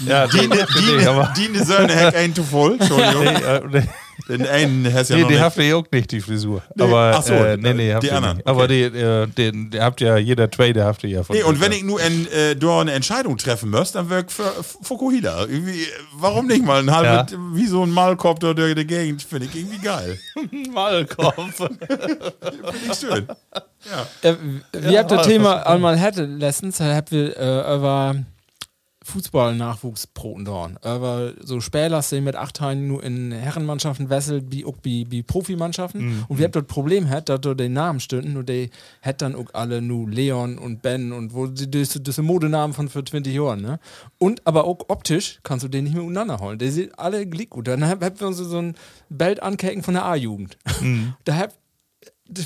[0.05, 3.23] ja, Dine, Dine, aber- Dine Sören hack ein zu voll, Entschuldigung.
[3.23, 3.83] Nee, äh, nee.
[4.27, 6.61] Den einen hast ja Nee, noch die habt ihr auch nicht, die Frisur.
[6.79, 8.47] Aber, ach so, äh, nee, nee, habt die anderen, nicht.
[8.47, 11.35] Aber die, äh, den, die habt ja, jeder Trader habt ihr ja von.
[11.35, 14.31] Nee, und wenn ich nur ein, äh, da eine Entscheidung treffen müsste, dann wäre ich
[14.31, 14.51] für
[14.81, 15.41] Fukuhila.
[15.41, 19.21] Irgendwie, äh, warum nicht mal ein halbes, wie so ein Malkopf da durch die Gegend,
[19.21, 20.19] finde ich irgendwie geil.
[20.73, 21.57] Malkopf.
[21.57, 21.77] Finde
[22.91, 23.27] ich schön.
[24.21, 24.33] Äh,
[24.73, 27.61] wir habt das Thema einmal hatte letztens, habt wir äh,
[29.07, 30.77] über Fußball-Nachwuchsbroten dorn.
[30.83, 35.23] Über so Spieler sind mit acht Teilen nur in Herrenmannschaften wesselt, wie auch wie, wie
[35.23, 36.25] Profimannschaften.
[36.27, 38.69] Und wir habt dort Problem hat, dass dort die Namen stünden und die
[39.01, 42.89] hat dann auch alle nur Leon und Ben und wo die, das, das Modenamen von
[42.89, 43.79] für 20 Jahren, ne?
[44.17, 46.59] Und aber auch optisch kannst du den nicht mehr untereinander holen.
[46.59, 47.67] Die sind alle glick gut.
[47.67, 48.75] Dann habt wir uns so ein
[49.09, 50.57] Bild ankecken von der A-Jugend.
[51.25, 51.55] da habt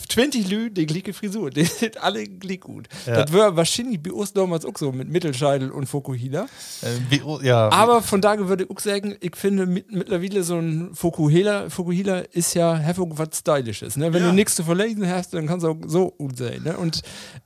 [0.09, 2.87] 20 Lü, die glicke Frisur, die sind alle glick gut.
[3.05, 6.47] Das wäre wahrscheinlich bei uns damals auch so mit Mittelscheitel und Fokuhila.
[6.81, 10.91] Äh, ja, Aber von daher würde ich auch sagen, ich finde mit, mittlerweile so ein
[10.93, 13.97] Fokuhila, Fokuhila ist ja heftig was Stylisches.
[13.97, 14.13] Ne?
[14.13, 14.29] Wenn Ja.
[14.29, 16.61] du nichts zu verlesen hast, dann kannst du auch so gut sein.
[16.63, 16.77] Ne?
[16.77, 17.01] Und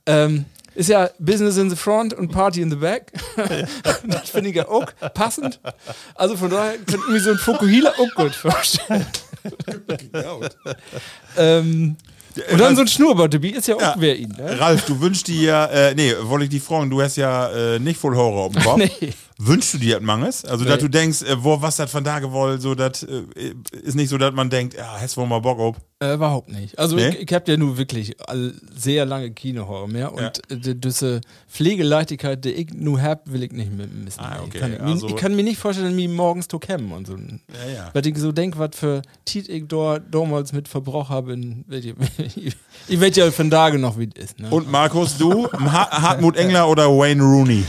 [0.06, 3.10] ähm, ist ja Business in the front und Party in the back.
[4.06, 4.84] das finde ich ja auch
[5.14, 5.58] passend.
[6.14, 9.06] Also von daher könnte ich mir so ein Fokuhila auch gut vorstellen.
[11.36, 11.96] ähm,
[12.52, 13.94] und dann so ein Schnurrbart dabei ist ja auch Ja.
[13.98, 14.34] wer ihn.
[14.36, 14.58] Ne?
[14.60, 17.78] Ralf, du wünschst dir ja, äh, nee, wollte ich dich fragen, du hast ja äh,
[17.78, 18.76] nicht voll Horror auf dem Kopf.
[19.00, 19.12] Nee.
[19.38, 20.46] Wünschst du dir manches?
[20.46, 23.22] Also, dass du denkst, äh, wo, was das von da gewollt, so, das äh,
[23.82, 25.76] ist nicht so, dass man denkt, ja, hast wohl mal Bock auf.
[26.00, 26.78] Äh, überhaupt nicht.
[26.78, 27.08] Also Nee?
[27.10, 28.16] ich, ich habe ja nur wirklich
[28.74, 31.20] sehr lange Kinohorror mehr und äh, die- diese
[31.50, 34.20] Pflegeleichtigkeit, die ich nur hab, will ich nicht mehr missen.
[34.20, 34.56] Ah, Nee, okay.
[34.56, 37.14] Ich, kann, Also- ich kann mir nicht vorstellen, mich morgens zu kämmen und so.
[37.16, 37.90] Ja, ja.
[37.92, 41.64] Weil ich so denke, was für Tiet ich dort damals mit Verbrauch habe, in-
[42.88, 44.40] ich weiß ja von Tage noch, wie es ist.
[44.40, 44.48] Ne?
[44.50, 47.64] Und Markus, du, ha Hartmut Engler oder Wayne Rooney?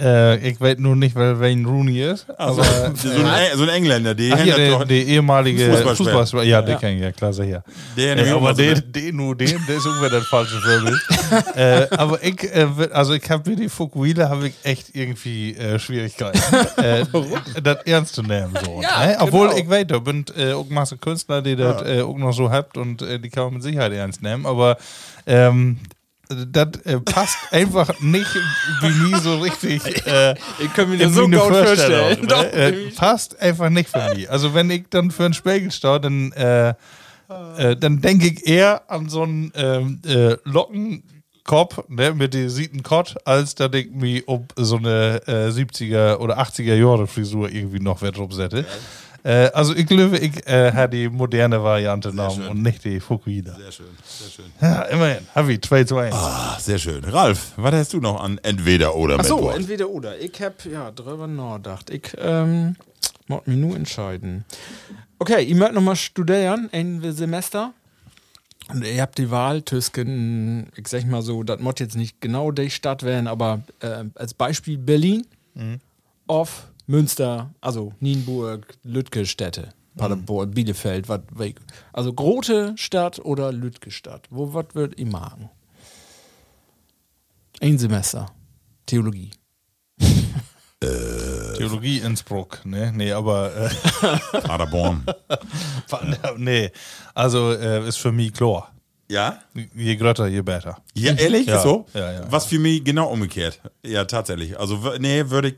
[0.00, 2.26] Äh, ich weiß nur nicht, wer Wayne Rooney ist.
[2.38, 6.10] Also, aber, so, ein, so ein Engländer, die Ach, hängt der, der ehemalige Fußballspieler.
[6.10, 6.42] Fußballspieler.
[6.44, 7.62] Ja, den kenn ich, ja, klar, sicher.
[7.96, 11.00] der Äh, aber der, den, den, nur den, der ist irgendwie das falsche Vorbild.
[11.56, 15.78] äh, aber ich, äh, also ich habe mit die Fukuhila habe ich echt irgendwie äh,
[15.78, 16.40] Schwierigkeiten,
[16.82, 17.04] äh,
[17.62, 18.52] das ernst zu nehmen.
[18.64, 19.16] So, Ja, ne?
[19.20, 19.60] Obwohl genau.
[19.60, 22.76] ich weiß, da sind äh, auch Masse Künstler, die das äh, auch noch so habt
[22.76, 24.76] und äh, die kann man mit Sicherheit ernst nehmen, aber
[25.26, 25.78] ähm,
[26.28, 28.34] das äh, passt einfach nicht
[28.80, 30.06] wie nie so richtig.
[30.06, 32.20] Äh, ich kann mir das so gut vorstellen.
[32.20, 32.26] ne?
[32.26, 34.30] Doch, äh, passt einfach nicht für mich.
[34.30, 36.70] Also wenn ich dann für einen Spiegel stehe, dann, äh,
[37.56, 42.82] äh, dann denke ich eher an so einen ähm, äh, Lockenkopf ne, mit dem sieten
[42.82, 47.80] Kott, als dass ich mich um so eine äh, 70er oder 80er Jahre Frisur irgendwie
[47.80, 48.64] noch wert rumsette.
[49.24, 53.54] Äh, also ich glaube, ich äh, habe die moderne Variante genommen und nicht die Fukuhila.
[53.56, 54.44] Sehr schön, sehr schön.
[54.60, 55.26] Ja, immerhin.
[55.34, 56.14] Habe ich 2 zu 1.
[56.14, 57.04] Ah, sehr schön.
[57.04, 60.18] Ralf, was hast du noch an entweder oder Ach so, entweder oder.
[60.18, 61.90] Ich hab ja drüber nachgedacht.
[61.90, 62.76] Ich ähm,
[63.26, 64.44] muss mich nur entscheiden.
[65.18, 67.72] Okay, ihr mögt nochmal studieren, ein Semester.
[68.70, 72.50] Und ihr habt die Wahl zwischen, ich sag mal so, das muss jetzt nicht genau
[72.50, 75.24] die Stadt werden, aber äh, als Beispiel Berlin,
[76.28, 81.20] auf Münster, also Nienburg, Lütke Städte, Paderborn, Bielefeld, was.
[81.92, 84.26] Also große Stadt oder Lütke Stadt.
[84.30, 85.50] Wo was würdet ihr machen?
[87.60, 88.32] Ein Semester.
[88.86, 89.32] Theologie.
[90.80, 92.90] Theologie Innsbruck, ne?
[92.94, 95.04] Nee, aber äh, Paderborn.
[96.38, 96.70] nee.
[97.14, 98.72] Also äh, ist für mich klar.
[99.08, 99.38] Ja?
[99.74, 100.76] Je größer, je besser.
[100.94, 101.46] Ja, ehrlich?
[101.46, 101.86] Ja, so?
[101.94, 102.20] ja, ja.
[102.30, 103.60] Was für mich genau umgekehrt.
[103.84, 104.58] Ja, tatsächlich.
[104.58, 105.54] Also, nee, würde ich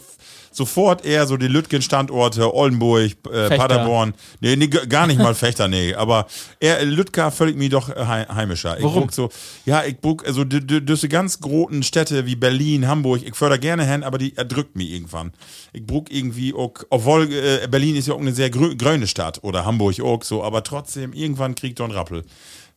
[0.52, 3.56] sofort eher so die Lütgen-Standorte, Oldenburg, äh.
[3.56, 4.14] Paderborn.
[4.40, 5.94] Nee, nee, gar nicht mal Fechter, nee.
[5.94, 6.26] Aber
[6.58, 8.76] eher Lütka völlig mir doch äh, hei- heimischer.
[8.76, 9.10] Ich Warum?
[9.10, 9.30] so,
[9.64, 14.02] ja, ich guck, also diese ganz großen Städte wie Berlin, Hamburg, ich förder gerne hin,
[14.02, 15.32] aber die erdrückt mich irgendwann.
[15.72, 19.64] Ich brauch irgendwie auch, obwohl äh, Berlin ist ja auch eine sehr grüne Stadt oder
[19.64, 22.24] Hamburg auch so, aber trotzdem, irgendwann kriegt doch ein Rappel.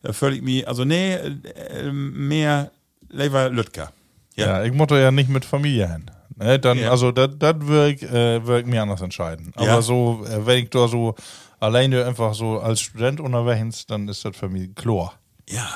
[0.04, 2.70] Da völlig mir, also nee, äh, mehr
[3.08, 3.90] lieber Lütka.
[4.36, 6.10] Ja, ich muss ja nicht mit Familie hin.
[6.36, 6.90] Ne, dann, Ja.
[6.90, 9.52] Also, das würde ich, äh, würd ich mir anders entscheiden.
[9.56, 9.82] Aber Ja.
[9.82, 11.14] so, äh, wenn ich da so
[11.58, 15.14] alleine einfach so als Student unterwegs, dann ist das für mich klar.
[15.48, 15.66] Ja.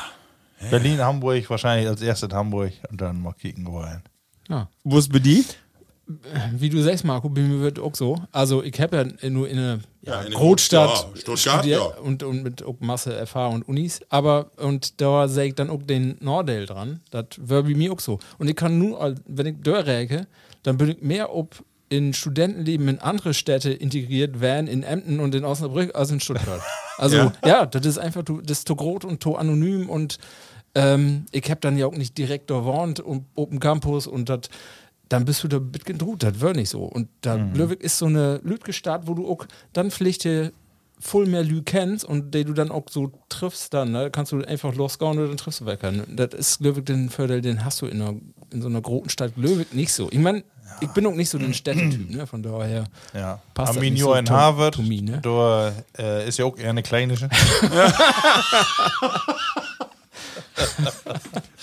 [0.70, 4.03] Berlin, Hamburg, wahrscheinlich als erstes Hamburg und dann mal kicken wollen.
[4.51, 4.68] Ja.
[4.85, 5.45] Wo ist bei die?
[6.56, 8.16] Wie du sagst, Marco, bei mir wird auch so.
[8.32, 11.80] Also ich habe ja nur in einer ja, Ja, Großstadt ja, Stuttgart, ja.
[12.02, 15.82] und, und mit auch Masse Erfahrung und Unis, aber und da sehe ich dann auch
[15.82, 17.00] den Nordel dran.
[17.11, 18.18] Das wäre bei mir auch so.
[18.38, 20.26] Und ich kann nur, wenn ich da räke,
[20.62, 25.34] dann bin ich mehr ob in Studentenleben in andere Städte integriert werden, in Emden und
[25.34, 26.61] in Osnabrück, als in Stuttgart.
[26.98, 27.32] Also Ja?
[27.46, 30.18] ja, das ist einfach, das ist zu groß und zu anonym und
[30.74, 34.40] ähm, ich habe dann ja auch nicht direkt da wohnt und Open Campus und das
[35.09, 36.82] dann bist du da mitgedruht, das wird nicht so.
[36.84, 37.54] Und da Mhm.
[37.54, 40.52] Lübeck ist so eine Lübke Stadt, wo du auch dann Pflichte
[41.00, 44.42] voll mehr Lü kennst und die du dann auch so triffst, dann ne, kannst du
[44.44, 45.78] einfach losgehen oder dann triffst du weg.
[46.09, 48.14] Das ist, ich, den Vorteil, den hast du in, einer,
[48.50, 50.09] in so einer großen Stadt Löwig nicht so.
[50.11, 50.42] Ich meine,
[50.80, 52.26] ich bin auch nicht so ein Städtetyp, ne?
[52.26, 52.84] von daher
[53.14, 53.40] Ja.
[53.54, 55.20] passt das nicht so in Harvard, to me, ne?
[55.22, 57.14] da äh, ist ja auch eher eine kleine.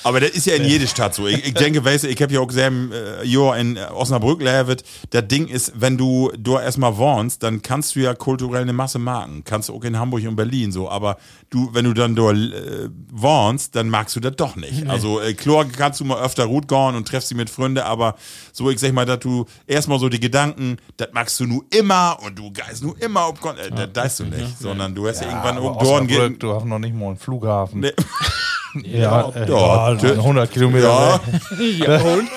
[0.05, 1.25] Aber das ist ja in jeder Stadt so.
[1.25, 4.83] Ich, ich denke, weißt du, ich habe ja auch gesehen, äh, in äh, Osnabrück lebt.
[5.09, 8.99] Das Ding ist, wenn du da erstmal wohnst, dann kannst du ja kulturell eine Masse
[8.99, 9.41] marken.
[9.45, 10.91] Kannst du auch in Hamburg und Berlin so.
[10.91, 11.17] Aber
[11.49, 14.87] du, wenn du dann da äh, wohnst, dann magst du das doch nicht.
[14.87, 18.15] Also äh, klar kannst du mal öfter gut gehen und treffst sie mit Freunden, aber
[18.53, 22.19] so, ich sag mal, dass du erstmal so die Gedanken, das magst du nur immer
[22.23, 24.59] und du geist nur immer Kon äh, das weißt du nicht.
[24.59, 26.39] Sondern du hast ja, irgendwann auch dort Osnabrück, gehen.
[26.39, 27.79] du hast noch nicht mal einen Flughafen.
[27.79, 27.93] Nee.
[28.83, 31.19] Ja, äh, ja, ja, 100 Kilometer Ja.
[31.97, 32.27] ja, und?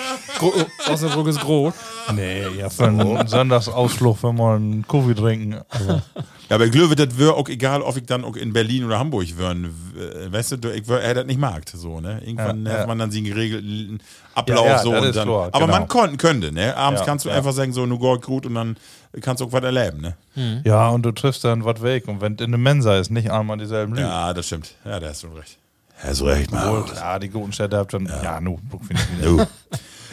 [0.90, 1.74] Osnabrück ist groß.
[2.14, 5.60] Nee, ja, für einen Sonntagsausflug, wenn wir einen Kaffee trinken.
[5.68, 6.00] Also,
[6.48, 8.98] Ja, aber ich glaube, das wäre auch egal, ob ich dann auch in Berlin oder
[8.98, 9.64] Hamburg wären.
[9.94, 12.22] w- Weißt du, ich wär, er das nicht mag, so, ne?
[12.24, 12.86] Irgendwann Ja, hat ja.
[12.86, 14.00] man dann den geregelten
[14.34, 15.26] Ablauf Ja, ja, so und dann.
[15.28, 15.78] klar, aber genau.
[15.78, 16.74] man kon, könnte, ne?
[16.76, 17.34] Abends Ja, kannst du ja.
[17.34, 18.76] einfach sagen, so, nu Gold gut und dann
[19.20, 20.62] kannst du auch was erleben, ne?
[20.64, 22.06] ja, und du triffst dann was weg.
[22.08, 24.06] Und wenn in der Mensa ist, nicht einmal dieselben Lügen.
[24.08, 24.74] Ja, das stimmt.
[24.86, 25.58] Ja, da hast du recht.
[25.98, 26.84] Hast du recht, Mann.
[26.94, 29.44] Ja, die guten Städte habt dann, ja, nu, guck finde ich wieder.
[29.44, 29.46] Du.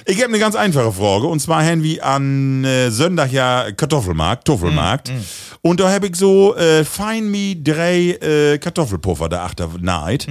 [0.08, 1.26] Ich habe eine ganz einfache Frage.
[1.26, 5.12] Und zwar haben wir an äh, Sonntag ja Kartoffelmarkt, Toffelmarkt.
[5.62, 10.28] Und da habe ich so äh, fein mi drei äh, Kartoffelpuffer da achter neid.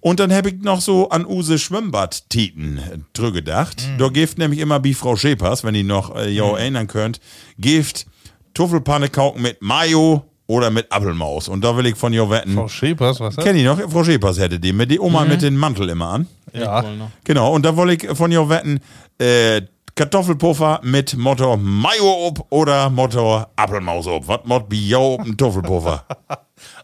[0.00, 3.86] Und dann habe ich noch so an use Schwimmbadtiten äh, drüber gedacht.
[3.98, 7.20] Da gift nämlich immer wie Frau Schepers, wenn ihr noch äh, ja erinnern könnt,
[7.58, 8.06] gift
[8.54, 11.48] Tuffelpanne kauken mit Mayo oder mit Apfelmaus.
[11.48, 12.54] Und da will ich von ihr wetten.
[12.54, 13.44] Frau Schepers, was ist das?
[13.44, 13.78] Kenn ich noch?
[13.88, 16.26] Frau Schepers hätte die mit die Oma mit dem Mantel immer an.
[16.52, 16.84] Ja.
[17.22, 18.80] Genau, und da wollte ich von dir wetten,
[19.18, 19.62] äh,
[19.94, 24.26] Kartoffelpuffer mit Motto Mayo ob oder Motto Apfelmaus ob.
[24.26, 26.04] Was mod bi jo ob ein Kartoffelpuffer?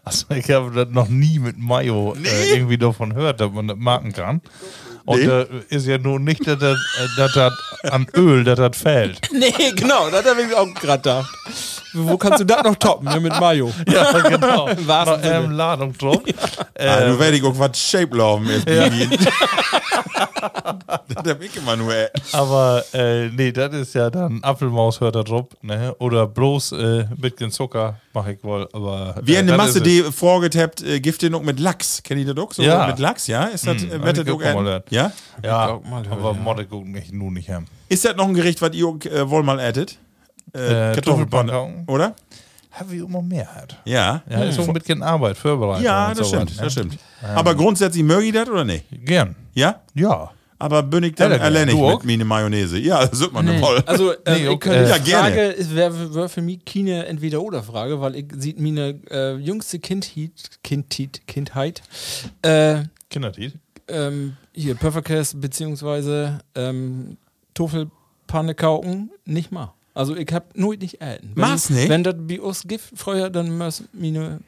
[0.05, 3.77] Also ich habe das noch nie mit Mayo äh, irgendwie davon gehört, dass man das
[3.77, 4.41] marken kann.
[5.07, 5.25] Und Nee.
[5.25, 7.53] äh, ist ja nun nicht, dass das, äh, dass das
[7.91, 9.19] an Öl, dass das fällt.
[9.31, 11.29] Nee, genau, das habe ich auch gerade gedacht.
[11.93, 13.05] Wo kannst du das noch toppen?
[13.07, 13.71] Ne, mit Mayo.
[13.91, 14.67] Ja, genau.
[14.85, 16.21] Wahrsten Noch, ähm, Ladung drauf.
[16.27, 18.69] ah, Äh, du werd ich auch was Shape laufen jetzt.
[18.69, 18.89] Ja.
[21.07, 21.93] das hab ich immer nur.
[22.33, 25.47] Aber äh, nee, das ist ja dann Apfelmaus hört da drauf.
[25.61, 25.95] Ne?
[25.99, 28.67] Oder bloß äh, mit den Zucker mache ich wohl.
[28.73, 32.01] Aber, äh, haben eine Masse, die vorgetappt, äh, Gifte noch mit Lachs.
[32.03, 32.53] Kennt ihr das auch?
[32.53, 32.87] So Ja.
[32.87, 33.45] Mit Lachs, ja?
[33.45, 34.27] Ist das, Hm, äh, hab wettet
[35.05, 35.43] ich.
[35.43, 35.69] Ja?
[35.69, 36.33] Ja, mal aber ja.
[36.33, 37.65] Modde guckt mich nun nicht haben.
[37.89, 39.97] Ist das noch ein Gericht, was ihr äh, wohl mal addet?
[40.53, 41.83] Äh, Äh, Kartoffelpanne, Kartoffelpanne.
[41.87, 42.15] oder?
[42.71, 43.75] Habe ich immer mehr hat.
[43.85, 44.21] Ja.
[44.29, 45.83] Ja, ist auch ein bisschen Arbeit, Vorbereitung.
[45.83, 46.63] Ja, das so stimmt, was, ne?
[46.63, 46.97] das stimmt.
[47.35, 48.85] Aber grundsätzlich möge ich das oder nicht?
[49.03, 49.35] Gern.
[49.55, 49.81] Ja?
[49.95, 50.31] Ja.
[50.59, 52.03] Aber bin ich dann Ja, alleine du mit auch?
[52.03, 52.79] meine Mayonnaise?
[52.79, 53.59] Ja, das wird man nee.
[53.59, 53.81] voll.
[53.85, 54.69] Also, äh, Nee, ich okay.
[54.69, 55.11] könnte, Ja, die.
[55.11, 60.31] Frage ist, wäre wär für mich keine Entweder-Oder-Frage, weil ich sieht meine äh, jüngste Kindheit,
[60.63, 61.81] Kindheit, Kindheit
[62.41, 63.53] äh, Kindertiet.
[63.87, 67.17] Ähm, hier Pufferkäse beziehungsweise ähm,
[68.55, 69.73] kauken nicht mal.
[69.93, 70.99] Also ich hab nur nicht.
[70.99, 71.89] Wenn, Mach's nicht?
[71.89, 74.39] Wenn das bei uns gibt früher, dann muss meine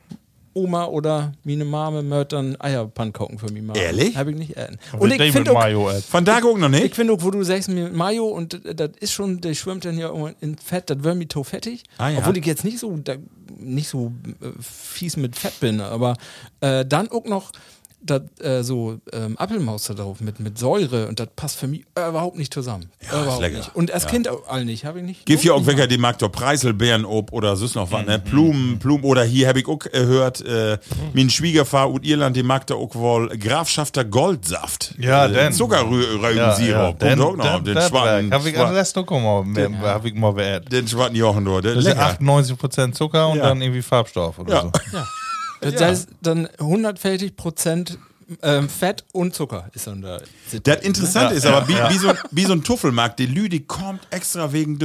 [0.53, 3.79] Oma oder meine Mame möcht dann Eierpanne kauken für mich machen.
[3.79, 4.15] Ehrlich?
[4.15, 4.77] Hab ich nicht äten.
[4.93, 5.89] Und, Und mit ich David finde auch, Mayo.
[6.07, 6.95] Von da gucken noch ich nicht?
[6.95, 10.09] finde auch, wo du sagst mit Mayo und das ist schon, der schwimmt dann ja
[10.09, 11.83] immer in Fett, das wird mir to fettig.
[11.97, 12.19] Ah, ja.
[12.19, 13.15] Obwohl ich jetzt nicht so, da,
[13.57, 14.11] nicht so
[14.41, 16.15] äh, fies mit Fett bin, aber
[16.61, 17.51] äh, dann auch noch
[18.01, 21.83] das, äh, so ähm, Apfelmaus da drauf mit, mit Säure und das passt für mich
[21.91, 22.89] überhaupt nicht zusammen.
[23.11, 23.57] Ja, überhaupt lecker.
[23.57, 23.75] nicht.
[23.75, 25.25] Und als Kind auch all nicht, habe ich nicht.
[25.25, 28.17] Gibt ja auch welche, die mag doch Preiselbeeren ob oder süß noch was, ne?
[28.19, 30.77] Blumen, Blumen oder hier habe ich auch gehört, äh,
[31.13, 34.95] mein Schwiegervater aus Irland, die mag da auch wohl Grafschafter Goldsaft.
[34.97, 35.53] Ja, äh, denn.
[35.53, 36.99] Zuckerrübensirup.
[36.99, 37.63] Den, Kommt auch noch.
[37.63, 40.71] Den schwarzen, Habe ich an Rest noch mal, mehr- hab ich mal beehrt.
[40.71, 41.65] den schwarzen Jochen dort.
[41.65, 42.17] Das ist Lecker.
[42.19, 43.49] 98% Zucker und Ja.
[43.49, 44.71] dann irgendwie Farbstoff oder Ja.
[45.61, 47.97] Das heißt, dann 100-fältig Prozent
[48.43, 50.19] ähm, Fett und Zucker ist dann da.
[50.63, 51.89] Das Interessante Ja, ist ja, aber, wie, ja.
[51.89, 54.77] wie, so, wie so ein Tuffelmarkt, die Lüdi kommt extra wegen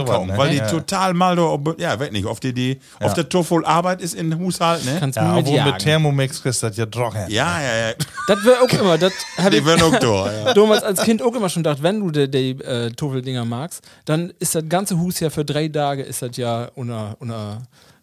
[0.00, 0.38] sowas, kaufen, ne?
[0.38, 0.66] weil die Ja.
[0.68, 4.42] total mal, da, ob- ja, weiß nicht, auf die, die auf der Tuffel-Arbeit ist in
[4.42, 4.96] Haushalt, ne?
[4.98, 5.82] Kannst du Ja, mit obwohl mit.
[5.82, 7.18] Thermomix kriegst du das ja trocken.
[7.28, 7.94] Ja, ja, ja.
[8.26, 10.54] Das wäre auch immer, das habe Die ich auch da, ja.
[10.54, 14.32] damals als Kind auch immer schon gedacht, wenn du die, die äh, Toffeldinger magst, dann
[14.38, 17.60] ist das ganze Hus ja für drei Tage ist das ja unter, unter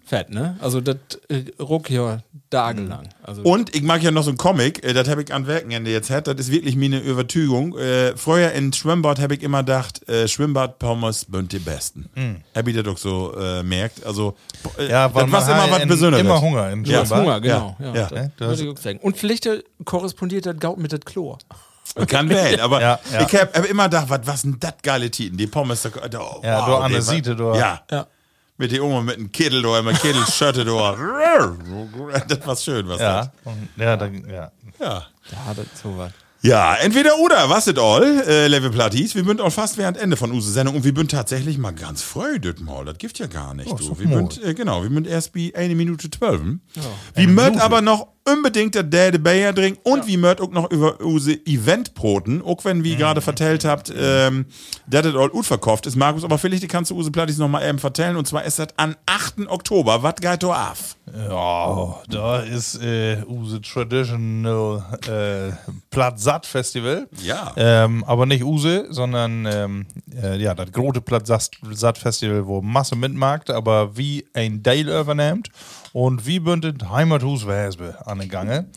[0.10, 0.58] Fett, ne?
[0.60, 0.96] Also das
[1.30, 2.18] äh, ruck ja
[2.50, 3.10] tagelang.
[3.22, 5.92] Also Und ich mag ja noch so ein Comic, äh, das habe ich an Werkenende
[5.92, 7.78] jetzt hat, das ist wirklich meine Überzeugung.
[7.78, 12.10] Äh, früher in Schwimmbad habe ich immer gedacht, äh, Schwimmbad-Pommes sind die besten.
[12.56, 14.04] Habe ich das doch so äh, merkt.
[14.04, 14.36] Also,
[14.80, 16.26] äh, Ja, weil das man immer hat was Besonderes.
[16.26, 17.26] immer Hunger im du hast Schwimmbad.
[17.26, 17.78] Hunger, genau.
[17.80, 19.00] Ja, ja, das hast- ich auch sagen.
[19.00, 19.48] Und vielleicht
[19.86, 21.38] korrespondiert das Gaut mit das Chlor.
[22.08, 23.28] Kann werden, aber Ja, ja.
[23.28, 25.82] ich habe hab immer gedacht, was was sind das geile Titen, die Pommes.
[25.84, 27.82] Da, oh, Ja, wow, du an der die war- Seite, du- Ja.
[27.92, 28.08] Ja.
[28.60, 30.98] Mit die Oma mit einem Kittel oder mit einem Kittel-Schötte da.
[32.28, 33.28] Das war schön, was das.
[33.28, 34.52] Ja, und, ja, dann, ja.
[34.80, 35.08] Ja.
[35.32, 36.12] Ja, das ist sowas.
[36.42, 39.16] Ja, entweder oder, was it all, äh, Level Platties.
[39.16, 42.02] Wir bünd auch fast während Ende von Use Sendung und wir bünd tatsächlich mal ganz
[42.02, 42.84] frei, das mal.
[42.84, 43.98] Das gibt ja gar nicht, du.
[43.98, 46.42] Wir bünd, äh, genau, wir bünd erst wie eine Minute zwölf.
[47.16, 51.00] wie möcht aber noch unbedingt der Däde Bayer trinken und wie möcht auch noch über
[51.02, 54.46] Use Eventbroten, auch wenn wie gerade vertellt habt, ähm,
[54.88, 57.68] dass das all gut verkauft ist, Markus, aber vielleicht kannst du Use Platties noch mal
[57.68, 59.48] eben vertellen und zwar ist das am 8.
[59.48, 60.04] Oktober.
[60.04, 60.96] Was geht da af?
[61.30, 65.52] Ja, da ist äh, Use Traditional äh,
[65.90, 67.08] Platt-Satt Festival.
[67.24, 67.54] Ja.
[67.58, 69.86] Ähm, aber nicht Use, sondern ähm,
[70.22, 75.50] äh, ja, das große Platt-Satt Festival, wo Masse mitmacht, aber wie ein Dale übernimmt
[75.94, 78.68] und wie bündet Heimathus Wesbe an den Gange.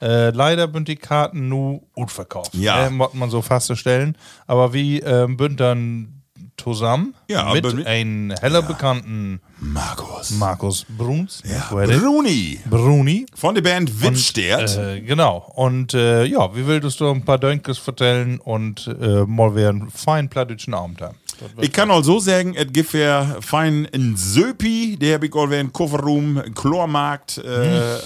[0.00, 2.54] Äh, leider bünd die Karten nur gut verkauft.
[2.54, 2.86] Ja.
[2.86, 4.16] Äh, muss man so feststellen.
[4.46, 6.20] Aber wie ähm, bünd dann
[6.56, 10.30] zusammen Ja, mit einem heller bekannten Markus.
[10.32, 11.42] Markus Bruns.
[11.44, 11.68] Ja?
[11.70, 12.60] Bruni.
[12.68, 13.26] Bruni.
[13.34, 14.76] Von der Band Wittstert.
[14.76, 15.50] Äh, genau.
[15.54, 19.90] Und äh, ja, wie willst du ein paar Dönkes vertellen und äh, mal wieder einen
[19.90, 21.16] feinen plattdeutschen Abend haben?
[21.60, 25.50] Ich kann auch so sagen, es gibt ja fein in Söpi, der hab ich auch
[25.50, 27.38] in Kofferroom, Chlormarkt.
[27.38, 27.48] Äh,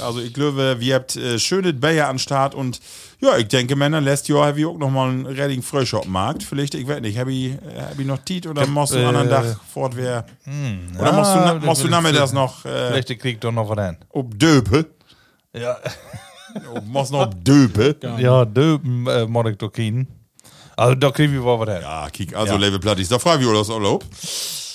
[0.04, 2.80] also ich glaube, wir habt äh, schöne Bayer an Start und
[3.20, 6.42] ja, ich denke, Männer, lässt Jahr habe ich auch noch mal einen reddigen Fröschop-Markt.
[6.42, 9.16] Vielleicht, ich weiß nicht, habe ich, hab ich noch Tiet oder musst du äh, an
[9.16, 10.26] einem Tag fortwehr?
[11.00, 12.36] Oder du, na- das musst du ich das sehen.
[12.36, 13.96] noch äh, Vielleicht kriegt doch noch was an.
[14.10, 14.86] ob Döpe?
[15.56, 15.78] Ja,
[16.74, 17.96] Ob- Musst noch Döpe?
[18.18, 20.06] ja Döpen äh, mod ich doch keinen.
[20.76, 21.82] Also da kriegen wir wohl was an.
[21.82, 22.58] Ja, kiek, also Ja.
[22.58, 24.04] Level Plattis, da frage ich das Urlaub.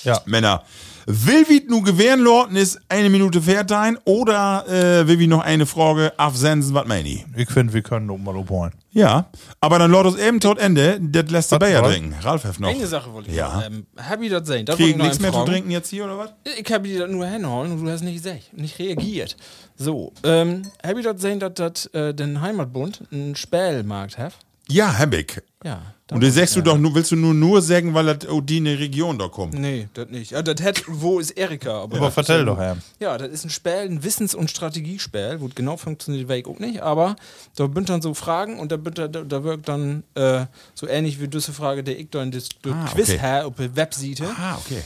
[0.04, 0.20] Ja.
[0.26, 0.62] Männer.
[1.06, 5.66] Will wir nu gewähren, Lorten ist eine Minute Fairtime oder äh, will wir noch eine
[5.66, 7.24] Frage absenden, was meine ich?
[7.36, 8.72] Ich finde, wir können noch mal abholen.
[8.92, 9.26] Ja,
[9.60, 12.14] aber dann Lord eben tot Ende, das lässt der Bayer trinken.
[12.22, 12.68] Ralf hat noch.
[12.68, 13.56] Eine Sache wollte ich Ja.
[13.56, 13.66] noch.
[13.66, 14.66] Ähm, hab ich das sehen?
[14.66, 16.30] Das wollte Krieg ich noch nichts mehr zu trinken jetzt hier oder was?
[16.58, 19.36] Ich habe dir das nur hinhauen und du hast nicht gesagt, nicht reagiert.
[19.76, 24.34] So, ähm, hab ich das sehen, dass das äh, den Heimatbund einen Spählmarkt hat?
[24.70, 25.40] Ja, hab ich.
[25.64, 25.82] Ja.
[26.10, 28.58] Und das sagst du doch, nur, willst du nur, nur sagen, weil das oh, die
[28.58, 29.54] in die Region da kommt?
[29.54, 30.32] Nee, das nicht.
[30.32, 31.82] Ja, das hat, wo ist Erika?
[31.82, 32.76] Aber das vertell doch, Herr.
[32.98, 36.46] Ja, das ist ein Spiel, ein Wissens- und Strategiespiel, wo es genau funktioniert, weiß ich
[36.46, 37.14] auch nicht, aber
[37.54, 41.20] da bünd dann so Fragen und da, bünd da, da wirkt dann äh, so ähnlich
[41.20, 43.18] wie diese Frage, der ich da in das Ah, Quiz okay.
[43.18, 44.82] her auf der Webseite, Ah, okay.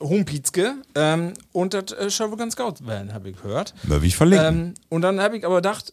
[0.00, 3.74] Homepizke, ähm, und das äh, wohl ganz gut werden, habe ich gehört.
[3.82, 4.46] Na, wie ich verlinken.
[4.68, 5.92] Ähm, und dann habe ich aber gedacht,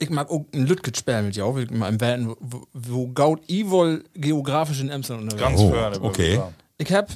[0.00, 4.80] ich mag auch ein Lütget-Spiel mit jou, in meinem Werden, wo, wo Gaut Evil geografisch
[4.80, 5.60] in Amsterdam unterwegs Ganz
[6.02, 6.40] Oh, okay.
[6.78, 7.08] Ich habe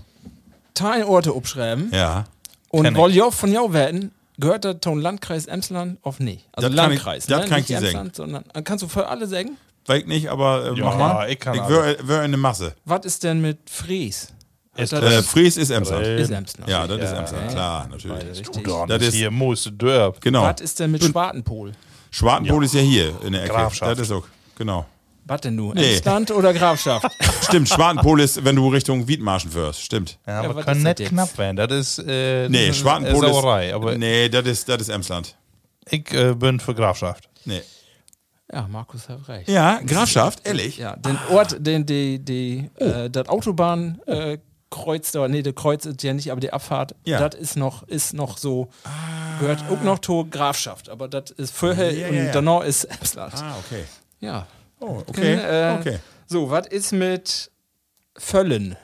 [0.75, 1.91] drei Orte aufschreiben.
[1.93, 2.25] ja.
[2.71, 2.97] Und ich.
[2.97, 6.45] weil ja von jou werden, gehört der Ton Landkreis Emsland auf nicht.
[6.53, 7.27] Also Das kann ich- Landkreis.
[7.27, 7.49] das ne?
[7.49, 9.57] kann ich Nicht dir Emsland, sondern äh, kannst du für alle sagen?
[9.87, 11.31] Weiß ich nicht, aber äh, Ja, mach mal.
[11.31, 11.99] ich kann ich alles.
[11.99, 12.75] wär, wär in der Masse.
[12.85, 14.29] Was ist denn mit Fries?
[14.77, 16.05] Ist das Äh, Fries ist Emsland.
[16.05, 16.69] ist Emsland.
[16.69, 17.53] Ja, das ist Ja, Emsland, ja.
[17.53, 18.19] klar, natürlich.
[18.19, 20.21] Das, Das ist ist- hier Moos Dörp.
[20.21, 20.43] Genau.
[20.43, 21.05] Was ist denn mit
[22.15, 22.63] Schwartenpol?
[22.63, 23.53] Schwartenpol ist ja hier in der Ecke.
[23.55, 23.91] Grafschaft.
[23.93, 24.25] Das ist auch,
[24.57, 24.87] genau.
[25.27, 25.73] Was denn du?
[25.73, 25.95] Nee.
[25.97, 27.07] Emsland oder Grafschaft?
[27.49, 29.81] Stimmt, Schwartenpol ist, wenn du Richtung Wiedmarschen fährst.
[29.81, 30.19] Stimmt.
[30.27, 31.09] Ja, Ja, aber was kann nicht jetzt?
[31.09, 31.57] knapp werden.
[31.57, 33.35] Das ist, äh, Nee, das ist Schwartenpol äh, ist.
[33.35, 33.75] Sauerei.
[33.75, 35.35] Aber nee, das ist, das ist Emsland.
[35.91, 37.29] ich äh, bin für Grafschaft.
[37.47, 37.63] Nee.
[38.53, 39.49] ja, Markus hat recht.
[39.49, 40.77] Ja, Grafschaft, ehrlich?
[40.79, 44.39] Ja, den Ort, den die, die äh, das Autobahn äh,
[44.75, 47.27] kreuzt, oder nee, der Kreuz ist ja nicht, aber die Abfahrt, Ja.
[47.27, 48.69] das ist noch, ist noch so,
[49.41, 52.33] gehört auch noch zur Grafschaft, aber das ist vorher Ja, ja, und ja.
[52.33, 53.35] danach ist Emsland.
[53.37, 53.85] Ah, okay.
[54.21, 54.47] Ja.
[54.81, 55.35] Oh, okay.
[55.35, 55.99] Äh, okay.
[56.27, 57.51] So, was ist mit
[58.17, 58.77] Völlen?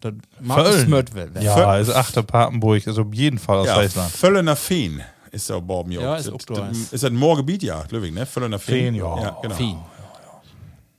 [0.00, 0.90] Völlen?
[0.90, 1.30] Mörtwell.
[1.40, 4.10] Ja, Völl- also achter Papenburg ist auf jeden Fall aus Ja, Friesland.
[4.10, 5.00] Völlener Feen
[5.30, 6.68] ist da Bob Ja, ist auch da.
[6.70, 7.62] Ist das ein Moorgebiet?
[7.62, 8.26] Ja, Löwing, ne?
[8.26, 8.76] Völlener Feen.
[8.76, 9.20] Feen, ja.
[9.22, 9.54] ja genau.
[9.54, 9.78] Fien.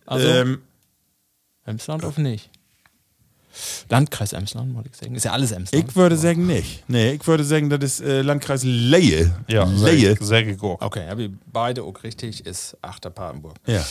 [0.06, 0.62] Also, Ähm,
[1.66, 2.50] Emsland auf nicht.
[3.90, 5.16] Landkreis Emsland, wollte ich sagen.
[5.16, 5.90] Ist ja alles Emsland.
[5.90, 6.84] ich würde sagen nicht.
[6.88, 9.36] Nee, ich würde sagen, das ist äh, Landkreis Leie.
[9.48, 10.16] Ja, Leie.
[10.16, 10.82] sehr, sehr geguckt.
[10.84, 13.56] Okay, habe ich beide auch richtig, ist Achter Papenburg.
[13.68, 13.84] Ja.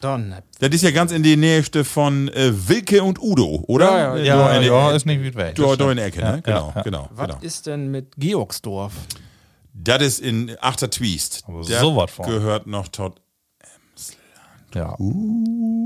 [0.00, 3.90] Dann, Das ist ja ganz in die Nächste von äh, Wilke und Udo, oder?
[3.90, 5.54] Ja, ja, Ja, ja, der- ist nicht weit weg.
[5.56, 6.06] Das da in der.
[6.06, 6.24] Ecke, ne?
[6.24, 6.82] Ja, Genau, ja.
[6.82, 7.08] genau.
[7.12, 7.38] was genau.
[7.42, 8.94] ist denn mit Georgsdorf?
[9.74, 11.44] Das ist in Achter Twiest.
[11.46, 12.24] Aber Der so wat von.
[12.26, 13.20] gehört noch tot.
[14.74, 14.96] Ja.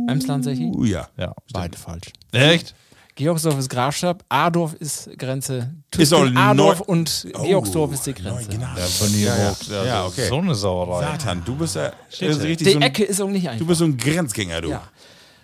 [0.08, 0.60] Emsland, sag ich?
[0.74, 1.08] Uh, ja.
[1.16, 1.34] ja.
[1.52, 2.12] Beide falsch.
[2.32, 2.74] Echt?
[3.16, 5.72] Georgsdorf ist Grafschaft, Adorf ist Grenze.
[5.96, 8.48] Ist auch Adorf neu- und Georgsdorf ist die Grenze.
[8.50, 8.66] Genau.
[8.76, 9.36] Ja, ich Ja,
[9.70, 9.84] ja.
[9.84, 10.26] Ja, okay.
[10.28, 11.02] So eine Sauerei.
[11.12, 13.60] Satan, du bist ja richtig Die so ein, Ecke ist auch nicht einfach.
[13.60, 14.70] Du bist so ein Grenzgänger, du.
[14.70, 14.82] ja.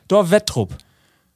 [0.09, 0.75] Dorf Wettrup.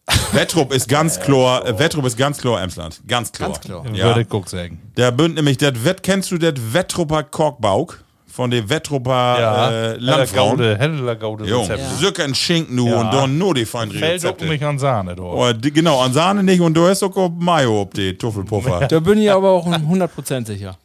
[0.32, 3.00] Wettrup ist ganz klar, äh, Wettrup ist ganz klar Emsland.
[3.06, 3.50] Ganz klar.
[3.50, 3.84] Ganz klar.
[3.84, 4.16] Würde Ja.
[4.18, 4.82] ich guck sagen.
[4.96, 8.03] Der bünd nämlich, das Wett, kennst du das Wettrupper Korkbauk?
[8.34, 10.56] Von der Wettroper Ja, äh, Landfrauen.
[10.58, 12.04] Gaude, Heller Gaude Jung, Rezepte.
[12.04, 13.00] Zucker und Schinken Ja.
[13.00, 14.46] und dann nur die feinen Fällt auch Rezepte.
[14.46, 15.22] nicht an Sahne, du.
[15.24, 18.88] Oh, die, genau, an Sahne nicht und du hast auch auf Mayo ob die Tuffelpuffer.
[18.88, 20.76] Da bin ich aber auch 100% sicher.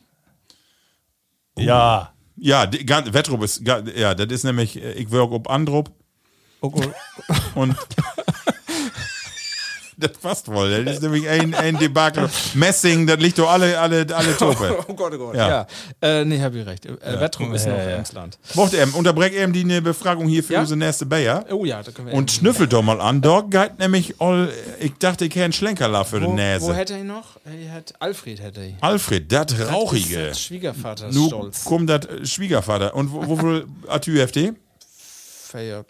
[1.57, 2.11] Ja.
[2.37, 5.89] ja, die, ganz, Wettrop ist, ja, das ist nämlich, äh, ich wirke ob Andrup
[6.61, 6.89] Okay.
[7.55, 7.75] und
[9.99, 10.83] das passt wohl.
[10.85, 12.29] Das ist nämlich ein, ein Debakel.
[12.53, 14.77] Messing, das liegt doch alle, alle, alle Tope.
[14.87, 15.35] Oh Gott, oh Gott.
[15.35, 15.47] Ja.
[15.49, 15.67] Ja.
[16.01, 16.85] Äh, nee, hab ich recht.
[16.85, 17.89] Äh, Wettrum ist Ja, noch ja.
[17.97, 18.37] Emsland.
[18.55, 20.61] Mocht eben, unterbrech eben die eine Befragung hier für Ja?
[20.61, 21.45] unsere nächste Bayer.
[21.51, 23.21] Oh ja, da können wir Und schnüffelt doch mal an.
[23.21, 24.49] Dort geht nämlich all,
[24.79, 26.65] ich dachte, ich hätte einen Schlenkerler für die wo, Näse.
[26.67, 27.37] wo hätte er noch?
[27.45, 28.73] Er hat Alfred hätte er.
[28.81, 30.27] Alfred, das Das Rauchige.
[30.27, 31.65] ist Schwiegervater Nu stolz.
[31.65, 32.93] kommt das Schwiegervater.
[32.95, 34.53] Und wo, wo viel Atü FD?
[35.47, 35.85] Feier.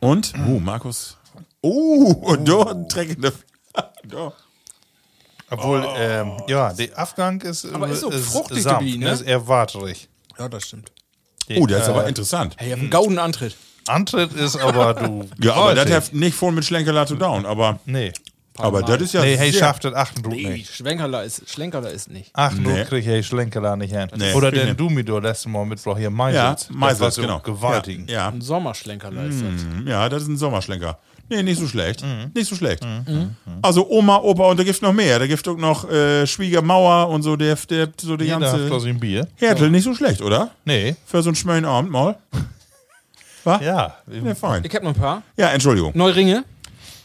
[0.00, 0.34] Und?
[0.46, 1.16] Uh, Markus.
[1.62, 3.32] Uh, und dort treckende.
[4.08, 4.32] Da.
[5.50, 9.10] Obwohl, ähm, ja, der Afgang ist, Aber ist so ist fruchtig sanft, dabei, ne?
[9.10, 10.08] Ist eher watrig.
[10.38, 10.92] Ja, das stimmt.
[11.56, 12.54] Oh, das ist aber interessant.
[12.58, 13.56] Hey, auf einen gauden Antritt.
[13.86, 15.28] Antritt ist aber du.
[15.44, 17.46] Ja, aber das hat nicht voll mit Schlenkerler zu down.
[17.46, 18.12] Aber, Nee.
[18.56, 19.20] aber das ist ja.
[19.22, 20.72] Nee, hey, schafft das achten Blut nicht.
[20.74, 22.30] Schwenkerler ist, Schlenkerler ist nicht.
[22.32, 22.72] Achten Nee.
[22.74, 24.08] Blut krieg ich hey Schlenkerler nicht hin.
[24.16, 24.76] Nee, Oder den.
[24.76, 26.70] Dumidor letztes Mal Mittwoch hier Ja, Meisels.
[26.70, 27.40] Meisels, das war genau.
[27.40, 28.08] gewaltigen.
[28.08, 29.62] Ja, Ein Sommerschlenkerler ist das.
[29.84, 29.90] ja.
[29.90, 30.98] ja, das ist ein Sommerschlenker.
[31.28, 32.04] Nee, nicht so schlecht.
[32.34, 32.86] Nicht so schlecht.
[33.62, 35.18] Also Oma, Opa und da gibt noch mehr.
[35.18, 38.88] Da gibt auch noch äh, Schwiegermauer und so, der, der so die Jeder hat ganze.
[38.88, 39.26] ein Bier.
[39.36, 40.50] Härtel, nicht so schlecht, oder?
[40.64, 40.96] Nee.
[41.06, 42.18] Für so einen schmönen Abend mal.
[43.44, 43.60] Was?
[43.62, 43.96] Ja.
[44.10, 44.64] Ja, fein.
[44.64, 45.22] Ich hab noch ein paar.
[45.36, 45.92] Ja, Entschuldigung.
[45.94, 46.44] Neuringe.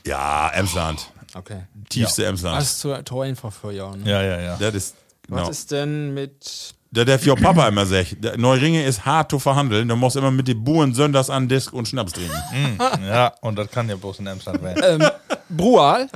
[0.05, 1.07] Ja, Emsland.
[1.35, 1.61] Okay.
[1.89, 2.57] Tiefste Emsland.
[2.57, 4.01] Das ist zu, zu einfach für Jahren.
[4.03, 4.09] Ne?
[4.09, 4.57] Ja, ja, ja.
[4.57, 4.95] Das ist.
[5.27, 5.41] Genau.
[5.43, 6.73] Was ist denn mit.
[6.93, 8.17] Der darf ja Papa immer sagen.
[8.37, 9.87] Neuringe ist hart zu verhandeln.
[9.87, 12.77] Du musst immer mit den Buren Söndags an Disk und Schnaps trinken.
[13.07, 15.07] Ja, und das kann ja bloß in Emsland werden.
[15.49, 16.09] Brual?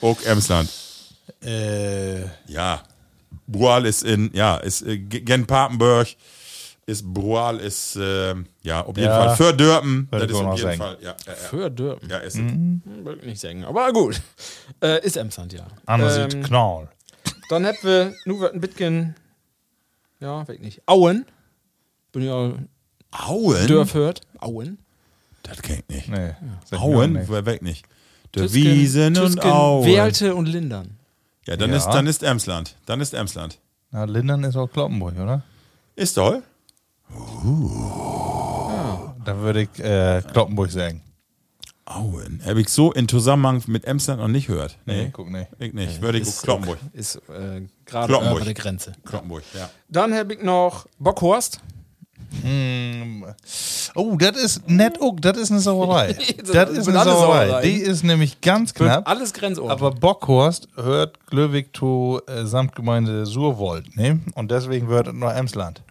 [0.00, 0.70] Auch Emsland.
[1.44, 2.82] äh, Ja.
[3.46, 6.08] Brual ist in, ja, ist äh, gen Papenburg.
[6.86, 9.26] Ist Brual ist, äh, ja, auf jeden Ja.
[9.26, 9.36] Fall.
[9.36, 10.08] Für Dörpen.
[10.10, 10.78] Würde Das ist auf jeden sagen.
[10.78, 10.98] Fall.
[11.02, 11.32] Ja, ja.
[11.34, 12.08] Für Dürpen.
[12.10, 13.64] ja ist Will ich nicht sagen.
[13.64, 14.20] Aber gut.
[14.82, 15.66] Äh, ist Emsland, ja.
[15.86, 16.88] Anders Ähm, sieht Knall.
[17.50, 19.14] Dann hätten wir, nu wird ein bisschen,
[20.22, 20.82] ja, weg nicht.
[20.86, 21.26] Auen.
[22.12, 22.52] Bin ja
[23.10, 23.66] Auen?
[23.66, 24.20] Dörf hört.
[24.38, 24.78] Auen.
[25.42, 26.08] Das kennt ich nicht.
[26.08, 26.32] Nee.
[26.72, 27.14] auch Auen?
[27.14, 27.28] nicht.
[27.28, 27.84] Weg nicht.
[28.34, 29.86] Der Tüsken, Wiesen und Tüsken, Auen.
[29.86, 30.96] Werlte und Lindern.
[31.46, 31.76] Ja, dann, Ja.
[31.76, 32.76] Ist, dann ist Emsland.
[32.86, 33.58] Dann ist Emsland.
[33.90, 35.42] Na, Lindern ist auch Kloppenburg, oder?
[35.96, 36.42] Ist toll.
[39.24, 41.02] Da würde ich äh, Kloppenburg sagen.
[41.96, 42.40] Auen.
[42.46, 44.78] Habe ich so in Zusammenhang mit Emsland noch nicht gehört.
[44.86, 45.48] Nee, guck nicht.
[45.58, 46.00] ich nicht.
[46.02, 46.78] Würde ich Ist- Kloppenburg.
[46.92, 48.92] Ist äh, gerade über der Grenze.
[49.04, 49.68] Kloppenburg, ja.
[49.88, 51.60] Dann habe ich noch Bockhorst.
[52.42, 53.24] Mm.
[53.94, 56.16] Oh, das ist nett auch, das ist eine Sauerei.
[56.38, 57.60] Das das ist eine Sauerei.
[57.62, 59.06] Die ist nämlich ganz knapp.
[59.08, 59.70] Alles Grenzort.
[59.70, 64.20] Aber Bockhorst hört Glöwig zu äh, Samtgemeinde Surwold, ne?
[64.34, 65.82] Und deswegen wird es noch Emsland.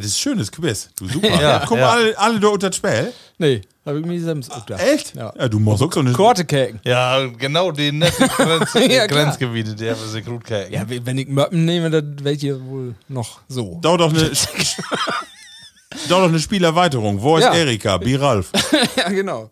[0.00, 0.90] Das ist schönes Quiz.
[0.96, 1.28] Du super.
[1.40, 1.86] Ja, Guck ja.
[1.86, 3.12] mal, alle, alle da unter das Spiel.
[3.38, 4.82] nee, habe ich mir selbst auch gedacht.
[4.82, 5.14] Echt?
[5.14, 5.32] Ja.
[5.36, 5.48] ja.
[5.48, 6.12] Du musst auch so eine.
[6.12, 6.80] Kortekeken.
[6.84, 9.06] Ja, genau, die netten Grenz Ja.
[9.06, 10.72] Grenzgebiete, die haben sie gut kriegen.
[10.72, 13.78] Ja, wenn ich Möppen nehme, dann welche wohl noch so.
[13.82, 14.30] Dauert doch eine.
[16.08, 17.20] Dauert doch eine Spielerweiterung.
[17.20, 17.54] Wo ist Ja.
[17.54, 17.98] Erika?
[17.98, 18.50] Biralf.
[18.96, 19.50] ja, genau.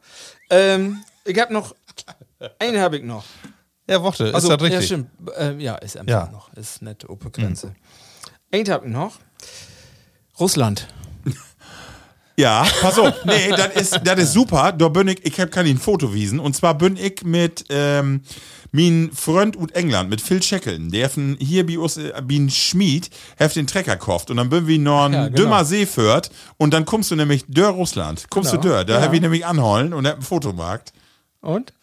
[0.49, 1.75] Ähm, ich habe noch,
[2.59, 3.25] eine habe ich noch.
[3.89, 4.81] Ja, warte, ist Also, das richtig?
[4.81, 5.11] Ja, stimmt.
[5.37, 6.27] Ähm, ja, ist Ja.
[6.33, 6.53] noch.
[6.55, 7.75] Ist nett, Open Grenze.
[8.53, 9.17] Eine habe ich noch.
[10.41, 10.89] Russland.
[12.37, 13.13] Ja, pass auf.
[13.27, 14.73] Nee, das ist, das ist super.
[14.73, 16.41] Da bin ich, ich hab kann Ihnen ein Foto wiesen.
[16.41, 18.23] Und zwar bin ich mit ähm,
[18.73, 20.91] mein Freund ut England, mit Phil Scheckeln.
[20.91, 24.31] Der von hier bei uns, äh, bin Schmied, heft den Trecker kauft.
[24.31, 25.37] Und dann bin wir noch ein Ja, genau.
[25.37, 26.31] dümmer See führt.
[26.57, 28.25] Und dann kommst du nämlich dör Russland.
[28.31, 28.63] Kommst Genau.
[28.63, 28.85] du dör.
[28.87, 29.03] Da Ja.
[29.03, 30.95] hab ich nämlich anholen und hab ein Foto gemacht.
[31.43, 31.75] Und?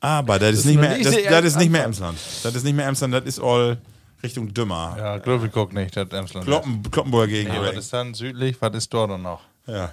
[0.00, 1.84] Aber das ist ist nicht mehr, das, das ist nicht mehr.
[1.84, 2.18] Emsland.
[2.42, 3.78] Das ist nicht mehr Emsland, das ist all
[4.26, 4.94] Richtung Dümmer.
[4.98, 6.46] Ja, Glöwig guckt nicht, das Emsland.
[6.46, 7.54] Kloppen, Kloppenburger Gegend.
[7.54, 8.56] Nee, was ist dann südlich?
[8.60, 9.42] Was ist dort noch?
[9.66, 9.92] ja.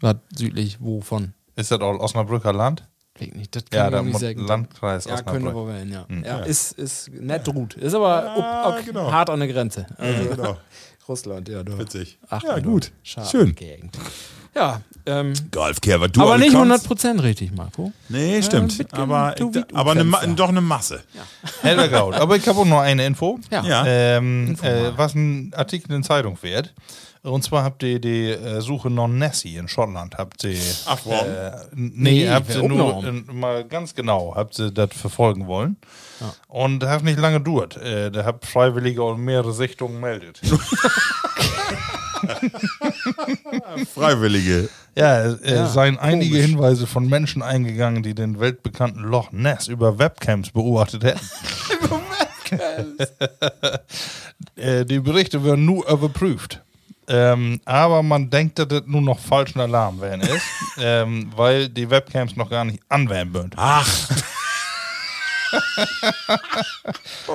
[0.00, 1.34] Was südlich, wovon?
[1.56, 2.86] Ist das auch Osnabrücker Land?
[3.18, 4.46] Weiß nicht, das Ja, kann da ich nicht sagen.
[4.46, 5.54] Landkreis Ja, Osnabrück.
[5.54, 6.06] wohl werden, ja.
[6.24, 7.74] ja, Ist, ist nett gut.
[7.74, 9.10] Ist aber up, up, genau.
[9.10, 9.86] hart an der Grenze.
[9.96, 10.56] Also, genau.
[11.08, 11.64] Russland, ja.
[11.64, 11.76] Da.
[11.78, 12.18] Witzig.
[12.28, 12.92] Ach, ja, gut.
[13.02, 13.54] Schade Schön.
[13.56, 13.98] Gegend.
[14.54, 16.86] Ja, ähm, Golf Kerber, du aber nicht kommst.
[16.90, 17.92] 100% richtig, Marco.
[18.08, 18.78] Nee, stimmt.
[18.78, 21.02] Wittgen, aber du ich, aber eine, doch eine Masse.
[21.62, 22.14] Heller Gaut.
[22.14, 23.38] Aber ich habe auch noch eine Info.
[23.50, 23.64] Ja.
[23.64, 23.84] Ja.
[23.86, 26.74] Ähm, äh, was ein Artikel in Zeitung wert.
[27.22, 30.16] Und zwar habt ihr die äh, Suche nach Nessie in Schottland.
[30.18, 30.58] Habt ihr.
[30.86, 31.26] Ach, warum?
[31.26, 35.76] Äh, nee, Nee, habt ihr nur in, mal ganz genau, habt ihr das verfolgen wollen.
[36.48, 37.76] Und habt nicht lange gedauert.
[37.76, 40.40] Äh, da habt Freiwillige und mehrere Sichtungen meldet.
[43.94, 44.68] Freiwillige.
[44.96, 46.46] ja, äh, Ja, seien einige komisch.
[46.50, 51.20] Hinweise von Menschen eingegangen, die den weltbekannten Loch Ness über Webcams beobachtet hätten.
[54.56, 56.60] Äh, die Berichte werden nur überprüft.
[57.06, 60.44] Ähm, aber man denkt, dass das nur noch falschen Alarm werden ist,
[60.78, 63.50] ähm, weil die Webcams noch gar nicht anwählen werden.
[63.56, 63.88] Ach,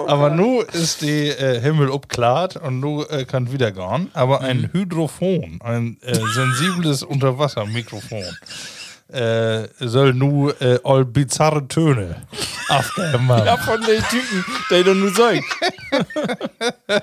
[0.08, 4.10] Aber nu ist die äh, Himmel abklart und nu äh, kann wieder gehen.
[4.14, 8.24] Aber ein Hydrophon, ein äh, sensibles Unterwassermikrofon,
[9.12, 12.16] äh, soll nu äh, all bizarre Töne
[12.70, 13.28] aufgeben.
[13.30, 15.44] Ja, von den Typen, der du nur sagt.
[16.88, 17.02] äh,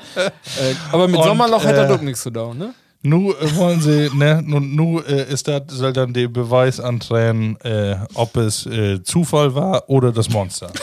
[0.92, 2.74] aber mit Und, Sommerloch hätte er äh, doch nichts zu tun, ne?
[3.02, 7.56] Nu äh, wollen sie, ne, nun, nu äh, ist das, soll dann der Beweis antreten,
[7.62, 10.70] äh, ob es äh, Zufall war oder das Monster.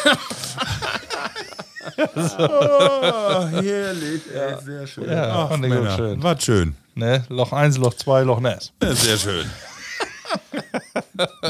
[3.62, 4.22] herrlich.
[4.34, 4.60] Ja.
[4.60, 5.10] Sehr schön.
[5.10, 6.24] Ja, Ach, fand ich schön.
[6.24, 6.76] War schön.
[6.96, 7.24] Ne?
[7.30, 8.72] Loch 1, Loch 2, Loch Ness.
[8.82, 9.46] Ja, Sehr schön.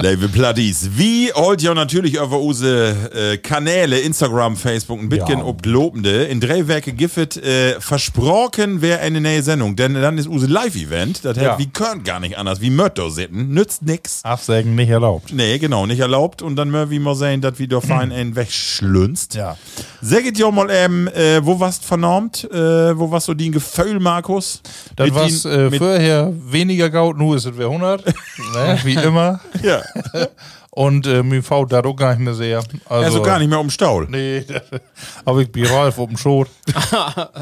[0.01, 5.45] Liebe Platties, wie holt ihr natürlich über unsere äh, Kanäle, Instagram, Facebook ein bisschen Ja.
[5.45, 10.27] ob Lobende in drei Werke Giffet äh, versprochen wäre eine neue Sendung, denn dann ist
[10.27, 11.51] unser Live-Event, das Ja.
[11.51, 14.23] hat wie könnt gar nicht anders, wie Mörder sitten, nützt nix.
[14.23, 15.31] Absägen nicht erlaubt.
[15.33, 18.35] Nee, genau, nicht erlaubt und dann möchten wir mal sehen, dass wir doch fein einen
[18.35, 19.35] wegschlünzt.
[19.35, 19.57] Ja.
[20.01, 24.61] Säget ihr mal eben, äh, wo warst vernormt, äh, wo warst so die Gefühl, Markus?
[24.95, 28.05] Das war äh, vorher weniger Gaut, nur ist es wieder 100.
[28.53, 28.79] ne?
[28.83, 29.39] Wie immer.
[29.63, 29.81] Ja,
[30.77, 32.59] Und äh, mir fällt das auch gar nicht mehr sehr.
[32.59, 34.05] Also, also gar nicht mehr um Staul.
[34.11, 34.45] Nee,
[35.25, 36.47] aber ich bin Ralf auf dem Schoß.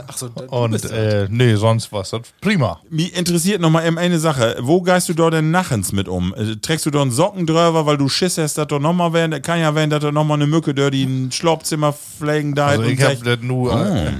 [0.07, 2.79] Achso, du Und äh, nee, sonst war das prima.
[2.89, 4.55] Mich interessiert noch mal eben eine Sache.
[4.61, 6.33] Wo geist du dort denn nachts mit um?
[6.33, 9.11] Äh, Trägst du dort einen Socken drüber, weil du Schiss hast, dass dort noch mal
[9.11, 9.41] werden?
[9.41, 12.67] Kann ja werden, dass da noch mal eine Mücke durch die ein Schlafzimmer pflegen da
[12.67, 13.73] Also und ich hab das nur.
[13.73, 14.13] Äh,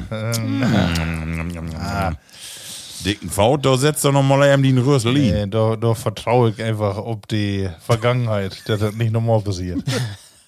[3.05, 5.33] dicken Faut, da setzt doch noch mal eben den Rüssel hin.
[5.35, 9.83] nee, da, da vertraue ich einfach auf die Vergangenheit, dass das nicht nochmal passiert.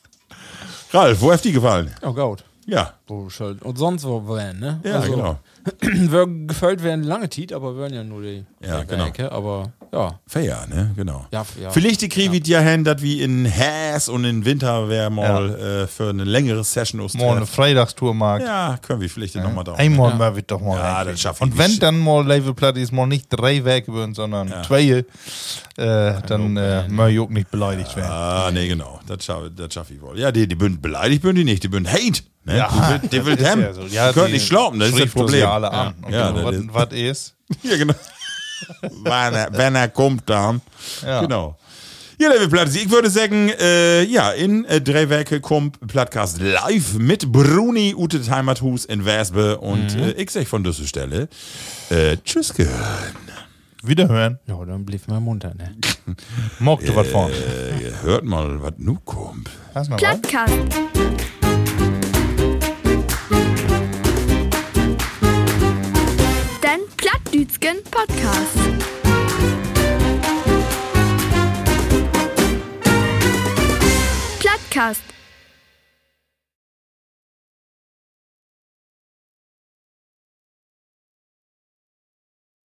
[0.92, 1.92] Ralf, wo hat die gefallen?
[2.02, 2.44] Oh Gott.
[2.66, 3.60] Ja, Oh, schön.
[3.60, 4.82] Und sonst wo werden, ne?
[4.84, 5.40] ja, genau.
[5.82, 9.06] wir gefällt werden lange Tiet, aber wir werden ja nur die Ja, genau.
[9.06, 10.20] Werke, aber ja.
[10.28, 10.94] Fair, ne?
[10.96, 11.26] Genau.
[11.32, 11.70] Ja, ja.
[11.72, 15.56] Vielleicht die kriegen wir ja hin, dass wir in Häs und in Winter wär mal
[15.56, 18.42] äh, für eine längere Session aus Mal eine Freitagstour mag.
[18.42, 19.80] Ja, können wir vielleicht noch mal drauf.
[19.80, 20.78] Einmal mal wird doch mal.
[20.78, 21.84] Ja, das schaff ich Und wenn nicht.
[21.84, 25.04] dann mal Level Platte ist, mal nicht drei Werke würden, sondern zwei, äh,
[25.76, 28.12] dann äh, möchte ich auch nicht beleidigt werden.
[28.12, 29.00] Ah, nee, genau.
[29.08, 30.20] Das schaffe das schaff ich wohl.
[30.20, 32.24] Ja, die, die bünd beleidigt bünd die nicht, die bünd hate.
[32.46, 32.58] Ne?
[32.58, 32.70] Ja,
[33.00, 33.82] die will, die will das ja so.
[33.84, 35.42] Ja, die können nicht schlafen, das ist das Problem.
[35.42, 35.94] Ja, alle an.
[36.02, 37.34] Und Ja, genau, das was, was ist?
[37.64, 37.94] Ja, genau.
[38.82, 40.62] Wenn, er, wenn er kommt, dann.
[41.06, 41.22] Ja.
[41.22, 41.58] Genau.
[42.20, 46.96] Ja, liebe Plattis, ich würde sagen, äh, ja, in äh, drei Werke kommt Plattcast live
[46.96, 50.04] mit Bruni Ute Heimathus in Wespe und Mhm.
[50.04, 51.30] äh, ich sag von dieser Stelle,
[51.92, 53.14] äh, tschüss gehört.
[53.84, 54.40] Wiederhören.
[54.48, 55.76] Ja, dann blieb mal munter, ne?
[56.60, 57.36] Mockte was vorne.
[57.36, 59.52] Äh, hört mal, was nu kommt.
[59.76, 59.92] Hast
[66.78, 68.58] Den Plattdütschen Podcast.
[74.40, 75.17] Plattkast.